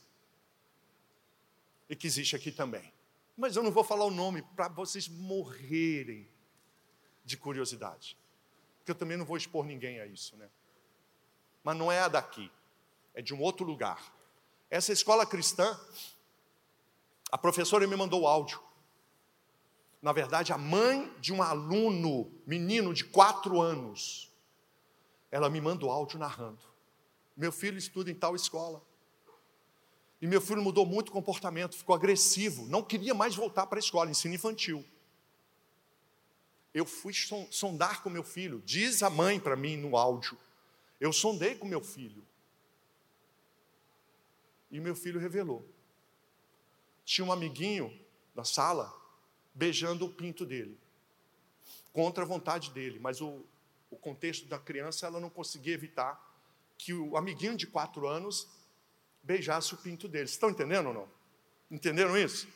e 1.89 1.95
que 1.95 2.05
existe 2.05 2.35
aqui 2.35 2.51
também. 2.51 2.93
Mas 3.35 3.55
eu 3.55 3.63
não 3.63 3.71
vou 3.71 3.83
falar 3.83 4.05
o 4.05 4.11
nome 4.11 4.43
para 4.55 4.67
vocês 4.67 5.07
morrerem 5.07 6.29
de 7.25 7.35
curiosidade, 7.35 8.15
porque 8.77 8.91
eu 8.91 8.95
também 8.95 9.17
não 9.17 9.25
vou 9.25 9.37
expor 9.37 9.65
ninguém 9.65 9.99
a 9.99 10.05
isso, 10.05 10.37
né? 10.37 10.47
Mas 11.63 11.75
não 11.75 11.91
é 11.91 11.99
a 11.99 12.07
daqui, 12.07 12.51
é 13.15 13.21
de 13.21 13.33
um 13.33 13.41
outro 13.41 13.65
lugar. 13.65 14.13
Essa 14.69 14.93
escola 14.93 15.25
cristã, 15.25 15.79
a 17.31 17.37
professora 17.37 17.87
me 17.87 17.95
mandou 17.95 18.21
o 18.21 18.27
áudio 18.27 18.61
na 20.01 20.11
verdade, 20.11 20.51
a 20.51 20.57
mãe 20.57 21.13
de 21.19 21.31
um 21.31 21.43
aluno, 21.43 22.31
menino 22.45 22.93
de 22.93 23.05
quatro 23.05 23.61
anos, 23.61 24.31
ela 25.29 25.49
me 25.49 25.61
manda 25.61 25.85
o 25.85 25.91
áudio 25.91 26.17
narrando. 26.17 26.65
Meu 27.37 27.51
filho 27.51 27.77
estuda 27.77 28.09
em 28.09 28.15
tal 28.15 28.35
escola. 28.35 28.81
E 30.19 30.25
meu 30.27 30.41
filho 30.41 30.61
mudou 30.61 30.85
muito 30.85 31.09
o 31.09 31.11
comportamento, 31.11 31.75
ficou 31.75 31.95
agressivo, 31.95 32.65
não 32.67 32.83
queria 32.83 33.13
mais 33.13 33.35
voltar 33.35 33.67
para 33.67 33.77
a 33.77 33.79
escola, 33.79 34.09
ensino 34.09 34.33
infantil. 34.33 34.83
Eu 36.73 36.85
fui 36.85 37.13
sondar 37.51 38.01
com 38.01 38.09
meu 38.09 38.23
filho, 38.23 38.61
diz 38.65 39.03
a 39.03 39.09
mãe 39.09 39.39
para 39.39 39.55
mim 39.55 39.77
no 39.77 39.95
áudio. 39.95 40.37
Eu 40.99 41.11
sondei 41.11 41.55
com 41.55 41.67
meu 41.67 41.81
filho. 41.81 42.23
E 44.71 44.79
meu 44.79 44.95
filho 44.95 45.19
revelou. 45.19 45.67
Tinha 47.03 47.25
um 47.25 47.31
amiguinho 47.31 47.91
na 48.33 48.43
sala 48.43 49.00
beijando 49.53 50.05
o 50.05 50.09
pinto 50.09 50.45
dele, 50.45 50.77
contra 51.93 52.23
a 52.23 52.27
vontade 52.27 52.71
dele, 52.71 52.99
mas 52.99 53.21
o, 53.21 53.45
o 53.89 53.97
contexto 53.97 54.47
da 54.47 54.57
criança 54.57 55.05
ela 55.05 55.19
não 55.19 55.29
conseguia 55.29 55.73
evitar 55.73 56.19
que 56.77 56.93
o 56.93 57.15
amiguinho 57.17 57.55
de 57.55 57.67
quatro 57.67 58.07
anos 58.07 58.47
beijasse 59.21 59.73
o 59.73 59.77
pinto 59.77 60.07
dele. 60.07 60.27
Vocês 60.27 60.35
estão 60.35 60.49
entendendo 60.49 60.87
ou 60.87 60.93
não? 60.93 61.09
Entenderam 61.69 62.17
isso? 62.17 62.47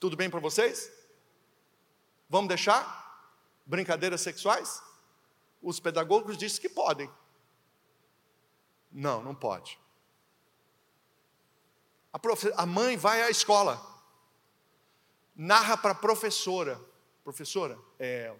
Tudo 0.00 0.16
bem 0.16 0.30
para 0.30 0.40
vocês? 0.40 0.90
Vamos 2.28 2.48
deixar 2.48 3.04
brincadeiras 3.64 4.20
sexuais? 4.20 4.82
Os 5.62 5.80
pedagogos 5.80 6.36
dizem 6.36 6.60
que 6.60 6.68
podem. 6.68 7.10
Não, 8.90 9.22
não 9.22 9.34
pode. 9.34 9.78
A, 12.12 12.18
a 12.62 12.66
mãe 12.66 12.96
vai 12.96 13.22
à 13.22 13.30
escola, 13.30 13.78
narra 15.36 15.76
para 15.76 15.92
a 15.92 15.94
professora: 15.94 16.80
professora, 17.22 17.78
é, 17.98 18.34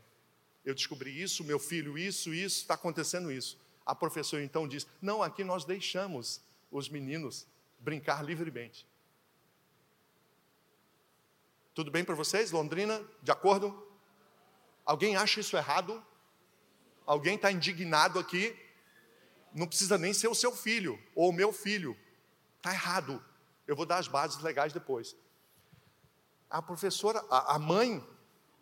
eu 0.64 0.74
descobri 0.74 1.20
isso, 1.22 1.44
meu 1.44 1.58
filho, 1.58 1.98
isso, 1.98 2.32
isso, 2.32 2.60
está 2.60 2.74
acontecendo 2.74 3.30
isso. 3.30 3.58
A 3.84 3.94
professora 3.94 4.42
então 4.42 4.66
diz: 4.66 4.86
não, 5.00 5.22
aqui 5.22 5.44
nós 5.44 5.64
deixamos 5.64 6.40
os 6.70 6.88
meninos 6.88 7.46
brincar 7.78 8.24
livremente. 8.24 8.86
Tudo 11.74 11.90
bem 11.90 12.04
para 12.04 12.14
vocês, 12.14 12.50
Londrina? 12.50 13.04
De 13.22 13.30
acordo? 13.30 13.86
Alguém 14.84 15.14
acha 15.14 15.40
isso 15.40 15.56
errado? 15.56 16.02
Alguém 17.04 17.36
está 17.36 17.52
indignado 17.52 18.18
aqui? 18.18 18.56
Não 19.54 19.66
precisa 19.66 19.98
nem 19.98 20.12
ser 20.14 20.28
o 20.28 20.34
seu 20.34 20.52
filho 20.52 20.98
ou 21.14 21.28
o 21.28 21.32
meu 21.32 21.52
filho. 21.52 21.96
Está 22.56 22.72
errado. 22.72 23.22
Eu 23.66 23.76
vou 23.76 23.84
dar 23.84 23.98
as 23.98 24.08
bases 24.08 24.42
legais 24.42 24.72
depois. 24.72 25.14
A 26.56 26.62
professora, 26.62 27.22
a, 27.30 27.56
a 27.56 27.58
mãe, 27.58 28.02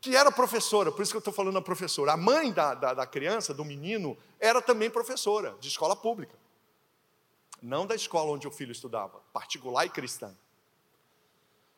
que 0.00 0.16
era 0.16 0.32
professora, 0.32 0.90
por 0.90 1.00
isso 1.00 1.12
que 1.12 1.16
eu 1.16 1.20
estou 1.20 1.32
falando 1.32 1.58
a 1.58 1.62
professora, 1.62 2.10
a 2.10 2.16
mãe 2.16 2.52
da, 2.52 2.74
da, 2.74 2.92
da 2.92 3.06
criança, 3.06 3.54
do 3.54 3.64
menino, 3.64 4.18
era 4.40 4.60
também 4.60 4.90
professora 4.90 5.56
de 5.60 5.68
escola 5.68 5.94
pública. 5.94 6.36
Não 7.62 7.86
da 7.86 7.94
escola 7.94 8.32
onde 8.32 8.48
o 8.48 8.50
filho 8.50 8.72
estudava, 8.72 9.20
particular 9.32 9.86
e 9.86 9.90
cristã. 9.90 10.36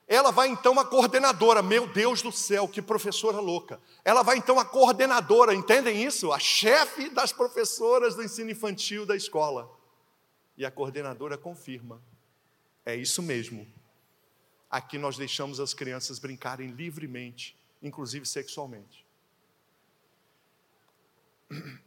Ela 0.09 0.31
vai 0.31 0.49
então 0.49 0.81
a 0.81 0.87
coordenadora, 0.87 1.61
meu 1.61 1.87
Deus 1.87 2.23
do 2.23 2.33
céu, 2.33 2.67
que 2.67 2.81
professora 2.81 3.39
louca. 3.39 3.79
Ela 4.03 4.23
vai 4.23 4.39
então 4.39 4.59
a 4.59 4.65
coordenadora, 4.65 5.55
entendem 5.55 6.03
isso? 6.03 6.33
A 6.33 6.39
chefe 6.39 7.11
das 7.11 7.31
professoras 7.31 8.15
do 8.15 8.23
ensino 8.23 8.51
infantil 8.51 9.05
da 9.05 9.15
escola. 9.15 9.71
E 10.57 10.65
a 10.65 10.71
coordenadora 10.71 11.37
confirma: 11.37 12.01
é 12.87 12.97
isso 12.97 13.23
mesmo. 13.23 13.76
Aqui 14.77 14.99
nós 14.99 15.17
deixamos 15.17 15.59
as 15.59 15.73
crianças 15.73 16.19
brincarem 16.19 16.69
livremente, 16.69 17.57
inclusive 17.83 18.27
sexualmente. 18.27 19.07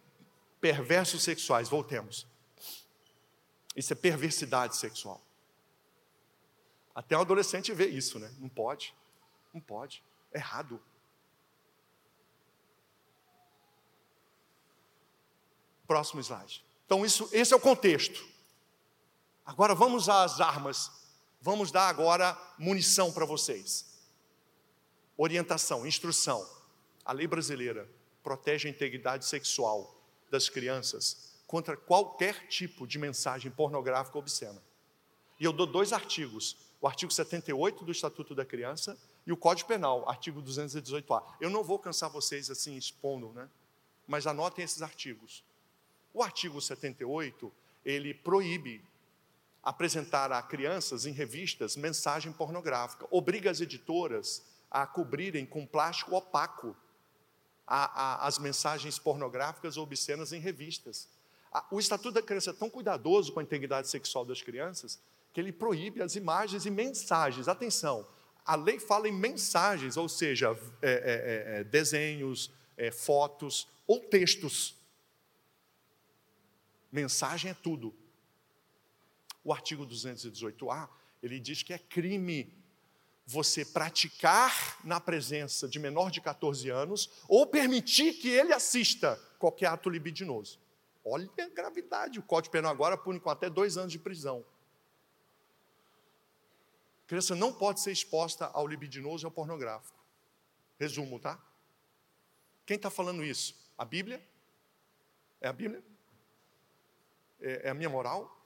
Perversos 0.60 1.22
sexuais, 1.22 1.70
voltemos. 1.70 2.26
Isso 3.76 3.94
é 3.94 3.96
perversidade 3.96 4.76
sexual. 4.76 5.22
Até 6.96 7.16
um 7.16 7.22
adolescente 7.22 7.72
vê 7.74 7.86
isso, 7.86 8.18
né? 8.18 8.34
Não 8.40 8.50
pode, 8.50 8.92
não 9.54 9.62
pode, 9.62 10.04
é 10.34 10.40
errado. 10.40 10.82
Próximo 15.86 16.22
slide. 16.22 16.66
Então, 16.88 17.06
isso, 17.06 17.30
esse 17.32 17.54
é 17.54 17.56
o 17.56 17.60
contexto. 17.60 18.28
Agora 19.46 19.76
vamos 19.76 20.10
às 20.10 20.42
armas. 20.42 20.99
Vamos 21.42 21.72
dar 21.72 21.88
agora 21.88 22.38
munição 22.58 23.12
para 23.12 23.26
vocês. 23.26 23.86
Orientação, 25.18 25.86
instrução. 25.86 26.48
A 27.04 27.14
lei 27.14 27.28
brasileira 27.28 27.90
protege 28.24 28.68
a 28.68 28.72
integridade 28.72 29.26
sexual 29.26 29.96
das 30.30 30.50
crianças 30.50 31.30
contra 31.48 31.76
qualquer 31.76 32.48
tipo 32.48 32.86
de 32.86 33.00
mensagem 33.00 33.52
pornográfica 33.52 34.18
obscena. 34.18 34.62
E 35.40 35.46
eu 35.46 35.54
dou 35.54 35.66
dois 35.66 35.94
artigos 35.94 36.56
o 36.82 36.88
artigo 36.88 37.12
78 37.12 37.84
do 37.84 37.92
Estatuto 37.92 38.34
da 38.34 38.46
Criança 38.46 38.98
e 39.26 39.32
o 39.32 39.38
Código 39.38 39.68
Penal, 39.68 40.08
artigo 40.08 40.42
218A. 40.42 41.24
Eu 41.42 41.50
não 41.50 41.64
vou 41.64 41.78
cansar 41.78 42.10
vocês 42.10 42.50
assim 42.50 42.78
expondo, 42.78 43.34
né? 43.34 43.50
Mas 44.08 44.26
anotem 44.26 44.64
esses 44.64 44.82
artigos. 44.82 45.44
O 46.14 46.24
artigo 46.24 46.60
78, 46.62 47.52
ele 47.86 48.14
proíbe 48.14 48.82
apresentar 49.64 50.32
a 50.32 50.42
crianças 50.42 51.06
em 51.06 51.12
revistas 51.12 51.76
mensagem 51.76 52.32
pornográfica, 52.32 53.08
obriga 53.12 53.52
as 53.52 53.62
editoras 53.62 54.44
a 54.72 54.86
cobrirem 54.86 55.46
com 55.46 55.66
plástico 55.66 56.16
opaco 56.16 56.76
a, 57.68 58.24
a, 58.24 58.28
as 58.28 58.40
mensagens 58.40 58.98
pornográficas 58.98 59.78
ou 59.78 59.84
obscenas 59.84 60.34
em 60.34 60.40
revistas. 60.40 61.08
A, 61.52 61.66
o 61.72 61.80
Estatuto 61.80 62.12
da 62.12 62.22
Criança 62.22 62.52
é 62.52 62.54
tão 62.54 62.70
cuidadoso 62.70 63.32
com 63.32 63.40
a 63.40 63.44
integridade 63.44 63.88
sexual 63.88 64.26
das 64.26 64.42
crianças 64.42 65.00
que 65.34 65.40
ele 65.40 65.52
proíbe 65.52 66.02
as 66.02 66.16
imagens 66.16 66.66
e 66.66 66.72
mensagens. 66.72 67.48
Atenção, 67.48 68.08
a 68.46 68.56
lei 68.56 68.80
fala 68.80 69.08
em 69.08 69.12
mensagens, 69.12 69.96
ou 69.96 70.10
seja, 70.10 70.58
é, 70.82 70.92
é, 70.92 71.58
é, 71.58 71.60
é 71.60 71.64
desenhos, 71.64 72.52
é, 72.76 72.90
fotos 72.92 73.68
ou 73.86 74.00
textos. 74.00 74.76
Mensagem 76.92 77.52
é 77.52 77.54
tudo. 77.54 77.94
O 79.50 79.54
artigo 79.54 79.84
218A, 79.84 80.88
ele 81.24 81.40
diz 81.40 81.64
que 81.64 81.74
é 81.74 81.80
crime 81.80 82.54
você 83.26 83.66
praticar 83.66 84.80
na 84.84 85.00
presença 85.00 85.68
de 85.68 85.80
menor 85.80 86.12
de 86.12 86.22
14 86.22 86.70
anos 86.70 87.10
ou 87.28 87.48
permitir 87.48 88.14
que 88.14 88.28
ele 88.30 88.54
assista 88.54 89.20
qualquer 89.40 89.66
ato 89.66 89.90
libidinoso. 89.90 90.60
Olha 91.04 91.28
a 91.40 91.50
gravidade, 91.50 92.20
o 92.20 92.22
Código 92.22 92.52
Penal 92.52 92.72
agora 92.72 92.96
pune 92.96 93.20
com 93.20 93.32
até 93.32 93.50
dois 93.50 93.76
anos 93.76 93.92
de 93.92 93.98
prisão 93.98 94.46
criança 97.08 97.34
não 97.34 97.52
pode 97.52 97.80
ser 97.80 97.92
exposta 97.92 98.46
ao 98.54 98.68
libidinoso 98.68 99.26
e 99.26 99.26
ao 99.26 99.32
pornográfico. 99.32 99.98
Resumo, 100.78 101.20
tá? 101.20 101.44
Quem 102.68 102.76
está 102.76 102.92
falando 102.92 103.24
isso? 103.24 103.60
A 103.76 103.84
Bíblia? 103.84 104.24
É 105.42 105.48
a 105.48 105.54
Bíblia? 105.54 105.84
É, 107.42 107.62
é 107.64 107.70
a 107.72 107.74
minha 107.74 107.90
moral? 107.90 108.39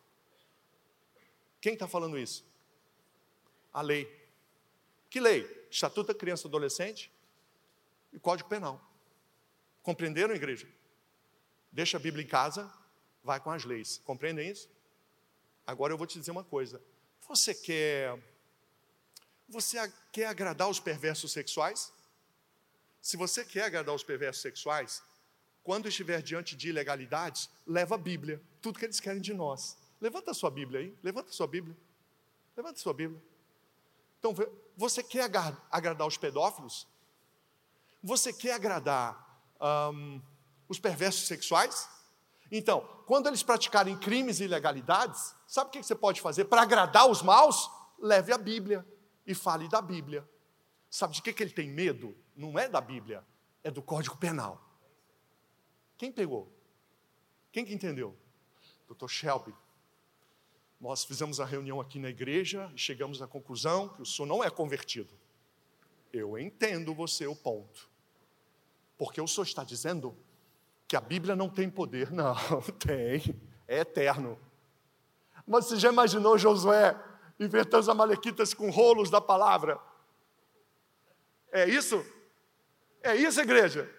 Quem 1.63 1.75
está 1.75 1.87
falando 1.87 2.19
isso? 2.19 2.45
A 3.71 3.81
lei. 3.81 4.05
Que 5.09 5.21
lei? 5.21 5.49
Estatuto 5.71 6.11
da 6.11 6.13
Criança 6.13 6.45
e 6.45 6.49
Adolescente 6.49 7.09
e 8.11 8.19
Código 8.19 8.49
Penal. 8.49 8.85
Compreenderam, 9.81 10.35
igreja? 10.35 10.67
Deixa 11.71 11.95
a 11.95 12.01
Bíblia 12.01 12.25
em 12.25 12.27
casa, 12.27 12.69
vai 13.23 13.39
com 13.39 13.49
as 13.49 13.63
leis. 13.63 14.01
Compreendem 14.03 14.49
isso? 14.49 14.69
Agora 15.65 15.93
eu 15.93 15.97
vou 15.97 16.05
te 16.05 16.19
dizer 16.19 16.31
uma 16.31 16.43
coisa. 16.43 16.81
Você 17.29 17.55
quer 17.55 18.21
você 19.47 19.77
quer 20.11 20.25
agradar 20.25 20.69
os 20.69 20.81
perversos 20.81 21.31
sexuais? 21.31 21.93
Se 23.01 23.15
você 23.15 23.45
quer 23.45 23.63
agradar 23.63 23.95
os 23.95 24.03
perversos 24.03 24.41
sexuais, 24.41 25.01
quando 25.63 25.87
estiver 25.87 26.21
diante 26.21 26.57
de 26.57 26.67
ilegalidades, 26.67 27.49
leva 27.65 27.95
a 27.95 27.97
Bíblia, 27.97 28.41
tudo 28.61 28.77
que 28.77 28.83
eles 28.83 28.99
querem 28.99 29.21
de 29.21 29.33
nós. 29.33 29.81
Levanta 30.03 30.31
a 30.31 30.33
sua 30.33 30.51
Bíblia 30.51 30.81
aí, 30.81 30.93
levanta 31.01 31.29
a 31.29 31.31
sua 31.31 31.47
Bíblia. 31.47 31.77
Levanta 32.57 32.77
a 32.77 32.81
sua 32.83 32.93
Bíblia. 32.93 33.23
Então, 34.19 34.35
você 34.75 35.01
quer 35.01 35.23
agradar 35.71 36.05
os 36.05 36.17
pedófilos? 36.17 36.85
Você 38.03 38.33
quer 38.33 38.51
agradar 38.51 39.41
um, 39.93 40.21
os 40.67 40.77
perversos 40.77 41.25
sexuais? 41.25 41.87
Então, 42.51 42.81
quando 43.05 43.27
eles 43.27 43.43
praticarem 43.43 43.97
crimes 43.97 44.41
e 44.41 44.43
ilegalidades, 44.43 45.33
sabe 45.47 45.69
o 45.69 45.71
que 45.71 45.81
você 45.81 45.95
pode 45.95 46.19
fazer 46.19 46.45
para 46.45 46.63
agradar 46.63 47.09
os 47.09 47.21
maus? 47.21 47.71
Leve 47.97 48.33
a 48.33 48.37
Bíblia 48.37 48.85
e 49.25 49.33
fale 49.33 49.69
da 49.69 49.81
Bíblia. 49.81 50.29
Sabe 50.89 51.13
de 51.13 51.21
que, 51.21 51.31
que 51.31 51.41
ele 51.41 51.53
tem 51.53 51.69
medo? 51.69 52.13
Não 52.35 52.59
é 52.59 52.67
da 52.67 52.81
Bíblia, 52.81 53.25
é 53.63 53.71
do 53.71 53.81
Código 53.81 54.17
Penal. 54.17 54.61
Quem 55.97 56.11
pegou? 56.11 56.51
Quem 57.53 57.63
que 57.63 57.73
entendeu? 57.73 58.13
Doutor 58.85 59.07
Shelby. 59.07 59.55
Nós 60.83 61.05
fizemos 61.05 61.39
a 61.39 61.45
reunião 61.45 61.79
aqui 61.79 61.97
na 61.97 62.09
igreja 62.09 62.69
e 62.75 62.77
chegamos 62.77 63.21
à 63.21 63.25
conclusão 63.25 63.87
que 63.87 64.01
o 64.01 64.05
senhor 64.05 64.27
não 64.27 64.43
é 64.43 64.49
convertido. 64.49 65.13
Eu 66.11 66.37
entendo 66.37 66.93
você 66.93 67.25
o 67.25 67.33
ponto. 67.33 67.89
Porque 68.97 69.21
o 69.21 69.25
senhor 69.25 69.45
está 69.45 69.63
dizendo 69.63 70.13
que 70.85 70.97
a 70.97 70.99
Bíblia 70.99 71.37
não 71.37 71.47
tem 71.47 71.69
poder. 71.69 72.11
Não, 72.11 72.35
tem. 72.77 73.41
É 73.65 73.79
eterno. 73.79 74.37
Mas 75.47 75.67
você 75.67 75.77
já 75.77 75.89
imaginou 75.89 76.37
Josué 76.37 77.01
inventando 77.39 77.79
os 77.79 77.87
amalequitas 77.87 78.53
com 78.53 78.69
rolos 78.69 79.09
da 79.09 79.21
palavra. 79.21 79.79
É 81.49 81.65
isso? 81.65 82.05
É 83.01 83.15
isso, 83.15 83.39
igreja? 83.39 83.89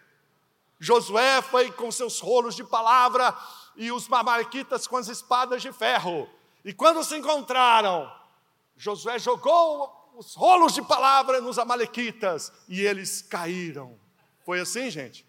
Josué 0.78 1.40
foi 1.40 1.72
com 1.72 1.90
seus 1.90 2.20
rolos 2.20 2.54
de 2.54 2.62
palavra 2.62 3.34
e 3.74 3.90
os 3.90 4.06
mamalequitas 4.06 4.86
com 4.86 4.98
as 4.98 5.08
espadas 5.08 5.62
de 5.62 5.72
ferro. 5.72 6.28
E 6.64 6.72
quando 6.72 7.04
se 7.04 7.16
encontraram, 7.16 8.10
Josué 8.76 9.18
jogou 9.18 10.12
os 10.16 10.34
rolos 10.34 10.72
de 10.72 10.82
palavra 10.82 11.40
nos 11.40 11.58
amalequitas 11.58 12.52
e 12.68 12.80
eles 12.80 13.20
caíram. 13.20 13.98
Foi 14.44 14.60
assim, 14.60 14.90
gente? 14.90 15.26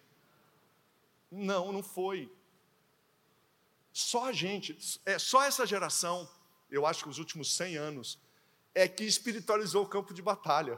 Não, 1.32 1.72
não 1.72 1.84
foi. 1.84 2.32
Só 3.92 4.26
a 4.26 4.32
gente, 4.32 4.78
é 5.06 5.18
só 5.18 5.44
essa 5.44 5.66
geração, 5.66 6.30
eu 6.70 6.86
acho 6.86 7.04
que 7.04 7.10
os 7.10 7.18
últimos 7.18 7.56
100 7.56 7.78
anos, 7.78 8.20
é 8.74 8.88
que 8.88 9.04
espiritualizou 9.04 9.84
o 9.84 9.88
campo 9.88 10.14
de 10.14 10.22
batalha. 10.22 10.78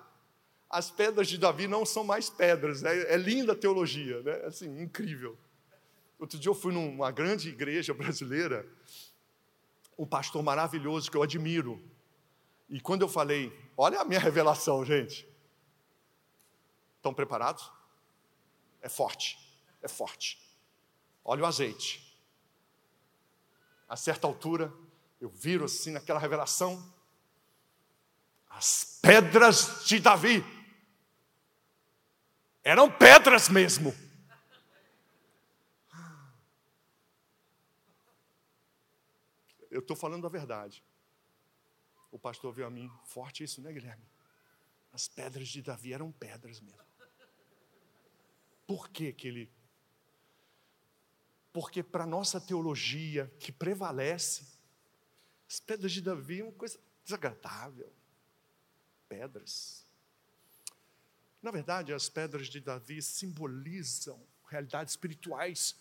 As 0.70 0.92
pedras 0.92 1.28
de 1.28 1.38
Davi 1.38 1.68
não 1.68 1.86
são 1.86 2.04
mais 2.04 2.30
pedras, 2.30 2.84
é, 2.84 3.14
é 3.14 3.18
linda 3.18 3.54
a 3.54 3.56
teologia, 3.56 4.22
né? 4.22 4.34
Assim, 4.46 4.82
incrível. 4.82 5.38
Outro 6.20 6.38
dia 6.38 6.50
eu 6.50 6.56
fui 6.56 6.74
numa 6.74 7.12
grande 7.12 7.50
igreja 7.50 7.94
brasileira, 7.94 8.68
um 9.98 10.06
pastor 10.06 10.44
maravilhoso 10.44 11.10
que 11.10 11.18
eu 11.18 11.24
admiro. 11.24 11.82
E 12.70 12.80
quando 12.80 13.02
eu 13.02 13.08
falei, 13.08 13.52
olha 13.76 14.00
a 14.00 14.06
minha 14.06 14.20
revelação, 14.20 14.84
gente. 14.86 15.28
Estão 16.98 17.14
preparados? 17.14 17.72
É 18.82 18.90
forte, 18.90 19.38
é 19.82 19.88
forte. 19.88 20.40
Olha 21.24 21.44
o 21.44 21.46
azeite. 21.46 22.06
A 23.88 23.96
certa 23.96 24.28
altura, 24.28 24.74
eu 25.20 25.30
viro 25.30 25.66
assim 25.66 25.92
naquela 25.92 26.20
revelação, 26.20 26.94
as 28.50 29.00
pedras 29.02 29.86
de 29.86 30.00
Davi 30.00 30.44
eram 32.64 32.92
pedras 32.92 33.48
mesmo. 33.48 33.96
Eu 39.78 39.82
estou 39.82 39.96
falando 39.96 40.26
a 40.26 40.30
verdade. 40.30 40.84
O 42.10 42.18
pastor 42.18 42.52
veio 42.52 42.66
a 42.66 42.70
mim, 42.72 42.92
forte 43.06 43.44
isso, 43.44 43.62
né, 43.62 43.72
Guilherme? 43.72 44.04
As 44.92 45.08
pedras 45.08 45.50
de 45.50 45.62
Davi 45.62 45.94
eram 45.94 46.12
pedras 46.12 46.60
mesmo. 46.60 46.82
Por 48.66 48.90
que, 48.90 49.14
que 49.14 49.28
ele. 49.28 49.54
Porque 51.54 51.84
para 51.84 52.06
a 52.06 52.08
nossa 52.08 52.42
teologia 52.42 53.32
que 53.40 53.52
prevalece, 53.52 54.48
as 55.48 55.60
pedras 55.60 55.92
de 55.92 56.02
Davi 56.02 56.40
é 56.40 56.44
uma 56.44 56.54
coisa 56.54 56.80
desagradável. 57.04 57.94
Pedras. 59.08 59.86
Na 61.40 61.52
verdade, 61.52 61.94
as 61.94 62.10
pedras 62.10 62.48
de 62.48 62.60
Davi 62.60 63.00
simbolizam 63.00 64.20
realidades 64.50 64.94
espirituais 64.94 65.80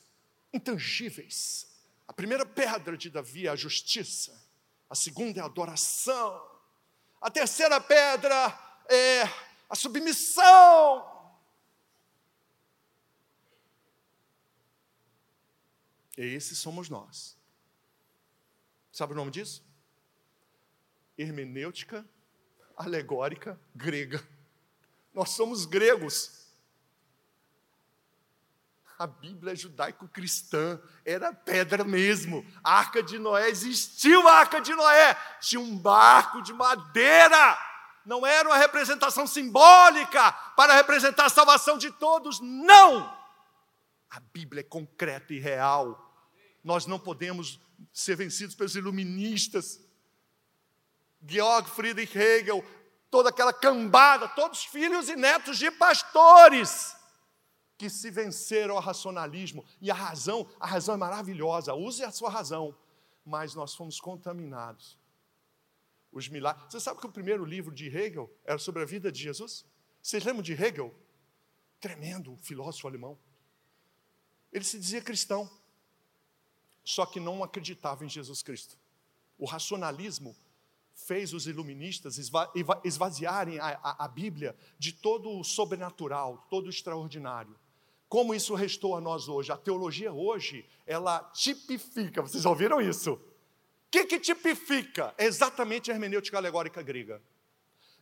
intangíveis. 0.52 1.74
A 2.08 2.12
primeira 2.12 2.46
pedra 2.46 2.96
de 2.96 3.10
Davi 3.10 3.46
é 3.46 3.50
a 3.50 3.56
justiça, 3.56 4.40
a 4.88 4.94
segunda 4.94 5.40
é 5.40 5.42
a 5.42 5.46
adoração, 5.46 6.50
a 7.20 7.30
terceira 7.30 7.80
pedra 7.80 8.56
é 8.88 9.22
a 9.68 9.74
submissão. 9.74 11.14
Esses 16.16 16.58
somos 16.58 16.88
nós. 16.88 17.36
Sabe 18.90 19.12
o 19.12 19.16
nome 19.16 19.30
disso? 19.30 19.62
Hermenêutica 21.18 22.08
alegórica 22.76 23.60
grega. 23.74 24.26
Nós 25.12 25.30
somos 25.30 25.66
gregos. 25.66 26.35
A 28.98 29.06
Bíblia 29.06 29.54
judaico-cristã, 29.54 30.80
era 31.04 31.32
pedra 31.32 31.84
mesmo. 31.84 32.46
A 32.64 32.78
arca 32.78 33.02
de 33.02 33.18
Noé 33.18 33.50
existiu, 33.50 34.26
a 34.26 34.38
arca 34.38 34.58
de 34.58 34.74
Noé. 34.74 35.14
Tinha 35.40 35.60
um 35.60 35.76
barco 35.76 36.40
de 36.40 36.54
madeira. 36.54 37.58
Não 38.06 38.26
era 38.26 38.48
uma 38.48 38.56
representação 38.56 39.26
simbólica 39.26 40.32
para 40.56 40.74
representar 40.74 41.26
a 41.26 41.30
salvação 41.30 41.76
de 41.76 41.90
todos, 41.90 42.40
não. 42.40 43.14
A 44.08 44.18
Bíblia 44.32 44.60
é 44.60 44.64
concreta 44.64 45.34
e 45.34 45.38
real. 45.38 46.02
Nós 46.64 46.86
não 46.86 46.98
podemos 46.98 47.60
ser 47.92 48.16
vencidos 48.16 48.54
pelos 48.54 48.76
iluministas. 48.76 49.78
Georg 51.26 51.68
Friedrich 51.68 52.16
Hegel 52.16 52.64
toda 53.10 53.28
aquela 53.28 53.52
cambada, 53.52 54.26
todos 54.28 54.64
filhos 54.64 55.10
e 55.10 55.16
netos 55.16 55.58
de 55.58 55.70
pastores 55.70 56.95
que 57.78 57.90
se 57.90 58.10
venceram 58.10 58.76
ao 58.76 58.82
racionalismo. 58.82 59.64
E 59.80 59.90
a 59.90 59.94
razão, 59.94 60.48
a 60.58 60.66
razão 60.66 60.94
é 60.94 60.98
maravilhosa, 60.98 61.74
use 61.74 62.02
a 62.02 62.10
sua 62.10 62.30
razão, 62.30 62.76
mas 63.24 63.54
nós 63.54 63.74
fomos 63.74 64.00
contaminados. 64.00 64.98
Os 66.12 66.28
milagres. 66.28 66.72
Você 66.72 66.80
sabe 66.80 67.00
que 67.00 67.06
o 67.06 67.12
primeiro 67.12 67.44
livro 67.44 67.74
de 67.74 67.86
Hegel 67.86 68.30
era 68.44 68.58
sobre 68.58 68.82
a 68.82 68.86
vida 68.86 69.12
de 69.12 69.22
Jesus? 69.22 69.66
Vocês 70.00 70.24
lembram 70.24 70.42
de 70.42 70.52
Hegel? 70.52 70.94
Tremendo 71.80 72.36
filósofo 72.36 72.88
alemão. 72.88 73.18
Ele 74.52 74.64
se 74.64 74.78
dizia 74.78 75.02
cristão, 75.02 75.50
só 76.82 77.04
que 77.04 77.20
não 77.20 77.44
acreditava 77.44 78.04
em 78.04 78.08
Jesus 78.08 78.42
Cristo. 78.42 78.78
O 79.36 79.44
racionalismo 79.44 80.34
fez 80.94 81.34
os 81.34 81.46
iluministas 81.46 82.18
esvaziarem 82.82 83.58
a, 83.58 83.78
a, 83.82 84.04
a, 84.06 84.08
Bíblia 84.08 84.56
de 84.78 84.92
todo 84.92 85.38
o 85.38 85.44
sobrenatural, 85.44 86.46
todo 86.48 86.66
o 86.66 86.70
extraordinário. 86.70 87.54
Como 88.08 88.34
isso 88.34 88.54
restou 88.54 88.96
a 88.96 89.00
nós 89.00 89.28
hoje? 89.28 89.50
A 89.50 89.56
teologia 89.56 90.12
hoje, 90.12 90.64
ela 90.86 91.20
tipifica, 91.34 92.22
vocês 92.22 92.44
ouviram 92.44 92.80
isso? 92.80 93.12
O 93.14 93.20
que, 93.90 94.04
que 94.04 94.20
tipifica? 94.20 95.14
É 95.18 95.24
exatamente 95.24 95.90
a 95.90 95.94
hermenêutica 95.94 96.36
alegórica 96.36 96.82
grega. 96.82 97.20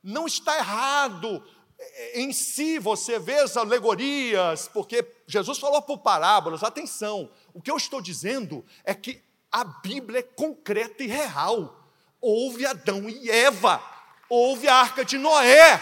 Não 0.02 0.26
está 0.26 0.59
errado 0.59 1.42
é, 1.78 2.20
em 2.20 2.32
si 2.32 2.78
você 2.78 3.18
ver 3.18 3.40
as 3.40 3.57
alegorias, 3.57 4.68
porque 4.68 5.07
Jesus 5.26 5.59
falou 5.59 5.80
por 5.80 5.98
parábolas, 5.98 6.62
atenção, 6.62 7.30
o 7.52 7.62
que 7.62 7.70
eu 7.70 7.76
estou 7.76 8.00
dizendo 8.00 8.64
é 8.84 8.94
que 8.94 9.22
a 9.50 9.64
Bíblia 9.64 10.20
é 10.20 10.22
concreta 10.22 11.02
e 11.02 11.07
real 11.07 11.84
houve 12.24 12.64
Adão 12.64 13.09
e 13.09 13.30
Eva, 13.30 13.82
houve 14.30 14.66
a 14.66 14.76
arca 14.76 15.05
de 15.05 15.18
Noé. 15.18 15.74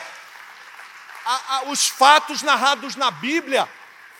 A, 1.25 1.57
a, 1.57 1.63
os 1.71 1.87
fatos 1.87 2.43
narrados 2.43 2.97
na 2.97 3.13
Bíblia 3.13 3.69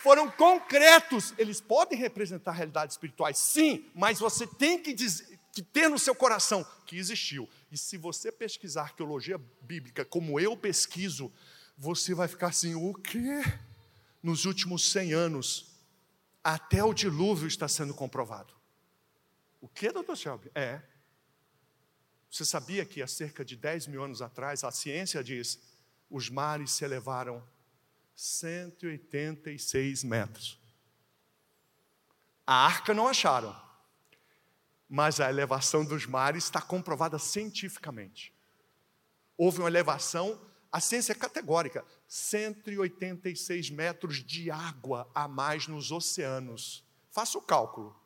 foram 0.03 0.29
concretos. 0.29 1.33
Eles 1.37 1.61
podem 1.61 1.97
representar 1.97 2.51
realidades 2.51 2.95
espirituais, 2.95 3.37
sim, 3.37 3.89
mas 3.95 4.19
você 4.19 4.45
tem 4.45 4.77
que, 4.77 4.93
dizer, 4.93 5.39
que 5.53 5.61
ter 5.61 5.87
no 5.87 5.97
seu 5.97 6.13
coração 6.13 6.65
que 6.85 6.97
existiu. 6.97 7.49
E 7.71 7.77
se 7.77 7.97
você 7.97 8.29
pesquisar 8.29 8.81
arqueologia 8.81 9.39
bíblica 9.61 10.03
como 10.03 10.37
eu 10.39 10.57
pesquiso, 10.57 11.31
você 11.77 12.13
vai 12.13 12.27
ficar 12.27 12.47
assim: 12.47 12.75
o 12.75 12.93
quê? 12.93 13.41
Nos 14.21 14.45
últimos 14.45 14.91
100 14.91 15.13
anos, 15.13 15.73
até 16.43 16.83
o 16.83 16.93
dilúvio 16.93 17.47
está 17.47 17.67
sendo 17.67 17.93
comprovado. 17.93 18.53
O 19.61 19.67
que, 19.69 19.91
doutor 19.91 20.17
Shelby? 20.17 20.51
É. 20.53 20.81
Você 22.29 22.43
sabia 22.43 22.83
que 22.83 23.01
há 23.01 23.07
cerca 23.07 23.45
de 23.45 23.55
10 23.55 23.87
mil 23.87 24.03
anos 24.03 24.21
atrás, 24.21 24.63
a 24.63 24.71
ciência 24.71 25.23
diz, 25.23 25.59
os 26.09 26.29
mares 26.29 26.71
se 26.71 26.83
elevaram 26.83 27.43
186 28.15 30.03
metros. 30.03 30.59
A 32.45 32.65
arca 32.65 32.93
não 32.93 33.07
acharam, 33.07 33.55
mas 34.89 35.19
a 35.19 35.29
elevação 35.29 35.83
dos 35.85 36.05
mares 36.05 36.43
está 36.43 36.61
comprovada 36.61 37.17
cientificamente. 37.17 38.33
Houve 39.37 39.59
uma 39.59 39.69
elevação, 39.69 40.39
a 40.71 40.79
ciência 40.79 41.13
é 41.13 41.15
categórica, 41.15 41.85
186 42.07 43.69
metros 43.69 44.23
de 44.23 44.51
água 44.51 45.09
a 45.15 45.27
mais 45.27 45.67
nos 45.67 45.91
oceanos. 45.91 46.83
Faça 47.09 47.37
o 47.37 47.41
cálculo. 47.41 47.99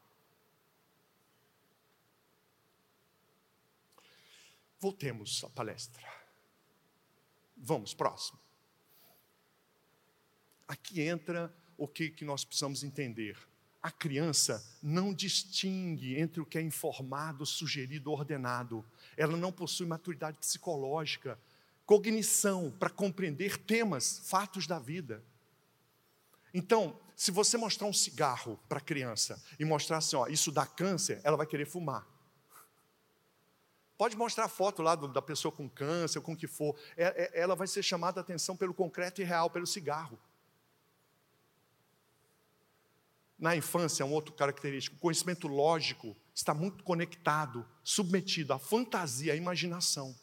Voltemos 4.79 5.43
à 5.43 5.49
palestra. 5.49 6.05
Vamos, 7.57 7.93
próximo. 7.93 8.46
Aqui 10.67 11.01
entra 11.01 11.53
o 11.77 11.87
que, 11.87 12.09
que 12.09 12.25
nós 12.25 12.43
precisamos 12.43 12.83
entender. 12.83 13.37
A 13.81 13.91
criança 13.91 14.65
não 14.81 15.13
distingue 15.13 16.19
entre 16.19 16.41
o 16.41 16.45
que 16.45 16.57
é 16.57 16.61
informado, 16.61 17.45
sugerido, 17.45 18.11
ordenado. 18.11 18.83
Ela 19.15 19.37
não 19.37 19.51
possui 19.51 19.85
maturidade 19.85 20.37
psicológica, 20.39 21.39
cognição 21.85 22.69
para 22.77 22.89
compreender 22.89 23.57
temas, 23.57 24.19
fatos 24.25 24.67
da 24.67 24.79
vida. 24.79 25.23
Então, 26.53 26.99
se 27.15 27.31
você 27.31 27.57
mostrar 27.57 27.87
um 27.87 27.93
cigarro 27.93 28.59
para 28.67 28.79
a 28.79 28.81
criança 28.81 29.41
e 29.59 29.63
mostrar 29.63 29.97
assim, 29.97 30.15
ó, 30.15 30.27
isso 30.27 30.51
dá 30.51 30.65
câncer, 30.65 31.21
ela 31.23 31.37
vai 31.37 31.47
querer 31.47 31.65
fumar. 31.65 32.05
Pode 33.97 34.15
mostrar 34.15 34.45
a 34.45 34.49
foto 34.49 34.83
lá 34.83 34.95
da 34.95 35.21
pessoa 35.21 35.51
com 35.51 35.67
câncer, 35.67 36.21
com 36.21 36.33
o 36.33 36.37
que 36.37 36.45
for. 36.45 36.75
É, 36.95 37.05
é, 37.05 37.41
ela 37.41 37.55
vai 37.55 37.67
ser 37.67 37.81
chamada 37.81 38.19
a 38.19 38.21
atenção 38.21 38.55
pelo 38.55 38.73
concreto 38.73 39.21
e 39.21 39.23
real, 39.23 39.49
pelo 39.49 39.65
cigarro. 39.65 40.19
Na 43.37 43.55
infância, 43.55 44.01
é 44.01 44.05
um 44.05 44.13
outro 44.13 44.33
característico, 44.33 44.95
o 44.95 44.99
conhecimento 44.99 45.47
lógico 45.47 46.17
está 46.33 46.53
muito 46.53 46.83
conectado, 46.83 47.67
submetido 47.83 48.53
à 48.53 48.59
fantasia, 48.59 49.33
à 49.33 49.35
imaginação. 49.35 50.15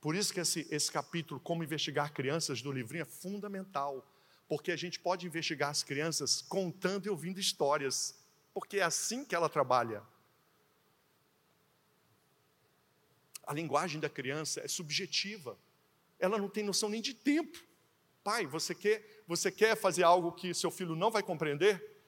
Por 0.00 0.14
isso 0.14 0.32
que 0.32 0.40
esse, 0.40 0.66
esse 0.70 0.90
capítulo, 0.90 1.38
Como 1.40 1.62
Investigar 1.62 2.12
Crianças, 2.12 2.62
do 2.62 2.72
livrinho, 2.72 3.02
é 3.02 3.06
fundamental, 3.06 4.06
porque 4.48 4.72
a 4.72 4.76
gente 4.76 4.98
pode 4.98 5.26
investigar 5.26 5.70
as 5.70 5.82
crianças 5.82 6.42
contando 6.42 7.06
e 7.06 7.10
ouvindo 7.10 7.38
histórias, 7.38 8.18
porque 8.52 8.78
é 8.78 8.82
assim 8.82 9.24
que 9.24 9.34
ela 9.34 9.48
trabalha. 9.48 10.02
A 13.46 13.52
linguagem 13.52 14.00
da 14.00 14.08
criança 14.08 14.60
é 14.60 14.68
subjetiva, 14.68 15.58
ela 16.18 16.38
não 16.38 16.48
tem 16.48 16.64
noção 16.64 16.88
nem 16.88 17.00
de 17.00 17.14
tempo. 17.14 17.58
Pai, 18.22 18.46
você 18.46 18.74
quer, 18.74 19.19
você 19.30 19.48
quer 19.48 19.76
fazer 19.76 20.02
algo 20.02 20.32
que 20.32 20.52
seu 20.52 20.72
filho 20.72 20.96
não 20.96 21.08
vai 21.08 21.22
compreender? 21.22 22.02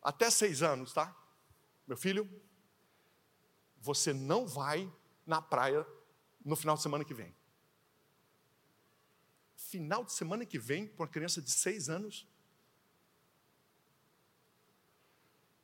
Até 0.00 0.30
seis 0.30 0.62
anos, 0.62 0.90
tá? 0.90 1.14
Meu 1.86 1.98
filho, 1.98 2.26
você 3.78 4.14
não 4.14 4.46
vai 4.46 4.90
na 5.26 5.42
praia 5.42 5.86
no 6.42 6.56
final 6.56 6.74
de 6.74 6.82
semana 6.82 7.04
que 7.04 7.12
vem. 7.12 7.36
Final 9.54 10.02
de 10.02 10.14
semana 10.14 10.46
que 10.46 10.58
vem, 10.58 10.86
para 10.86 11.02
uma 11.02 11.08
criança 11.08 11.42
de 11.42 11.50
seis 11.50 11.90
anos. 11.90 12.26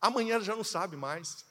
Amanhã 0.02 0.34
ela 0.34 0.44
já 0.44 0.54
não 0.54 0.62
sabe 0.62 0.94
mais. 0.94 1.46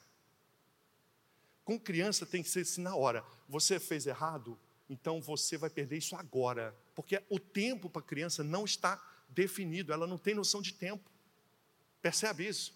Com 1.64 1.80
criança 1.80 2.24
tem 2.24 2.44
que 2.44 2.48
ser 2.48 2.60
assim 2.60 2.80
na 2.80 2.94
hora. 2.94 3.24
Você 3.48 3.80
fez 3.80 4.06
errado, 4.06 4.56
então 4.88 5.20
você 5.20 5.58
vai 5.58 5.68
perder 5.68 5.96
isso 5.96 6.14
agora. 6.14 6.72
Porque 6.94 7.20
o 7.28 7.40
tempo 7.40 7.90
para 7.90 8.02
a 8.02 8.04
criança 8.04 8.44
não 8.44 8.64
está 8.64 9.07
definido, 9.28 9.92
ela 9.92 10.06
não 10.06 10.18
tem 10.18 10.34
noção 10.34 10.60
de 10.60 10.72
tempo. 10.72 11.10
Percebe 12.00 12.46
isso? 12.46 12.74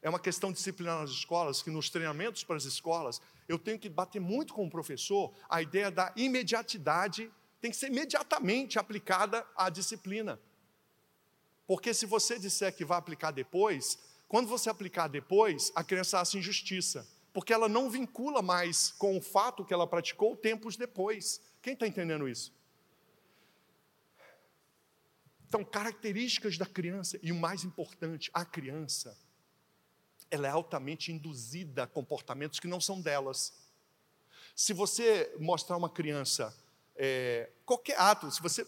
É 0.00 0.08
uma 0.08 0.20
questão 0.20 0.52
disciplinar 0.52 1.00
nas 1.00 1.10
escolas, 1.10 1.62
que 1.62 1.70
nos 1.70 1.90
treinamentos 1.90 2.44
para 2.44 2.56
as 2.56 2.64
escolas, 2.64 3.20
eu 3.48 3.58
tenho 3.58 3.78
que 3.78 3.88
bater 3.88 4.20
muito 4.20 4.54
com 4.54 4.66
o 4.66 4.70
professor 4.70 5.34
a 5.48 5.60
ideia 5.60 5.90
da 5.90 6.12
imediatidade, 6.16 7.30
tem 7.60 7.70
que 7.70 7.76
ser 7.76 7.88
imediatamente 7.88 8.78
aplicada 8.78 9.44
à 9.56 9.68
disciplina. 9.68 10.38
Porque 11.66 11.92
se 11.92 12.06
você 12.06 12.38
disser 12.38 12.74
que 12.74 12.84
vai 12.84 12.98
aplicar 12.98 13.30
depois, 13.30 13.98
quando 14.28 14.48
você 14.48 14.70
aplicar 14.70 15.08
depois, 15.08 15.72
a 15.74 15.82
criança 15.82 16.20
acha 16.20 16.38
injustiça, 16.38 17.06
porque 17.32 17.52
ela 17.52 17.68
não 17.68 17.90
vincula 17.90 18.40
mais 18.40 18.92
com 18.92 19.16
o 19.16 19.20
fato 19.20 19.64
que 19.64 19.74
ela 19.74 19.86
praticou 19.86 20.36
tempos 20.36 20.76
depois. 20.76 21.40
Quem 21.60 21.72
está 21.72 21.86
entendendo 21.86 22.28
isso? 22.28 22.52
Então, 25.48 25.64
características 25.64 26.58
da 26.58 26.66
criança, 26.66 27.18
e 27.22 27.32
o 27.32 27.34
mais 27.34 27.64
importante, 27.64 28.30
a 28.34 28.44
criança, 28.44 29.16
ela 30.30 30.46
é 30.46 30.50
altamente 30.50 31.10
induzida 31.10 31.84
a 31.84 31.86
comportamentos 31.86 32.60
que 32.60 32.68
não 32.68 32.80
são 32.80 33.00
delas. 33.00 33.54
Se 34.54 34.74
você 34.74 35.34
mostrar 35.38 35.78
uma 35.78 35.88
criança 35.88 36.54
é, 36.94 37.48
qualquer 37.64 37.98
ato, 37.98 38.30
se 38.30 38.42
você 38.42 38.66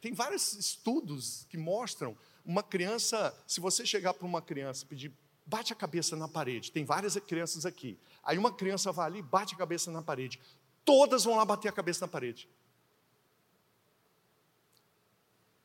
tem 0.00 0.12
vários 0.12 0.52
estudos 0.52 1.46
que 1.48 1.56
mostram 1.56 2.16
uma 2.44 2.62
criança, 2.62 3.34
se 3.46 3.60
você 3.60 3.86
chegar 3.86 4.12
para 4.12 4.26
uma 4.26 4.42
criança 4.42 4.84
e 4.84 4.88
pedir 4.88 5.12
bate 5.46 5.72
a 5.72 5.76
cabeça 5.76 6.14
na 6.14 6.28
parede, 6.28 6.70
tem 6.70 6.84
várias 6.84 7.16
crianças 7.20 7.64
aqui. 7.64 7.98
Aí 8.22 8.36
uma 8.36 8.52
criança 8.52 8.92
vai 8.92 9.06
ali, 9.06 9.22
bate 9.22 9.54
a 9.54 9.58
cabeça 9.58 9.90
na 9.90 10.02
parede. 10.02 10.38
Todas 10.84 11.24
vão 11.24 11.36
lá 11.36 11.44
bater 11.44 11.68
a 11.68 11.72
cabeça 11.72 12.04
na 12.04 12.08
parede. 12.08 12.46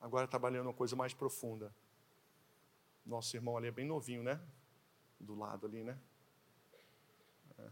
Agora 0.04 0.28
trabalhando 0.28 0.68
uma 0.68 0.74
coisa 0.74 0.98
mais 0.98 1.14
profunda. 1.14 1.74
Nosso 3.06 3.38
irmão 3.38 3.56
ali 3.56 3.68
é 3.68 3.72
bem 3.72 3.86
novinho, 3.86 4.22
né? 4.22 4.38
Do 5.18 5.34
lado 5.34 5.66
ali, 5.66 5.82
né? 5.82 5.98
É. 7.58 7.70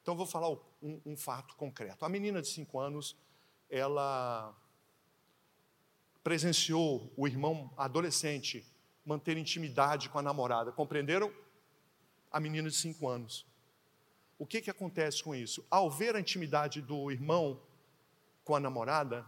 Então 0.00 0.14
vou 0.14 0.26
falar 0.26 0.48
um, 0.80 1.00
um 1.04 1.16
fato 1.16 1.56
concreto. 1.56 2.04
A 2.04 2.08
menina 2.08 2.40
de 2.40 2.46
cinco 2.46 2.78
anos, 2.78 3.16
ela 3.68 4.56
presenciou 6.22 7.12
o 7.16 7.26
irmão 7.26 7.74
adolescente 7.76 8.64
manter 9.04 9.36
intimidade 9.36 10.08
com 10.08 10.20
a 10.20 10.22
namorada. 10.22 10.70
Compreenderam? 10.70 11.34
A 12.30 12.38
menina 12.38 12.68
de 12.68 12.76
cinco 12.76 13.08
anos. 13.08 13.44
O 14.38 14.46
que, 14.46 14.62
que 14.62 14.70
acontece 14.70 15.20
com 15.20 15.34
isso? 15.34 15.66
Ao 15.68 15.90
ver 15.90 16.14
a 16.14 16.20
intimidade 16.20 16.80
do 16.80 17.10
irmão 17.10 17.60
com 18.44 18.54
a 18.54 18.60
namorada, 18.60 19.26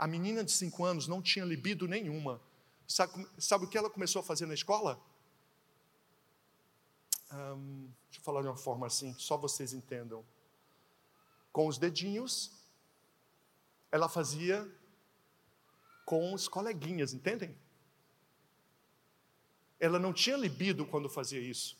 a 0.00 0.06
menina 0.06 0.42
de 0.42 0.50
cinco 0.50 0.82
anos 0.82 1.06
não 1.06 1.20
tinha 1.20 1.44
libido 1.44 1.86
nenhuma. 1.86 2.40
Sabe, 2.88 3.28
sabe 3.36 3.66
o 3.66 3.68
que 3.68 3.76
ela 3.76 3.90
começou 3.90 4.20
a 4.20 4.22
fazer 4.22 4.46
na 4.46 4.54
escola? 4.54 4.98
deixa 7.28 8.18
eu 8.18 8.22
falar 8.24 8.40
de 8.40 8.48
uma 8.48 8.56
forma 8.56 8.86
assim, 8.86 9.14
só 9.18 9.36
vocês 9.36 9.74
entendam. 9.74 10.24
Com 11.52 11.68
os 11.68 11.76
dedinhos, 11.76 12.50
ela 13.92 14.08
fazia 14.08 14.66
com 16.06 16.32
os 16.32 16.48
coleguinhas, 16.48 17.12
entendem? 17.12 17.54
Ela 19.78 19.98
não 19.98 20.14
tinha 20.14 20.36
libido 20.36 20.86
quando 20.86 21.10
fazia 21.10 21.40
isso. 21.40 21.76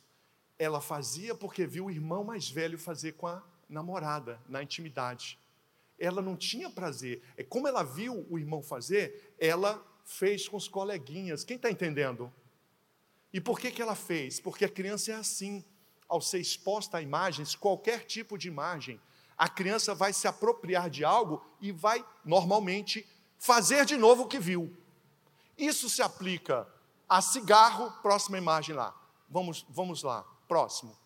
Ela 0.59 0.81
fazia 0.81 1.35
porque 1.35 1.67
viu 1.67 1.87
o 1.87 1.91
irmão 1.91 2.23
mais 2.23 2.51
velho 2.51 2.79
fazer 2.79 3.13
com 3.13 3.27
a 3.27 3.43
namorada, 3.69 4.39
na 4.47 4.63
intimidade 4.63 5.40
ela 6.01 6.23
não 6.23 6.35
tinha 6.35 6.71
prazer. 6.71 7.23
É 7.37 7.45
como 7.45 7.69
ela 7.69 7.83
viu 7.83 8.27
o 8.31 8.39
irmão 8.39 8.63
fazer, 8.63 9.35
ela 9.39 9.85
fez 10.03 10.49
com 10.49 10.57
os 10.57 10.67
coleguinhas. 10.67 11.45
Quem 11.45 11.57
está 11.57 11.71
entendendo? 11.71 12.33
E 13.33 13.41
por 13.41 13.61
que, 13.61 13.71
que 13.71 13.83
ela 13.83 13.95
fez? 13.95 14.41
Porque 14.41 14.65
a 14.65 14.69
criança 14.69 15.13
é 15.13 15.15
assim. 15.15 15.63
Ao 16.09 16.21
ser 16.21 16.41
exposta 16.41 16.97
a 16.97 17.03
imagens, 17.03 17.55
qualquer 17.55 18.05
tipo 18.05 18.37
de 18.37 18.49
imagem, 18.49 19.01
a 19.39 19.49
criança 19.49 19.95
vai 19.95 20.13
se 20.13 20.27
apropriar 20.27 20.91
de 20.91 21.05
algo 21.05 21.45
e 21.61 21.71
vai, 21.71 22.05
normalmente, 22.25 23.07
fazer 23.39 23.85
de 23.85 23.97
novo 23.97 24.25
o 24.25 24.27
que 24.27 24.41
viu. 24.41 24.77
Isso 25.57 25.89
se 25.89 26.03
aplica 26.03 26.67
a 27.09 27.23
cigarro, 27.23 27.93
próxima 28.03 28.39
imagem 28.39 28.75
lá. 28.75 28.93
Vamos, 29.29 29.65
vamos 29.69 30.03
lá, 30.03 30.25
próximo. 30.49 30.99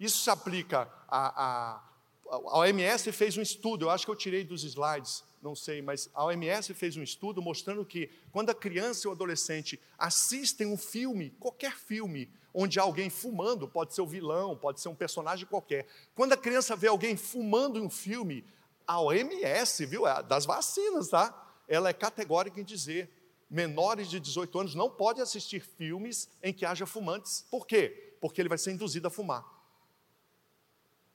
Isso 0.00 0.18
se 0.18 0.30
aplica 0.30 0.92
a, 1.06 1.76
a 1.76 1.91
a 2.32 2.60
OMS 2.60 3.12
fez 3.12 3.36
um 3.36 3.42
estudo, 3.42 3.84
eu 3.84 3.90
acho 3.90 4.06
que 4.06 4.10
eu 4.10 4.16
tirei 4.16 4.42
dos 4.42 4.64
slides, 4.64 5.22
não 5.42 5.54
sei, 5.54 5.82
mas 5.82 6.08
a 6.14 6.24
OMS 6.24 6.72
fez 6.72 6.96
um 6.96 7.02
estudo 7.02 7.42
mostrando 7.42 7.84
que 7.84 8.08
quando 8.30 8.48
a 8.48 8.54
criança 8.54 9.06
e 9.06 9.08
o 9.08 9.12
adolescente 9.12 9.78
assistem 9.98 10.66
um 10.66 10.76
filme, 10.78 11.30
qualquer 11.38 11.76
filme, 11.76 12.30
onde 12.54 12.80
há 12.80 12.82
alguém 12.82 13.10
fumando, 13.10 13.68
pode 13.68 13.94
ser 13.94 14.00
o 14.00 14.06
vilão, 14.06 14.56
pode 14.56 14.80
ser 14.80 14.88
um 14.88 14.94
personagem 14.94 15.46
qualquer. 15.46 15.86
Quando 16.14 16.32
a 16.32 16.36
criança 16.36 16.74
vê 16.74 16.88
alguém 16.88 17.18
fumando 17.18 17.78
em 17.78 17.82
um 17.82 17.90
filme, 17.90 18.44
a 18.86 18.98
OMS, 18.98 19.84
viu, 19.84 20.06
é 20.06 20.22
das 20.22 20.46
vacinas, 20.46 21.08
tá? 21.08 21.38
Ela 21.68 21.90
é 21.90 21.92
categórica 21.92 22.58
em 22.58 22.64
dizer 22.64 23.10
menores 23.50 24.08
de 24.08 24.18
18 24.18 24.58
anos 24.58 24.74
não 24.74 24.88
podem 24.88 25.22
assistir 25.22 25.60
filmes 25.60 26.26
em 26.42 26.54
que 26.54 26.64
haja 26.64 26.86
fumantes. 26.86 27.44
Por 27.50 27.66
quê? 27.66 28.16
Porque 28.18 28.40
ele 28.40 28.48
vai 28.48 28.56
ser 28.56 28.72
induzido 28.72 29.08
a 29.08 29.10
fumar. 29.10 29.44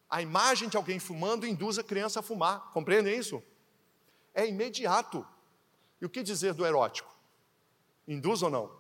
A 0.10 0.22
imagem 0.22 0.70
de 0.70 0.78
alguém 0.78 1.00
fumando 1.00 1.46
induz 1.46 1.78
a 1.78 1.84
criança 1.84 2.20
a 2.20 2.24
fumar. 2.24 2.72
Compreendem 2.72 3.18
isso? 3.18 3.44
É 4.34 4.48
imediato. 4.48 5.26
E 6.00 6.06
o 6.06 6.10
que 6.10 6.24
dizer 6.24 6.54
do 6.54 6.66
erótico? 6.66 7.14
Induz 8.08 8.42
ou 8.42 8.50
não? 8.50 8.72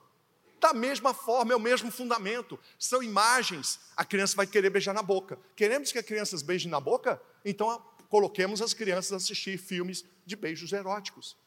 Da 0.59 0.73
mesma 0.73 1.13
forma, 1.13 1.53
é 1.53 1.55
o 1.55 1.59
mesmo 1.59 1.91
fundamento. 1.91 2.59
São 2.79 3.03
imagens. 3.03 3.79
A 3.95 4.05
criança 4.05 4.35
vai 4.35 4.47
querer 4.47 4.69
beijar 4.69 4.93
na 4.93 5.03
boca. 5.03 5.37
Queremos 5.55 5.91
que 5.91 5.99
as 5.99 6.05
crianças 6.05 6.41
beijem 6.41 6.71
na 6.71 6.79
boca? 6.79 7.21
Então 7.43 7.83
coloquemos 8.09 8.61
as 8.61 8.73
crianças 8.73 9.11
a 9.11 9.17
assistir 9.17 9.57
filmes 9.57 10.05
de 10.25 10.35
beijos 10.35 10.71
eróticos. 10.71 11.37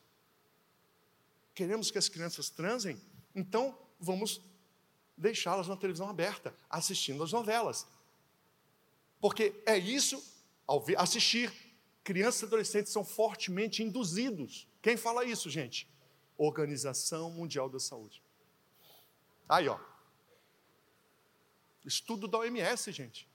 Queremos 1.54 1.90
que 1.90 1.98
as 1.98 2.08
crianças 2.08 2.50
transem? 2.50 3.00
Então 3.34 3.76
vamos 3.98 4.40
deixá-las 5.16 5.68
na 5.68 5.76
televisão 5.76 6.08
aberta, 6.08 6.54
assistindo 6.68 7.22
as 7.22 7.32
novelas. 7.32 7.86
Porque 9.20 9.60
é 9.66 9.76
isso, 9.76 10.22
ao 10.66 10.84
assistir, 10.96 11.52
crianças 12.02 12.42
e 12.42 12.44
adolescentes 12.46 12.92
são 12.92 13.04
fortemente 13.04 13.82
induzidos. 13.82 14.66
Quem 14.80 14.96
fala 14.96 15.24
isso, 15.24 15.50
gente? 15.50 15.88
Organização 16.38 17.30
Mundial 17.30 17.68
da 17.68 17.78
Saúde. 17.78 18.22
Aí, 19.48 19.68
ó. 19.68 19.78
Estudo 21.84 22.26
da 22.26 22.38
OMS, 22.38 22.90
gente. 22.92 23.28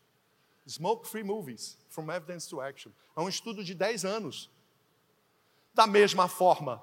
Smoke 0.67 1.07
Free 1.07 1.23
Movies, 1.23 1.77
From 1.89 2.11
Evidence 2.11 2.49
to 2.49 2.59
Action. 2.59 2.91
É 3.15 3.19
um 3.19 3.29
estudo 3.29 3.63
de 3.63 3.75
10 3.75 4.05
anos. 4.05 4.49
Da 5.73 5.85
mesma 5.85 6.27
forma, 6.27 6.81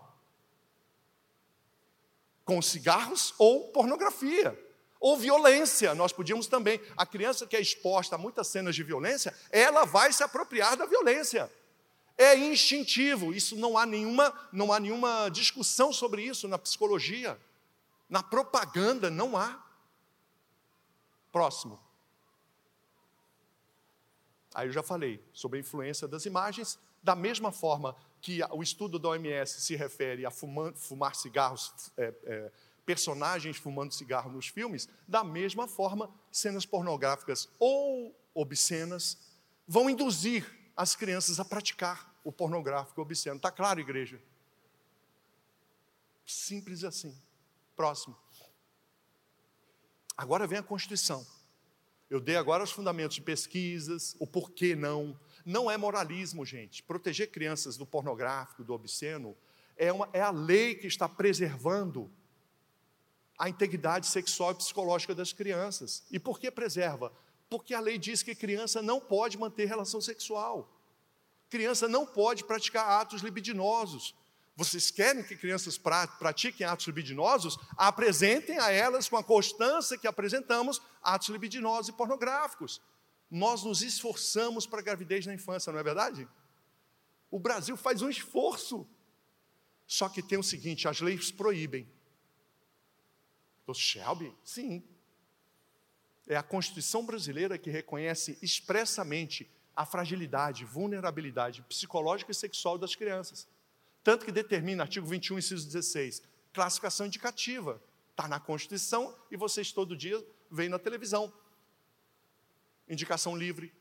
com 2.44 2.60
cigarros 2.60 3.34
ou 3.38 3.68
pornografia 3.68 4.56
ou 5.02 5.16
violência. 5.16 5.96
Nós 5.96 6.12
podíamos 6.12 6.46
também, 6.46 6.80
a 6.96 7.04
criança 7.04 7.44
que 7.44 7.56
é 7.56 7.60
exposta 7.60 8.14
a 8.14 8.18
muitas 8.18 8.46
cenas 8.46 8.72
de 8.76 8.84
violência, 8.84 9.34
ela 9.50 9.84
vai 9.84 10.12
se 10.12 10.22
apropriar 10.22 10.76
da 10.76 10.86
violência. 10.86 11.50
É 12.16 12.36
instintivo, 12.36 13.34
isso 13.34 13.56
não 13.56 13.76
há 13.76 13.84
nenhuma, 13.84 14.32
não 14.52 14.72
há 14.72 14.78
nenhuma 14.78 15.28
discussão 15.28 15.92
sobre 15.92 16.22
isso 16.22 16.46
na 16.46 16.56
psicologia. 16.56 17.36
Na 18.08 18.22
propaganda 18.22 19.10
não 19.10 19.36
há. 19.36 19.60
Próximo. 21.32 21.80
Aí 24.54 24.68
eu 24.68 24.72
já 24.72 24.84
falei 24.84 25.20
sobre 25.32 25.58
a 25.58 25.60
influência 25.60 26.06
das 26.06 26.26
imagens, 26.26 26.78
da 27.02 27.16
mesma 27.16 27.50
forma 27.50 27.96
que 28.20 28.40
o 28.52 28.62
estudo 28.62 29.00
da 29.00 29.08
OMS 29.08 29.60
se 29.62 29.74
refere 29.74 30.24
a 30.24 30.30
fumar, 30.30 30.72
fumar 30.74 31.16
cigarros, 31.16 31.90
é, 31.96 32.14
é, 32.24 32.52
personagens 32.84 33.56
fumando 33.56 33.94
cigarro 33.94 34.30
nos 34.30 34.48
filmes, 34.48 34.88
da 35.06 35.22
mesma 35.22 35.68
forma, 35.68 36.12
cenas 36.30 36.66
pornográficas 36.66 37.48
ou 37.58 38.14
obscenas 38.34 39.18
vão 39.66 39.88
induzir 39.88 40.46
as 40.76 40.96
crianças 40.96 41.38
a 41.38 41.44
praticar 41.44 42.12
o 42.24 42.32
pornográfico 42.32 43.00
obsceno. 43.00 43.36
Está 43.36 43.50
claro, 43.50 43.80
igreja? 43.80 44.20
Simples 46.24 46.84
assim. 46.84 47.16
Próximo. 47.76 48.16
Agora 50.16 50.46
vem 50.46 50.58
a 50.58 50.62
Constituição. 50.62 51.26
Eu 52.08 52.20
dei 52.20 52.36
agora 52.36 52.62
os 52.62 52.70
fundamentos 52.70 53.16
de 53.16 53.22
pesquisas, 53.22 54.14
o 54.18 54.26
porquê 54.26 54.76
não. 54.76 55.18
Não 55.44 55.70
é 55.70 55.76
moralismo, 55.76 56.44
gente. 56.44 56.82
Proteger 56.82 57.30
crianças 57.30 57.76
do 57.76 57.86
pornográfico, 57.86 58.62
do 58.62 58.74
obsceno, 58.74 59.36
é, 59.76 59.90
uma, 59.92 60.08
é 60.12 60.20
a 60.20 60.30
lei 60.30 60.74
que 60.74 60.86
está 60.86 61.08
preservando 61.08 62.10
a 63.42 63.48
integridade 63.48 64.06
sexual 64.06 64.52
e 64.52 64.54
psicológica 64.54 65.16
das 65.16 65.32
crianças. 65.32 66.04
E 66.12 66.18
por 66.20 66.38
que 66.38 66.48
preserva? 66.48 67.12
Porque 67.50 67.74
a 67.74 67.80
lei 67.80 67.98
diz 67.98 68.22
que 68.22 68.36
criança 68.36 68.80
não 68.80 69.00
pode 69.00 69.36
manter 69.36 69.64
relação 69.64 70.00
sexual. 70.00 70.72
Criança 71.50 71.88
não 71.88 72.06
pode 72.06 72.44
praticar 72.44 72.88
atos 73.00 73.20
libidinosos. 73.20 74.14
Vocês 74.54 74.92
querem 74.92 75.24
que 75.24 75.34
crianças 75.34 75.76
pratiquem 75.76 76.64
atos 76.64 76.86
libidinosos? 76.86 77.58
Apresentem 77.76 78.60
a 78.60 78.70
elas 78.70 79.08
com 79.08 79.16
a 79.16 79.24
constância 79.24 79.98
que 79.98 80.06
apresentamos 80.06 80.80
atos 81.02 81.28
libidinosos 81.28 81.88
e 81.88 81.92
pornográficos. 81.94 82.80
Nós 83.28 83.64
nos 83.64 83.82
esforçamos 83.82 84.68
para 84.68 84.78
a 84.78 84.84
gravidez 84.84 85.26
na 85.26 85.34
infância, 85.34 85.72
não 85.72 85.80
é 85.80 85.82
verdade? 85.82 86.28
O 87.28 87.40
Brasil 87.40 87.76
faz 87.76 88.02
um 88.02 88.08
esforço. 88.08 88.86
Só 89.84 90.08
que 90.08 90.22
tem 90.22 90.38
o 90.38 90.44
seguinte: 90.44 90.86
as 90.86 91.00
leis 91.00 91.32
proíbem. 91.32 91.90
Do 93.66 93.74
Shelby? 93.74 94.34
Sim. 94.44 94.82
É 96.26 96.36
a 96.36 96.42
Constituição 96.42 97.04
brasileira 97.04 97.58
que 97.58 97.70
reconhece 97.70 98.38
expressamente 98.42 99.50
a 99.74 99.86
fragilidade, 99.86 100.64
vulnerabilidade 100.64 101.62
psicológica 101.62 102.30
e 102.30 102.34
sexual 102.34 102.76
das 102.78 102.94
crianças. 102.94 103.48
Tanto 104.04 104.24
que 104.24 104.32
determina, 104.32 104.82
artigo 104.82 105.06
21, 105.06 105.38
inciso 105.38 105.66
16, 105.66 106.22
classificação 106.52 107.06
indicativa. 107.06 107.80
Está 108.10 108.28
na 108.28 108.38
Constituição 108.38 109.16
e 109.30 109.36
vocês 109.36 109.72
todo 109.72 109.96
dia 109.96 110.22
veem 110.50 110.68
na 110.68 110.78
televisão. 110.78 111.32
Indicação 112.88 113.36
livre, 113.36 113.72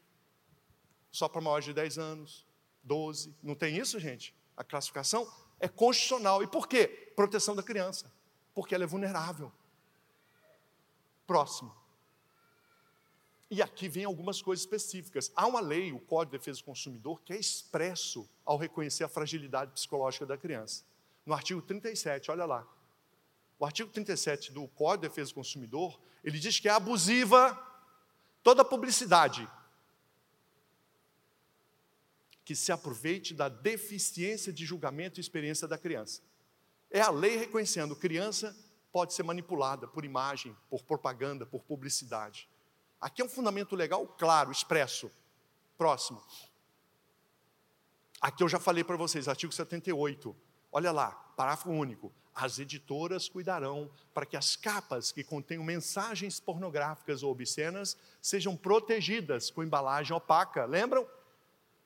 só 1.12 1.28
para 1.28 1.42
maiores 1.42 1.66
de 1.66 1.74
10 1.74 1.98
anos, 1.98 2.46
12. 2.84 3.36
Não 3.44 3.56
tem 3.56 3.78
isso, 3.78 4.00
gente? 4.00 4.34
A 4.56 4.64
classificação 4.64 5.30
é 5.60 5.68
constitucional. 5.68 6.42
E 6.42 6.48
por 6.48 6.68
quê? 6.68 6.88
Proteção 7.16 7.56
da 7.56 7.64
criança. 7.64 8.12
Porque 8.54 8.74
ela 8.74 8.86
é 8.86 8.88
vulnerável. 8.88 9.52
Próximo. 11.32 11.74
E 13.50 13.62
aqui 13.62 13.88
vem 13.88 14.04
algumas 14.04 14.42
coisas 14.42 14.66
específicas. 14.66 15.32
Há 15.34 15.48
uma 15.48 15.62
lei, 15.62 15.94
o 15.94 16.00
Código 16.00 16.34
de 16.34 16.38
Defesa 16.38 16.60
do 16.60 16.66
Consumidor, 16.66 17.22
que 17.22 17.32
é 17.32 17.38
expresso 17.38 18.30
ao 18.44 18.58
reconhecer 18.58 19.06
a 19.06 19.08
fragilidade 19.08 19.72
psicológica 19.72 20.26
da 20.26 20.38
criança. 20.38 20.84
No 21.26 21.34
artigo 21.34 21.62
37, 21.62 22.30
olha 22.32 22.44
lá. 22.44 22.68
O 23.58 23.66
artigo 23.66 23.90
37 23.90 24.52
do 24.52 24.68
Código 24.68 25.04
de 25.04 25.08
Defesa 25.08 25.32
do 25.32 25.36
Consumidor, 25.36 25.98
ele 26.22 26.38
diz 26.38 26.60
que 26.60 26.68
é 26.68 26.72
abusiva 26.72 27.58
toda 28.44 28.66
publicidade 28.66 29.48
que 32.44 32.54
se 32.54 32.74
aproveite 32.74 33.34
da 33.34 33.48
deficiência 33.48 34.52
de 34.52 34.66
julgamento 34.66 35.18
e 35.18 35.22
experiência 35.22 35.66
da 35.66 35.78
criança. 35.78 36.22
É 36.90 37.00
a 37.00 37.10
lei 37.10 37.38
reconhecendo 37.38 37.96
criança 37.96 38.54
pode 38.92 39.14
ser 39.14 39.24
manipulada 39.24 39.88
por 39.88 40.04
imagem, 40.06 40.56
por 40.70 40.84
propaganda, 40.84 41.46
por 41.46 41.64
publicidade. 41.64 42.50
Aqui 43.00 43.22
é 43.22 43.26
um 43.26 43.30
fundamento 43.30 43.76
legal 43.76 44.06
claro, 44.06 44.52
expresso. 44.52 45.12
Próximo. 45.78 46.22
Aqui 48.22 48.44
eu 48.44 48.50
já 48.50 48.60
falei 48.60 48.84
para 48.84 48.96
vocês, 48.96 49.28
artigo 49.28 49.52
78. 49.52 50.36
Olha 50.72 50.92
lá, 50.92 51.12
parágrafo 51.36 51.72
único. 51.72 52.14
As 52.34 52.60
editoras 52.60 53.28
cuidarão 53.28 53.92
para 54.14 54.26
que 54.26 54.38
as 54.38 54.56
capas 54.56 55.12
que 55.12 55.24
contenham 55.24 55.64
mensagens 55.64 56.40
pornográficas 56.40 57.24
ou 57.24 57.32
obscenas 57.32 57.98
sejam 58.22 58.56
protegidas 58.56 59.50
com 59.50 59.64
embalagem 59.64 60.16
opaca. 60.16 60.66
Lembram? 60.66 61.08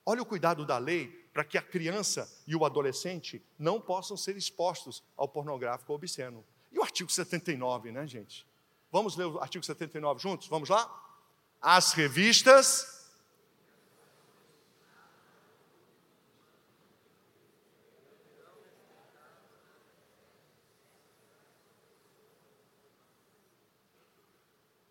Olha 0.05 0.21
o 0.21 0.25
cuidado 0.25 0.65
da 0.65 0.77
lei 0.77 1.07
para 1.33 1.43
que 1.43 1.57
a 1.57 1.61
criança 1.61 2.29
e 2.45 2.55
o 2.55 2.63
adolescente 2.63 3.43
não 3.57 3.81
possam 3.81 4.15
ser 4.15 4.37
expostos 4.37 5.01
ao 5.17 5.27
pornográfico 5.27 5.91
ou 5.91 5.97
obsceno. 5.97 6.45
E 6.76 6.80
o 6.80 6.84
artigo 6.84 7.11
79, 7.11 7.91
né, 7.91 8.05
gente? 8.05 8.45
Vamos 8.91 9.15
ler 9.15 9.26
o 9.26 9.39
artigo 9.39 9.65
79 9.65 10.21
juntos? 10.21 10.47
Vamos 10.47 10.69
lá? 10.69 11.03
as 11.65 11.93
revistas. 11.93 12.93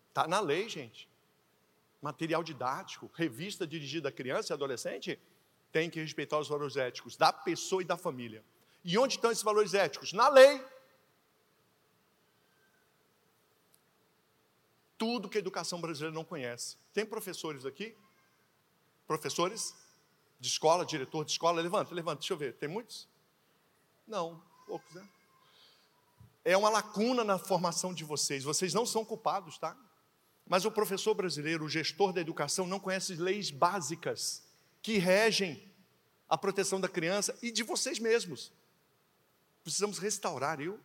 Está 0.09 0.27
na 0.27 0.41
lei, 0.41 0.67
gente. 0.67 1.07
Material 2.01 2.43
didático, 2.43 3.09
revista 3.13 3.65
dirigida 3.65 4.09
a 4.09 4.11
criança 4.11 4.51
e 4.51 4.53
adolescente, 4.53 5.17
tem 5.71 5.89
que 5.89 6.01
respeitar 6.01 6.37
os 6.37 6.49
valores 6.49 6.75
éticos 6.75 7.15
da 7.15 7.31
pessoa 7.31 7.81
e 7.81 7.85
da 7.85 7.95
família. 7.95 8.43
E 8.83 8.97
onde 8.97 9.15
estão 9.15 9.31
esses 9.31 9.43
valores 9.43 9.73
éticos? 9.73 10.11
Na 10.11 10.27
lei. 10.27 10.61
Tudo 15.05 15.29
que 15.29 15.37
a 15.37 15.39
educação 15.39 15.79
brasileira 15.79 16.11
não 16.11 16.25
conhece. 16.25 16.77
Tem 16.91 17.05
professores 17.05 17.63
aqui? 17.63 17.95
Professores 19.05 19.75
de 20.39 20.47
escola, 20.47 20.83
diretor 20.83 21.23
de 21.23 21.29
escola? 21.29 21.61
Levanta, 21.61 21.93
levanta, 21.93 22.21
deixa 22.21 22.33
eu 22.33 22.37
ver. 22.37 22.55
Tem 22.55 22.67
muitos? 22.67 23.07
Não, 24.07 24.41
poucos, 24.65 24.91
né? 24.95 25.07
É 26.43 26.57
uma 26.57 26.69
lacuna 26.69 27.23
na 27.23 27.37
formação 27.37 27.93
de 27.93 28.03
vocês. 28.03 28.43
Vocês 28.43 28.73
não 28.73 28.83
são 28.83 29.05
culpados, 29.05 29.59
tá? 29.59 29.77
Mas 30.43 30.65
o 30.65 30.71
professor 30.71 31.13
brasileiro, 31.13 31.65
o 31.65 31.69
gestor 31.69 32.11
da 32.11 32.19
educação, 32.19 32.65
não 32.65 32.79
conhece 32.79 33.13
leis 33.13 33.51
básicas 33.51 34.41
que 34.81 34.97
regem 34.97 35.71
a 36.27 36.35
proteção 36.35 36.81
da 36.81 36.89
criança 36.89 37.37
e 37.43 37.51
de 37.51 37.61
vocês 37.61 37.99
mesmos. 37.99 38.51
Precisamos 39.61 39.99
restaurar. 39.99 40.59
Eu 40.59 40.79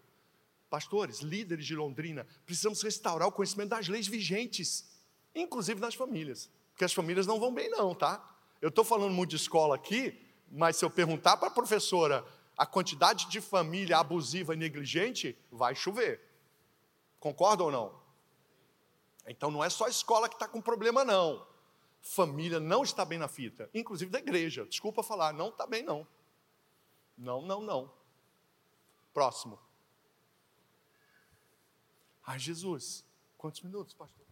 pastores, 0.71 1.19
líderes 1.19 1.67
de 1.67 1.75
Londrina, 1.75 2.27
precisamos 2.47 2.81
restaurar 2.81 3.29
o 3.29 3.33
conhecimento 3.33 3.71
das 3.71 3.89
leis 3.89 4.07
vigentes, 4.07 4.89
inclusive 5.35 5.81
nas 5.81 5.95
famílias, 5.95 6.49
porque 6.71 6.85
as 6.85 6.93
famílias 6.93 7.27
não 7.27 7.41
vão 7.41 7.53
bem, 7.53 7.69
não, 7.69 7.95
tá? 7.95 8.25
Eu 8.63 8.69
estou 8.69 8.85
falando 8.85 9.13
muito 9.13 9.31
de 9.31 9.37
escola 9.37 9.75
aqui, 9.75 10.19
mas 10.51 10.77
se 10.77 10.85
eu 10.85 10.91
perguntar 10.91 11.37
para 11.37 11.49
a 11.49 11.53
professora 11.53 12.25
a 12.57 12.65
quantidade 12.65 13.29
de 13.29 13.41
família 13.41 13.99
abusiva 13.99 14.55
e 14.55 14.57
negligente, 14.57 15.37
vai 15.51 15.75
chover. 15.75 16.21
Concorda 17.19 17.65
ou 17.65 17.71
não? 17.71 18.01
Então 19.27 19.51
não 19.51 19.63
é 19.63 19.71
só 19.71 19.87
a 19.87 19.91
escola 19.91 20.29
que 20.29 20.35
está 20.35 20.47
com 20.47 20.61
problema, 20.61 21.05
não. 21.05 21.47
Família 22.01 22.61
não 22.61 22.83
está 22.83 23.05
bem 23.05 23.19
na 23.19 23.29
fita, 23.29 23.69
inclusive 23.75 24.11
da 24.11 24.19
igreja. 24.19 24.65
Desculpa 24.65 25.03
falar, 25.03 25.33
não 25.33 25.49
está 25.49 25.67
bem, 25.67 25.83
não. 25.83 26.07
Não, 27.17 27.43
não, 27.43 27.61
não. 27.61 27.93
Próximo. 29.13 29.59
Ai, 32.31 32.39
Jesus, 32.39 33.05
quantos 33.37 33.61
minutos, 33.61 33.93
pastor? 33.93 34.25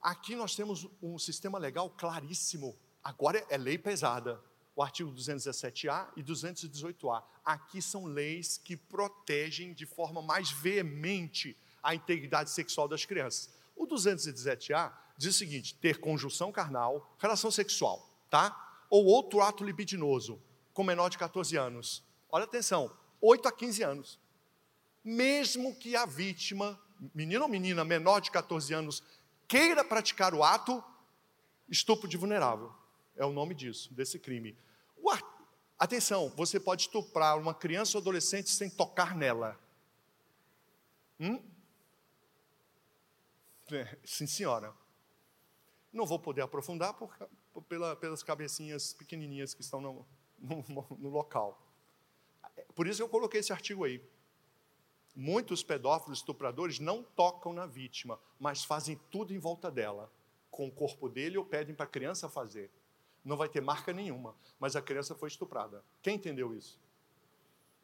Aqui 0.00 0.34
nós 0.34 0.56
temos 0.56 0.88
um 1.02 1.18
sistema 1.18 1.58
legal 1.58 1.90
claríssimo. 1.90 2.74
Agora 3.02 3.44
é 3.50 3.58
lei 3.58 3.76
pesada. 3.76 4.42
O 4.74 4.82
artigo 4.82 5.12
217A 5.12 6.12
e 6.16 6.22
218A. 6.22 7.22
Aqui 7.44 7.82
são 7.82 8.06
leis 8.06 8.56
que 8.56 8.74
protegem 8.74 9.74
de 9.74 9.84
forma 9.84 10.22
mais 10.22 10.50
veemente 10.50 11.54
a 11.82 11.94
integridade 11.94 12.48
sexual 12.48 12.88
das 12.88 13.04
crianças. 13.04 13.50
O 13.76 13.86
217A 13.86 14.94
diz 15.18 15.34
o 15.34 15.38
seguinte: 15.38 15.74
ter 15.74 16.00
conjunção 16.00 16.50
carnal, 16.50 17.14
relação 17.18 17.50
sexual, 17.50 18.08
tá? 18.30 18.86
Ou 18.88 19.04
outro 19.04 19.42
ato 19.42 19.62
libidinoso 19.62 20.40
com 20.74 20.82
menor 20.82 21.08
de 21.08 21.16
14 21.16 21.56
anos, 21.56 22.03
olha 22.34 22.44
atenção, 22.44 22.90
8 23.20 23.46
a 23.46 23.52
15 23.52 23.82
anos. 23.84 24.20
Mesmo 25.04 25.74
que 25.76 25.94
a 25.94 26.04
vítima, 26.04 26.80
menino 27.14 27.42
ou 27.42 27.48
menina 27.48 27.84
menor 27.84 28.20
de 28.20 28.30
14 28.30 28.74
anos, 28.74 29.02
queira 29.46 29.84
praticar 29.84 30.34
o 30.34 30.42
ato, 30.42 30.82
estupro 31.68 32.08
de 32.08 32.16
vulnerável. 32.16 32.72
É 33.14 33.24
o 33.24 33.32
nome 33.32 33.54
disso, 33.54 33.94
desse 33.94 34.18
crime. 34.18 34.56
Atenção, 35.78 36.30
você 36.30 36.58
pode 36.58 36.82
estuprar 36.82 37.38
uma 37.38 37.52
criança 37.52 37.98
ou 37.98 38.00
adolescente 38.00 38.48
sem 38.48 38.70
tocar 38.70 39.14
nela. 39.14 39.58
Hum? 41.20 41.42
É, 43.70 43.98
sim, 44.04 44.26
senhora. 44.26 44.72
Não 45.92 46.06
vou 46.06 46.18
poder 46.18 46.42
aprofundar 46.42 46.94
por, 46.94 47.14
por, 47.52 47.62
pela, 47.64 47.94
pelas 47.96 48.22
cabecinhas 48.22 48.92
pequenininhas 48.92 49.52
que 49.52 49.62
estão 49.62 49.80
no, 49.80 50.06
no, 50.38 50.86
no 50.98 51.08
local. 51.10 51.63
Por 52.74 52.86
isso 52.86 53.02
eu 53.02 53.08
coloquei 53.08 53.40
esse 53.40 53.52
artigo 53.52 53.84
aí. 53.84 54.02
Muitos 55.14 55.62
pedófilos 55.62 56.18
estupradores 56.18 56.80
não 56.80 57.02
tocam 57.02 57.52
na 57.52 57.66
vítima, 57.66 58.18
mas 58.38 58.64
fazem 58.64 59.00
tudo 59.10 59.32
em 59.32 59.38
volta 59.38 59.70
dela, 59.70 60.10
com 60.50 60.66
o 60.66 60.72
corpo 60.72 61.08
dele 61.08 61.38
ou 61.38 61.44
pedem 61.44 61.74
para 61.74 61.84
a 61.84 61.88
criança 61.88 62.28
fazer. 62.28 62.70
Não 63.24 63.36
vai 63.36 63.48
ter 63.48 63.60
marca 63.60 63.92
nenhuma, 63.92 64.34
mas 64.58 64.74
a 64.74 64.82
criança 64.82 65.14
foi 65.14 65.28
estuprada. 65.28 65.84
Quem 66.02 66.16
entendeu 66.16 66.54
isso? 66.54 66.78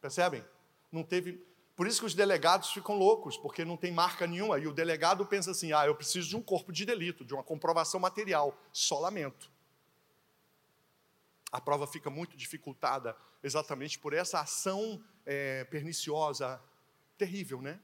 Percebem? 0.01 0.43
Não 0.91 1.03
teve. 1.03 1.41
Por 1.75 1.87
isso 1.87 2.01
que 2.01 2.05
os 2.05 2.13
delegados 2.13 2.71
ficam 2.71 2.97
loucos, 2.97 3.37
porque 3.37 3.63
não 3.63 3.77
tem 3.77 3.91
marca 3.91 4.27
nenhuma. 4.27 4.59
E 4.59 4.67
o 4.67 4.73
delegado 4.73 5.25
pensa 5.25 5.51
assim: 5.51 5.71
ah, 5.71 5.85
eu 5.85 5.95
preciso 5.95 6.27
de 6.27 6.35
um 6.35 6.41
corpo 6.41 6.71
de 6.71 6.85
delito, 6.85 7.23
de 7.23 7.33
uma 7.33 7.43
comprovação 7.43 7.99
material. 7.99 8.55
Só 8.73 8.99
lamento. 8.99 9.49
A 11.51 11.59
prova 11.59 11.85
fica 11.85 12.09
muito 12.09 12.37
dificultada 12.37 13.15
exatamente 13.43 13.99
por 13.99 14.13
essa 14.13 14.39
ação 14.39 15.03
é, 15.25 15.63
perniciosa, 15.65 16.61
terrível, 17.17 17.61
né? 17.61 17.79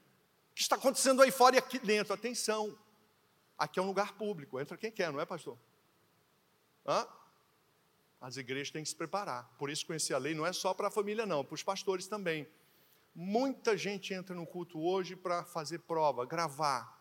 O 0.50 0.54
que 0.54 0.62
está 0.62 0.76
acontecendo 0.76 1.22
aí 1.22 1.30
fora 1.30 1.56
e 1.56 1.58
aqui 1.58 1.78
dentro? 1.78 2.14
Atenção. 2.14 2.76
Aqui 3.56 3.78
é 3.78 3.82
um 3.82 3.86
lugar 3.86 4.14
público, 4.14 4.58
entra 4.60 4.76
quem 4.76 4.90
quer, 4.90 5.12
não 5.12 5.20
é, 5.20 5.26
pastor? 5.26 5.58
Hã? 6.86 7.06
As 8.20 8.36
igrejas 8.36 8.70
têm 8.70 8.82
que 8.82 8.88
se 8.88 8.96
preparar. 8.96 9.44
Por 9.58 9.70
isso, 9.70 9.86
conhecer 9.86 10.14
a 10.14 10.18
lei 10.18 10.34
não 10.34 10.46
é 10.46 10.52
só 10.52 10.72
para 10.72 10.88
a 10.88 10.90
família, 10.90 11.26
não, 11.26 11.44
para 11.44 11.54
os 11.54 11.62
pastores 11.62 12.06
também. 12.06 12.48
Muita 13.14 13.76
gente 13.76 14.14
entra 14.14 14.34
no 14.34 14.46
culto 14.46 14.80
hoje 14.80 15.14
para 15.14 15.44
fazer 15.44 15.80
prova, 15.80 16.24
gravar. 16.24 16.96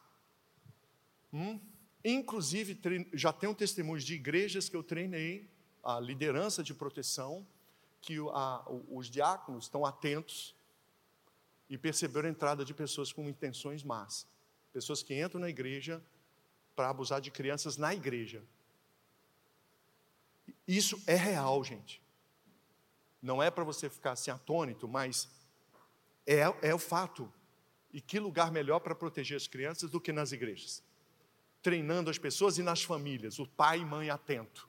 Hum? 1.32 1.60
Inclusive, 2.04 2.80
já 3.14 3.32
tenho 3.32 3.54
testemunhos 3.54 4.04
de 4.04 4.16
igrejas 4.16 4.70
que 4.70 4.76
eu 4.76 4.84
treinei, 4.84 5.50
a 5.84 6.00
liderança 6.00 6.64
de 6.64 6.74
proteção, 6.74 7.46
que 8.02 8.18
a, 8.32 8.64
os 8.90 9.10
diáconos 9.10 9.66
estão 9.66 9.86
atentos 9.86 10.56
e 11.70 11.78
perceberam 11.78 12.28
a 12.28 12.32
entrada 12.32 12.64
de 12.64 12.74
pessoas 12.74 13.12
com 13.12 13.28
intenções 13.28 13.84
más. 13.84 14.26
Pessoas 14.72 15.04
que 15.04 15.20
entram 15.20 15.42
na 15.42 15.50
igreja 15.50 16.02
para 16.76 16.90
abusar 16.90 17.20
de 17.20 17.32
crianças 17.32 17.78
na 17.78 17.94
igreja. 17.94 18.44
Isso 20.68 21.02
é 21.08 21.16
real, 21.16 21.64
gente. 21.64 22.02
Não 23.22 23.42
é 23.42 23.50
para 23.50 23.64
você 23.64 23.90
ficar 23.90 24.12
assim 24.12 24.30
atônito, 24.30 24.88
mas 24.88 25.28
é, 26.26 26.42
é 26.62 26.74
o 26.74 26.80
fato. 26.80 27.32
E 27.92 28.02
que 28.02 28.20
lugar 28.20 28.52
melhor 28.52 28.80
para 28.80 28.94
proteger 28.94 29.38
as 29.38 29.48
crianças 29.48 29.90
do 29.90 30.00
que 30.00 30.12
nas 30.12 30.32
igrejas? 30.32 30.84
Treinando 31.62 32.10
as 32.10 32.18
pessoas 32.18 32.58
e 32.58 32.64
nas 32.64 32.84
famílias, 32.84 33.40
o 33.40 33.48
pai 33.48 33.80
e 33.80 33.86
mãe 33.86 34.10
atento. 34.10 34.67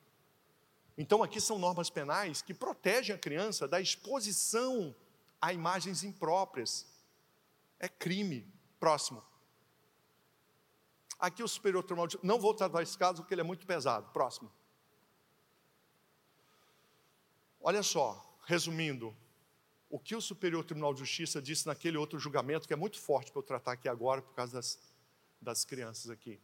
Então, 1.01 1.23
aqui 1.23 1.39
são 1.39 1.57
normas 1.57 1.89
penais 1.89 2.41
que 2.41 2.53
protegem 2.53 3.15
a 3.15 3.17
criança 3.17 3.65
da 3.65 3.79
exposição 3.79 4.93
a 5.41 5.53
imagens 5.53 6.03
impróprias. 6.03 6.85
É 7.79 7.87
crime. 7.87 8.45
Próximo. 8.81 9.23
Aqui 11.17 11.41
o 11.41 11.47
superior 11.47 11.83
tribunal 11.83 12.05
de... 12.05 12.19
Não 12.21 12.37
vou 12.37 12.53
tratar 12.53 12.83
esse 12.83 12.97
caso 12.97 13.21
porque 13.21 13.33
ele 13.33 13.39
é 13.39 13.45
muito 13.45 13.65
pesado. 13.65 14.11
Próximo. 14.11 14.51
Olha 17.61 17.81
só, 17.81 18.37
resumindo, 18.45 19.15
o 19.89 19.97
que 19.97 20.15
o 20.15 20.21
Superior 20.21 20.65
Tribunal 20.65 20.93
de 20.93 20.99
Justiça 20.99 21.41
disse 21.41 21.65
naquele 21.65 21.97
outro 21.97 22.19
julgamento, 22.19 22.67
que 22.67 22.73
é 22.73 22.77
muito 22.77 22.99
forte 22.99 23.31
para 23.31 23.39
eu 23.39 23.43
tratar 23.43 23.71
aqui 23.73 23.87
agora, 23.87 24.21
por 24.21 24.33
causa 24.33 24.57
das, 24.57 24.79
das 25.41 25.65
crianças 25.65 26.11
aqui. 26.11 26.39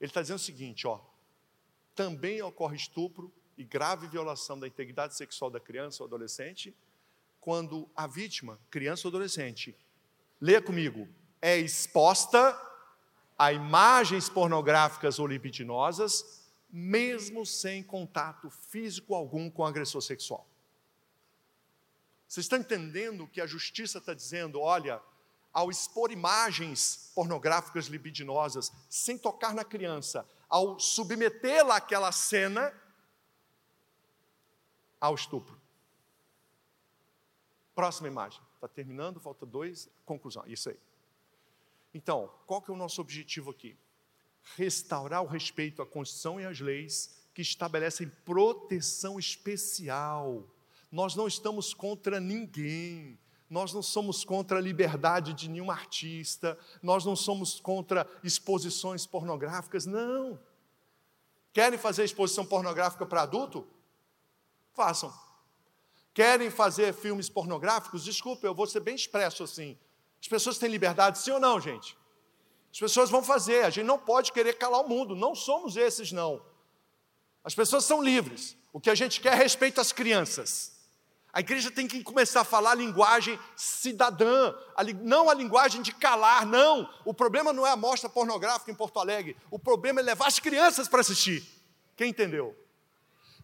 Ele 0.00 0.10
está 0.10 0.20
dizendo 0.20 0.36
o 0.36 0.40
seguinte: 0.40 0.86
ó, 0.86 1.00
também 1.94 2.42
ocorre 2.42 2.76
estupro 2.76 3.32
e 3.56 3.64
grave 3.64 4.06
violação 4.06 4.58
da 4.58 4.66
integridade 4.66 5.14
sexual 5.14 5.50
da 5.50 5.60
criança 5.60 6.02
ou 6.02 6.06
adolescente, 6.06 6.74
quando 7.40 7.88
a 7.94 8.06
vítima, 8.06 8.58
criança 8.70 9.06
ou 9.06 9.10
adolescente, 9.10 9.76
leia 10.40 10.62
comigo, 10.62 11.08
é 11.40 11.58
exposta 11.58 12.58
a 13.38 13.52
imagens 13.52 14.28
pornográficas 14.28 15.18
ou 15.18 15.26
libidinosas, 15.26 16.42
mesmo 16.70 17.44
sem 17.44 17.82
contato 17.82 18.48
físico 18.48 19.14
algum 19.14 19.50
com 19.50 19.62
o 19.62 19.66
agressor 19.66 20.00
sexual. 20.00 20.46
Vocês 22.28 22.44
estão 22.44 22.58
entendendo 22.58 23.26
que 23.26 23.40
a 23.40 23.46
justiça 23.46 23.98
está 23.98 24.14
dizendo? 24.14 24.60
Olha, 24.60 25.02
ao 25.52 25.70
expor 25.70 26.10
imagens 26.10 27.10
pornográficas 27.14 27.86
libidinosas, 27.86 28.72
sem 28.88 29.18
tocar 29.18 29.52
na 29.52 29.64
criança, 29.64 30.26
ao 30.48 30.78
submetê-la 30.78 31.76
àquela 31.76 32.10
cena, 32.10 32.72
ao 35.02 35.16
estupro. 35.16 35.60
Próxima 37.74 38.06
imagem. 38.06 38.40
Está 38.54 38.68
terminando, 38.68 39.18
falta 39.18 39.44
dois. 39.44 39.90
Conclusão, 40.06 40.44
isso 40.46 40.68
aí. 40.68 40.78
Então, 41.92 42.30
qual 42.46 42.62
que 42.62 42.70
é 42.70 42.74
o 42.74 42.76
nosso 42.76 43.00
objetivo 43.00 43.50
aqui? 43.50 43.76
Restaurar 44.56 45.20
o 45.20 45.26
respeito 45.26 45.82
à 45.82 45.86
Constituição 45.86 46.40
e 46.40 46.46
às 46.46 46.60
leis 46.60 47.20
que 47.34 47.42
estabelecem 47.42 48.08
proteção 48.24 49.18
especial. 49.18 50.48
Nós 50.90 51.16
não 51.16 51.26
estamos 51.26 51.74
contra 51.74 52.20
ninguém. 52.20 53.18
Nós 53.50 53.72
não 53.72 53.82
somos 53.82 54.24
contra 54.24 54.58
a 54.58 54.60
liberdade 54.60 55.34
de 55.34 55.50
nenhum 55.50 55.70
artista, 55.70 56.58
nós 56.82 57.04
não 57.04 57.14
somos 57.14 57.60
contra 57.60 58.08
exposições 58.24 59.04
pornográficas, 59.04 59.84
não. 59.84 60.40
Querem 61.52 61.78
fazer 61.78 62.04
exposição 62.04 62.46
pornográfica 62.46 63.04
para 63.04 63.22
adulto? 63.22 63.68
Façam. 64.74 65.12
Querem 66.14 66.50
fazer 66.50 66.92
filmes 66.92 67.28
pornográficos? 67.28 68.04
Desculpe, 68.04 68.46
eu 68.46 68.54
vou 68.54 68.66
ser 68.66 68.80
bem 68.80 68.94
expresso 68.94 69.42
assim. 69.42 69.78
As 70.20 70.28
pessoas 70.28 70.58
têm 70.58 70.70
liberdade, 70.70 71.18
sim 71.18 71.30
ou 71.30 71.40
não, 71.40 71.60
gente? 71.60 71.96
As 72.72 72.78
pessoas 72.78 73.10
vão 73.10 73.22
fazer, 73.22 73.64
a 73.64 73.70
gente 73.70 73.84
não 73.84 73.98
pode 73.98 74.32
querer 74.32 74.54
calar 74.54 74.80
o 74.80 74.88
mundo, 74.88 75.14
não 75.14 75.34
somos 75.34 75.76
esses, 75.76 76.12
não. 76.12 76.42
As 77.44 77.54
pessoas 77.54 77.84
são 77.84 78.02
livres. 78.02 78.56
O 78.72 78.80
que 78.80 78.88
a 78.88 78.94
gente 78.94 79.20
quer 79.20 79.34
é 79.34 79.36
respeito 79.36 79.80
às 79.80 79.92
crianças. 79.92 80.72
A 81.32 81.40
igreja 81.40 81.70
tem 81.70 81.88
que 81.88 82.02
começar 82.02 82.42
a 82.42 82.44
falar 82.44 82.72
a 82.72 82.74
linguagem 82.74 83.38
cidadã, 83.56 84.54
a 84.76 84.82
li... 84.82 84.92
não 84.92 85.30
a 85.30 85.34
linguagem 85.34 85.80
de 85.80 85.92
calar, 85.92 86.46
não. 86.46 86.88
O 87.06 87.14
problema 87.14 87.52
não 87.52 87.66
é 87.66 87.70
a 87.70 87.76
mostra 87.76 88.08
pornográfica 88.08 88.70
em 88.70 88.74
Porto 88.74 89.00
Alegre, 89.00 89.36
o 89.50 89.58
problema 89.58 90.00
é 90.00 90.02
levar 90.02 90.26
as 90.26 90.38
crianças 90.38 90.88
para 90.88 91.00
assistir. 91.00 91.42
Quem 91.96 92.10
entendeu? 92.10 92.54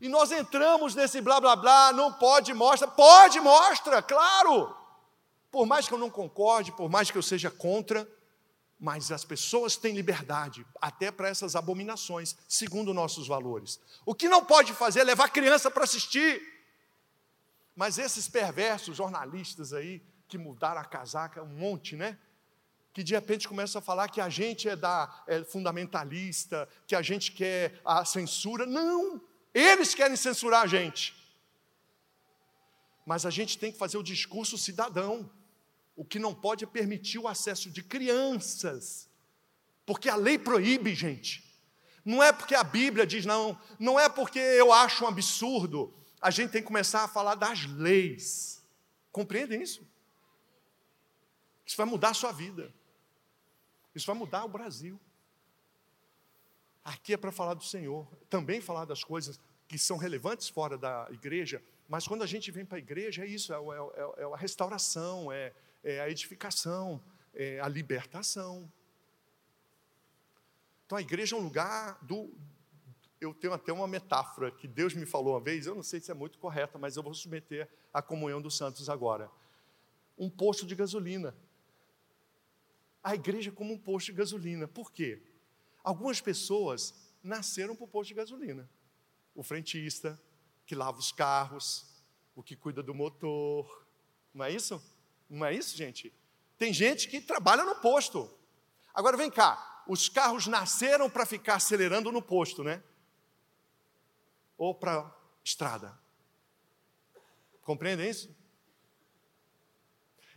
E 0.01 0.09
nós 0.09 0.31
entramos 0.31 0.95
nesse 0.95 1.21
blá 1.21 1.41
blá 1.41 1.57
blá, 1.57 1.93
não 1.93 2.13
pode, 2.13 2.55
mostra. 2.55 2.87
Pode, 2.87 3.41
mostra, 3.41 4.01
claro. 4.03 4.75
Por 5.51 5.67
mais 5.67 5.89
que 5.89 5.95
eu 5.95 5.99
não 5.99 6.11
concorde, 6.11 6.73
por 6.73 6.89
mais 6.89 7.11
que 7.11 7.19
eu 7.19 7.23
seja 7.23 7.51
contra, 7.51 8.07
mas 8.79 9.11
as 9.11 9.25
pessoas 9.25 9.77
têm 9.77 9.95
liberdade, 9.95 10.65
até 10.81 11.11
para 11.11 11.29
essas 11.29 11.57
abominações, 11.57 12.37
segundo 12.47 12.95
nossos 12.95 13.27
valores. 13.27 13.81
O 14.07 14.15
que 14.15 14.29
não 14.29 14.45
pode 14.45 14.73
fazer 14.73 15.01
é 15.01 15.05
levar 15.05 15.31
criança 15.31 15.71
para 15.71 15.85
assistir. 15.85 16.41
Mas 17.75 17.99
esses 17.99 18.29
perversos 18.29 18.97
jornalistas 18.97 19.73
aí, 19.73 20.03
que 20.29 20.39
mudaram 20.39 20.81
a 20.81 20.85
casaca, 20.85 21.43
um 21.43 21.47
monte, 21.47 21.97
né? 21.97 22.19
Que 22.93 23.03
de 23.03 23.15
repente 23.15 23.49
começam 23.49 23.79
a 23.81 23.83
falar 23.83 24.09
que 24.09 24.21
a 24.21 24.29
gente 24.29 24.69
é, 24.69 24.77
da, 24.77 25.25
é 25.27 25.43
fundamentalista, 25.43 26.69
que 26.87 26.95
a 26.95 27.03
gente 27.03 27.33
quer 27.33 27.81
a 27.85 28.05
censura. 28.05 28.67
Não! 28.67 29.21
Eles 29.59 29.93
querem 29.93 30.17
censurar 30.17 30.63
a 30.63 30.67
gente. 30.69 31.17
Mas 33.05 33.27
a 33.27 33.31
gente 33.31 33.59
tem 33.59 33.73
que 33.73 33.79
fazer 33.79 33.99
o 33.99 34.05
discurso 34.05 34.57
cidadão. 34.57 35.29
O 35.97 36.05
que 36.05 36.21
não 36.21 36.33
pode 36.33 36.63
é 36.63 36.67
permitir 36.67 37.19
o 37.19 37.27
acesso 37.27 37.69
de 37.69 37.83
crianças. 37.83 39.09
Porque 39.85 40.09
a 40.09 40.15
lei 40.15 40.39
proíbe, 40.39 40.95
gente. 40.95 41.45
Não 42.05 42.23
é 42.23 42.33
porque 42.33 42.55
a 42.55 42.63
Bíblia 42.63 43.05
diz 43.05 43.27
não, 43.27 43.61
não 43.81 43.99
é 43.99 44.09
porque 44.09 44.39
eu 44.39 44.73
acho 44.73 45.05
um 45.05 45.09
absurdo. 45.09 45.93
A 46.21 46.31
gente 46.31 46.53
tem 46.53 46.63
que 46.63 46.69
começar 46.69 47.03
a 47.03 47.09
falar 47.09 47.35
das 47.35 47.67
leis. 47.67 48.63
Compreendem 49.11 49.61
isso? 49.61 49.85
Isso 51.67 51.77
vai 51.77 51.87
mudar 51.87 52.11
a 52.11 52.15
sua 52.15 52.31
vida. 52.31 52.73
Isso 53.93 54.07
vai 54.07 54.15
mudar 54.15 54.45
o 54.45 54.49
Brasil. 54.49 55.01
Aqui 56.85 57.13
é 57.13 57.17
para 57.17 57.33
falar 57.33 57.55
do 57.55 57.65
Senhor, 57.65 58.07
também 58.31 58.61
falar 58.61 58.85
das 58.85 59.03
coisas 59.03 59.41
que 59.69 59.79
são 59.79 59.99
relevantes 59.99 60.49
fora 60.49 60.79
da 60.79 61.07
igreja, 61.13 61.63
mas 61.87 62.09
quando 62.09 62.23
a 62.23 62.27
gente 62.27 62.51
vem 62.51 62.65
para 62.65 62.79
a 62.79 62.81
igreja, 62.81 63.23
é 63.23 63.27
isso, 63.27 63.53
é, 63.53 63.57
é, 63.57 64.23
é, 64.23 64.23
é 64.23 64.25
a 64.25 64.37
restauração, 64.37 65.31
é, 65.31 65.53
é 65.85 66.01
a 66.01 66.11
edificação, 66.11 67.01
é 67.35 67.61
a 67.61 67.69
libertação. 67.69 68.71
Então 70.87 70.97
a 70.97 71.03
igreja 71.03 71.37
é 71.37 71.39
um 71.39 71.43
lugar 71.43 71.99
do, 72.03 72.33
eu 73.21 73.35
tenho 73.35 73.53
até 73.53 73.73
uma 73.73 73.87
metáfora 73.87 74.51
que 74.51 74.69
Deus 74.69 74.95
me 74.95 75.05
falou 75.05 75.35
uma 75.35 75.41
vez, 75.41 75.67
eu 75.67 75.75
não 75.75 75.83
sei 75.83 76.01
se 76.01 76.11
é 76.11 76.15
muito 76.15 76.39
correta, 76.39 76.79
mas 76.79 76.97
eu 76.97 77.03
vou 77.03 77.13
submeter 77.13 77.69
à 77.93 78.01
comunhão 78.01 78.41
dos 78.41 78.57
santos 78.57 78.89
agora. 78.89 79.31
Um 80.17 80.31
posto 80.31 80.67
de 80.67 80.75
gasolina. 80.75 81.35
A 83.03 83.15
igreja 83.15 83.51
é 83.51 83.53
como 83.53 83.73
um 83.75 83.79
posto 83.79 84.07
de 84.07 84.13
gasolina. 84.13 84.67
Por 84.67 84.93
quê? 84.93 85.23
Algumas 85.83 86.21
pessoas 86.21 86.95
nasceram 87.23 87.75
para 87.75 87.85
o 87.85 87.89
posto 87.89 88.09
de 88.09 88.15
gasolina. 88.15 88.69
O 89.39 89.43
frentista, 89.45 90.21
que 90.67 90.75
lava 90.75 90.99
os 90.99 91.13
carros, 91.13 91.87
o 92.35 92.43
que 92.43 92.57
cuida 92.57 92.83
do 92.83 92.93
motor. 92.93 93.87
Não 94.35 94.45
é 94.45 94.51
isso? 94.51 94.83
Não 95.31 95.47
é 95.47 95.55
isso, 95.55 95.77
gente? 95.77 96.13
Tem 96.59 96.73
gente 96.73 97.07
que 97.07 97.21
trabalha 97.21 97.63
no 97.63 97.77
posto. 97.77 98.29
Agora 98.93 99.17
vem 99.17 99.31
cá, 99.31 99.85
os 99.87 100.09
carros 100.09 100.49
nasceram 100.49 101.09
para 101.09 101.25
ficar 101.25 101.55
acelerando 101.55 102.11
no 102.11 102.21
posto, 102.21 102.65
né? 102.65 102.83
Ou 104.57 104.75
para 104.75 105.09
estrada. 105.45 105.97
Compreendem 107.63 108.11
isso? 108.11 108.37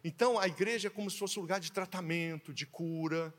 Então 0.04 0.38
a 0.38 0.48
igreja 0.48 0.90
é 0.90 0.92
como 0.92 1.10
se 1.10 1.18
fosse 1.18 1.40
um 1.40 1.42
lugar 1.42 1.60
de 1.60 1.72
tratamento, 1.72 2.54
de 2.54 2.68
cura, 2.68 3.34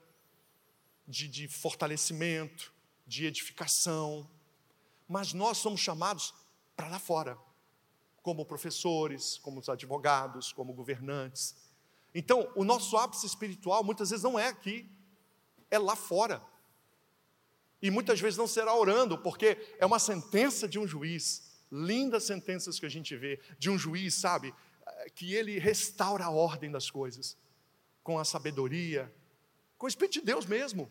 de, 1.07 1.29
de 1.29 1.47
fortalecimento, 1.47 2.75
de 3.07 3.27
edificação. 3.27 4.29
Mas 5.13 5.35
nós 5.35 5.59
somos 5.59 5.79
chamados 5.79 6.33
para 6.75 6.89
lá 6.89 6.99
fora, 6.99 7.37
como 8.23 8.47
professores, 8.47 9.37
como 9.37 9.63
advogados, 9.69 10.55
como 10.55 10.73
governantes. 10.73 11.55
Então, 12.15 12.51
o 12.57 12.65
nosso 12.65 12.97
ápice 12.97 13.27
espiritual 13.27 13.85
muitas 13.85 14.09
vezes 14.09 14.25
não 14.25 14.39
é 14.39 14.49
aqui, 14.49 14.91
é 15.71 15.79
lá 15.79 15.95
fora. 15.95 16.43
E 17.83 17.91
muitas 17.91 18.23
vezes 18.23 18.39
não 18.39 18.47
será 18.47 18.75
orando, 18.75 19.19
porque 19.19 19.59
é 19.79 19.85
uma 19.85 19.99
sentença 19.99 20.67
de 20.67 20.79
um 20.79 20.89
juiz, 20.89 21.61
lindas 21.71 22.25
sentenças 22.25 22.81
que 22.81 22.87
a 22.87 22.89
gente 22.89 23.15
vê, 23.15 23.39
de 23.59 23.69
um 23.69 23.77
juiz, 23.77 24.15
sabe, 24.15 24.55
que 25.15 25.35
ele 25.35 25.59
restaura 25.59 26.25
a 26.25 26.31
ordem 26.31 26.71
das 26.71 26.91
coisas, 26.91 27.37
com 28.03 28.19
a 28.19 28.25
sabedoria, 28.25 29.15
com 29.77 29.85
o 29.85 29.89
Espírito 29.91 30.15
de 30.15 30.23
Deus 30.23 30.47
mesmo. 30.47 30.91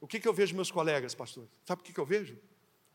O 0.00 0.06
que, 0.06 0.20
que 0.20 0.28
eu 0.28 0.32
vejo 0.32 0.54
meus 0.54 0.70
colegas, 0.70 1.12
pastor? 1.12 1.48
Sabe 1.64 1.82
o 1.82 1.84
que, 1.84 1.92
que 1.92 1.98
eu 1.98 2.06
vejo? 2.06 2.38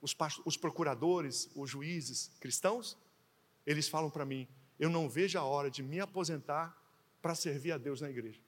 Os, 0.01 0.15
os 0.45 0.57
procuradores, 0.57 1.49
os 1.55 1.69
juízes 1.69 2.31
cristãos, 2.39 2.97
eles 3.65 3.87
falam 3.87 4.09
para 4.09 4.25
mim: 4.25 4.47
eu 4.79 4.89
não 4.89 5.09
vejo 5.09 5.37
a 5.37 5.43
hora 5.43 5.69
de 5.69 5.81
me 5.81 5.99
aposentar 5.99 6.75
para 7.21 7.35
servir 7.35 7.71
a 7.71 7.77
Deus 7.77 8.01
na 8.01 8.09
igreja. 8.09 8.39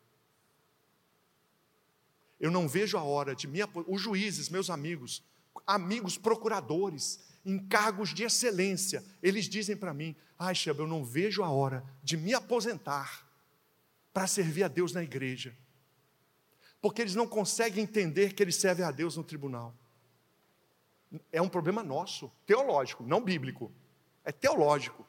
Eu 2.39 2.51
não 2.51 2.67
vejo 2.67 2.97
a 2.97 3.03
hora 3.03 3.35
de 3.35 3.47
me 3.47 3.61
aposentar. 3.61 3.93
Os 3.93 4.01
juízes, 4.01 4.49
meus 4.49 4.69
amigos, 4.69 5.23
amigos 5.65 6.17
procuradores, 6.17 7.19
em 7.45 7.57
cargos 7.67 8.13
de 8.13 8.23
excelência, 8.23 9.03
eles 9.21 9.45
dizem 9.45 9.75
para 9.75 9.93
mim: 9.93 10.15
ai, 10.37 10.55
Cheba, 10.55 10.83
eu 10.83 10.87
não 10.87 11.03
vejo 11.03 11.43
a 11.43 11.49
hora 11.49 11.83
de 12.03 12.15
me 12.15 12.33
aposentar 12.33 13.27
para 14.13 14.27
servir 14.27 14.63
a 14.63 14.67
Deus 14.67 14.93
na 14.93 15.03
igreja 15.03 15.55
porque 16.81 17.01
eles 17.01 17.15
não 17.15 17.27
conseguem 17.27 17.83
entender 17.83 18.33
que 18.33 18.41
eles 18.41 18.55
servem 18.55 18.85
a 18.85 18.91
Deus 18.91 19.17
no 19.17 19.23
tribunal. 19.23 19.75
É 21.31 21.41
um 21.41 21.49
problema 21.49 21.83
nosso, 21.83 22.31
teológico, 22.45 23.03
não 23.03 23.21
bíblico, 23.21 23.71
é 24.23 24.31
teológico. 24.31 25.05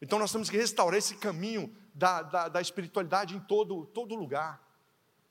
Então 0.00 0.18
nós 0.18 0.32
temos 0.32 0.50
que 0.50 0.56
restaurar 0.56 0.98
esse 0.98 1.16
caminho 1.16 1.74
da, 1.94 2.22
da, 2.22 2.48
da 2.48 2.60
espiritualidade 2.60 3.34
em 3.34 3.40
todo, 3.40 3.86
todo 3.86 4.14
lugar. 4.14 4.62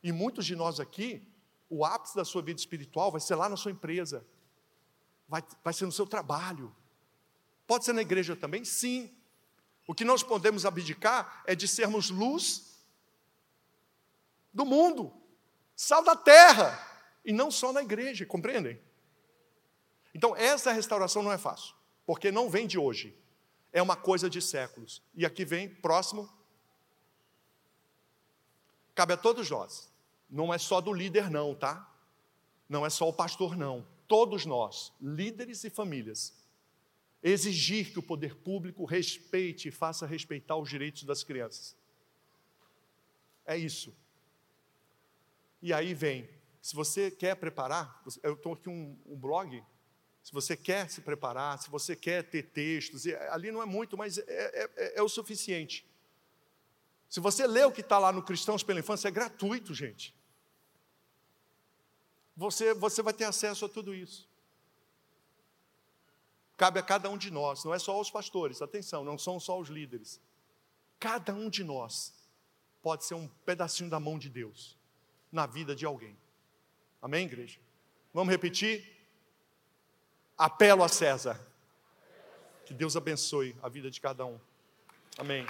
E 0.01 0.11
muitos 0.11 0.45
de 0.45 0.55
nós 0.55 0.79
aqui, 0.79 1.27
o 1.69 1.85
ápice 1.85 2.15
da 2.15 2.25
sua 2.25 2.41
vida 2.41 2.59
espiritual 2.59 3.11
vai 3.11 3.21
ser 3.21 3.35
lá 3.35 3.47
na 3.47 3.57
sua 3.57 3.71
empresa, 3.71 4.25
vai, 5.27 5.43
vai 5.63 5.73
ser 5.73 5.85
no 5.85 5.91
seu 5.91 6.07
trabalho. 6.07 6.75
Pode 7.67 7.85
ser 7.85 7.93
na 7.93 8.01
igreja 8.01 8.35
também? 8.35 8.65
Sim. 8.65 9.15
O 9.87 9.93
que 9.93 10.03
nós 10.03 10.23
podemos 10.23 10.65
abdicar 10.65 11.43
é 11.45 11.55
de 11.55 11.67
sermos 11.67 12.09
luz 12.09 12.79
do 14.53 14.65
mundo 14.65 15.19
sal 15.79 16.03
da 16.03 16.13
terra, 16.13 16.77
e 17.23 17.31
não 17.31 17.49
só 17.49 17.71
na 17.71 17.81
igreja, 17.81 18.25
compreendem? 18.25 18.77
Então, 20.13 20.35
essa 20.35 20.71
restauração 20.71 21.21
não 21.21 21.31
é 21.31 21.37
fácil, 21.37 21.75
porque 22.05 22.31
não 22.31 22.49
vem 22.49 22.65
de 22.65 22.77
hoje, 22.77 23.15
é 23.71 23.81
uma 23.81 23.95
coisa 23.95 24.29
de 24.29 24.41
séculos. 24.41 25.01
E 25.13 25.25
aqui 25.25 25.45
vem, 25.45 25.69
próximo, 25.69 26.29
cabe 28.95 29.13
a 29.13 29.17
todos 29.17 29.49
nós, 29.49 29.91
não 30.29 30.53
é 30.53 30.57
só 30.57 30.81
do 30.81 30.93
líder, 30.93 31.29
não, 31.29 31.55
tá? 31.55 31.89
Não 32.67 32.85
é 32.85 32.89
só 32.89 33.07
o 33.07 33.13
pastor, 33.13 33.55
não. 33.55 33.85
Todos 34.07 34.45
nós, 34.45 34.93
líderes 35.01 35.63
e 35.63 35.69
famílias, 35.69 36.33
exigir 37.21 37.91
que 37.91 37.99
o 37.99 38.03
poder 38.03 38.35
público 38.35 38.85
respeite 38.85 39.67
e 39.67 39.71
faça 39.71 40.05
respeitar 40.05 40.55
os 40.55 40.69
direitos 40.69 41.03
das 41.03 41.23
crianças. 41.23 41.75
É 43.45 43.57
isso. 43.57 43.95
E 45.61 45.73
aí 45.73 45.93
vem, 45.93 46.29
se 46.61 46.75
você 46.75 47.11
quer 47.11 47.35
preparar, 47.35 48.01
eu 48.23 48.33
estou 48.33 48.53
aqui 48.53 48.69
um, 48.69 48.97
um 49.05 49.17
blog, 49.17 49.63
se 50.23 50.31
você 50.31 50.55
quer 50.55 50.89
se 50.89 51.01
preparar, 51.01 51.57
se 51.59 51.69
você 51.69 51.95
quer 51.95 52.23
ter 52.23 52.43
textos, 52.43 53.07
ali 53.29 53.51
não 53.51 53.61
é 53.61 53.65
muito, 53.65 53.97
mas 53.97 54.17
é, 54.17 54.23
é, 54.27 54.69
é, 54.75 54.99
é 54.99 55.01
o 55.01 55.09
suficiente. 55.09 55.85
Se 57.09 57.19
você 57.19 57.47
lê 57.47 57.63
o 57.63 57.71
que 57.71 57.81
está 57.81 57.97
lá 57.97 58.11
no 58.11 58.21
Cristãos 58.21 58.61
pela 58.61 58.79
Infância, 58.79 59.07
é 59.07 59.11
gratuito, 59.11 59.73
gente. 59.73 60.15
Você, 62.37 62.73
você 62.73 63.01
vai 63.01 63.13
ter 63.13 63.25
acesso 63.25 63.65
a 63.65 63.69
tudo 63.69 63.93
isso. 63.93 64.29
Cabe 66.55 66.79
a 66.79 66.83
cada 66.83 67.09
um 67.09 67.17
de 67.17 67.31
nós, 67.31 67.63
não 67.63 67.73
é 67.73 67.79
só 67.79 67.93
aos 67.93 68.11
pastores, 68.11 68.61
atenção, 68.61 69.03
não 69.03 69.17
são 69.17 69.39
só 69.39 69.59
os 69.59 69.69
líderes. 69.69 70.21
Cada 70.99 71.33
um 71.33 71.49
de 71.49 71.63
nós 71.63 72.13
pode 72.81 73.05
ser 73.05 73.13
um 73.13 73.27
pedacinho 73.45 73.89
da 73.89 73.99
mão 73.99 74.19
de 74.19 74.29
Deus 74.29 74.77
na 75.31 75.45
vida 75.45 75.75
de 75.75 75.85
alguém. 75.85 76.17
Amém, 77.01 77.25
igreja? 77.25 77.59
Vamos 78.13 78.31
repetir? 78.31 78.98
Apelo 80.39 80.85
a 80.85 80.87
César. 80.87 81.37
Que 82.65 82.73
Deus 82.73 82.95
abençoe 82.95 83.57
a 83.61 83.67
vida 83.67 83.91
de 83.91 83.99
cada 83.99 84.25
um. 84.25 84.39
Amém. 85.17 85.45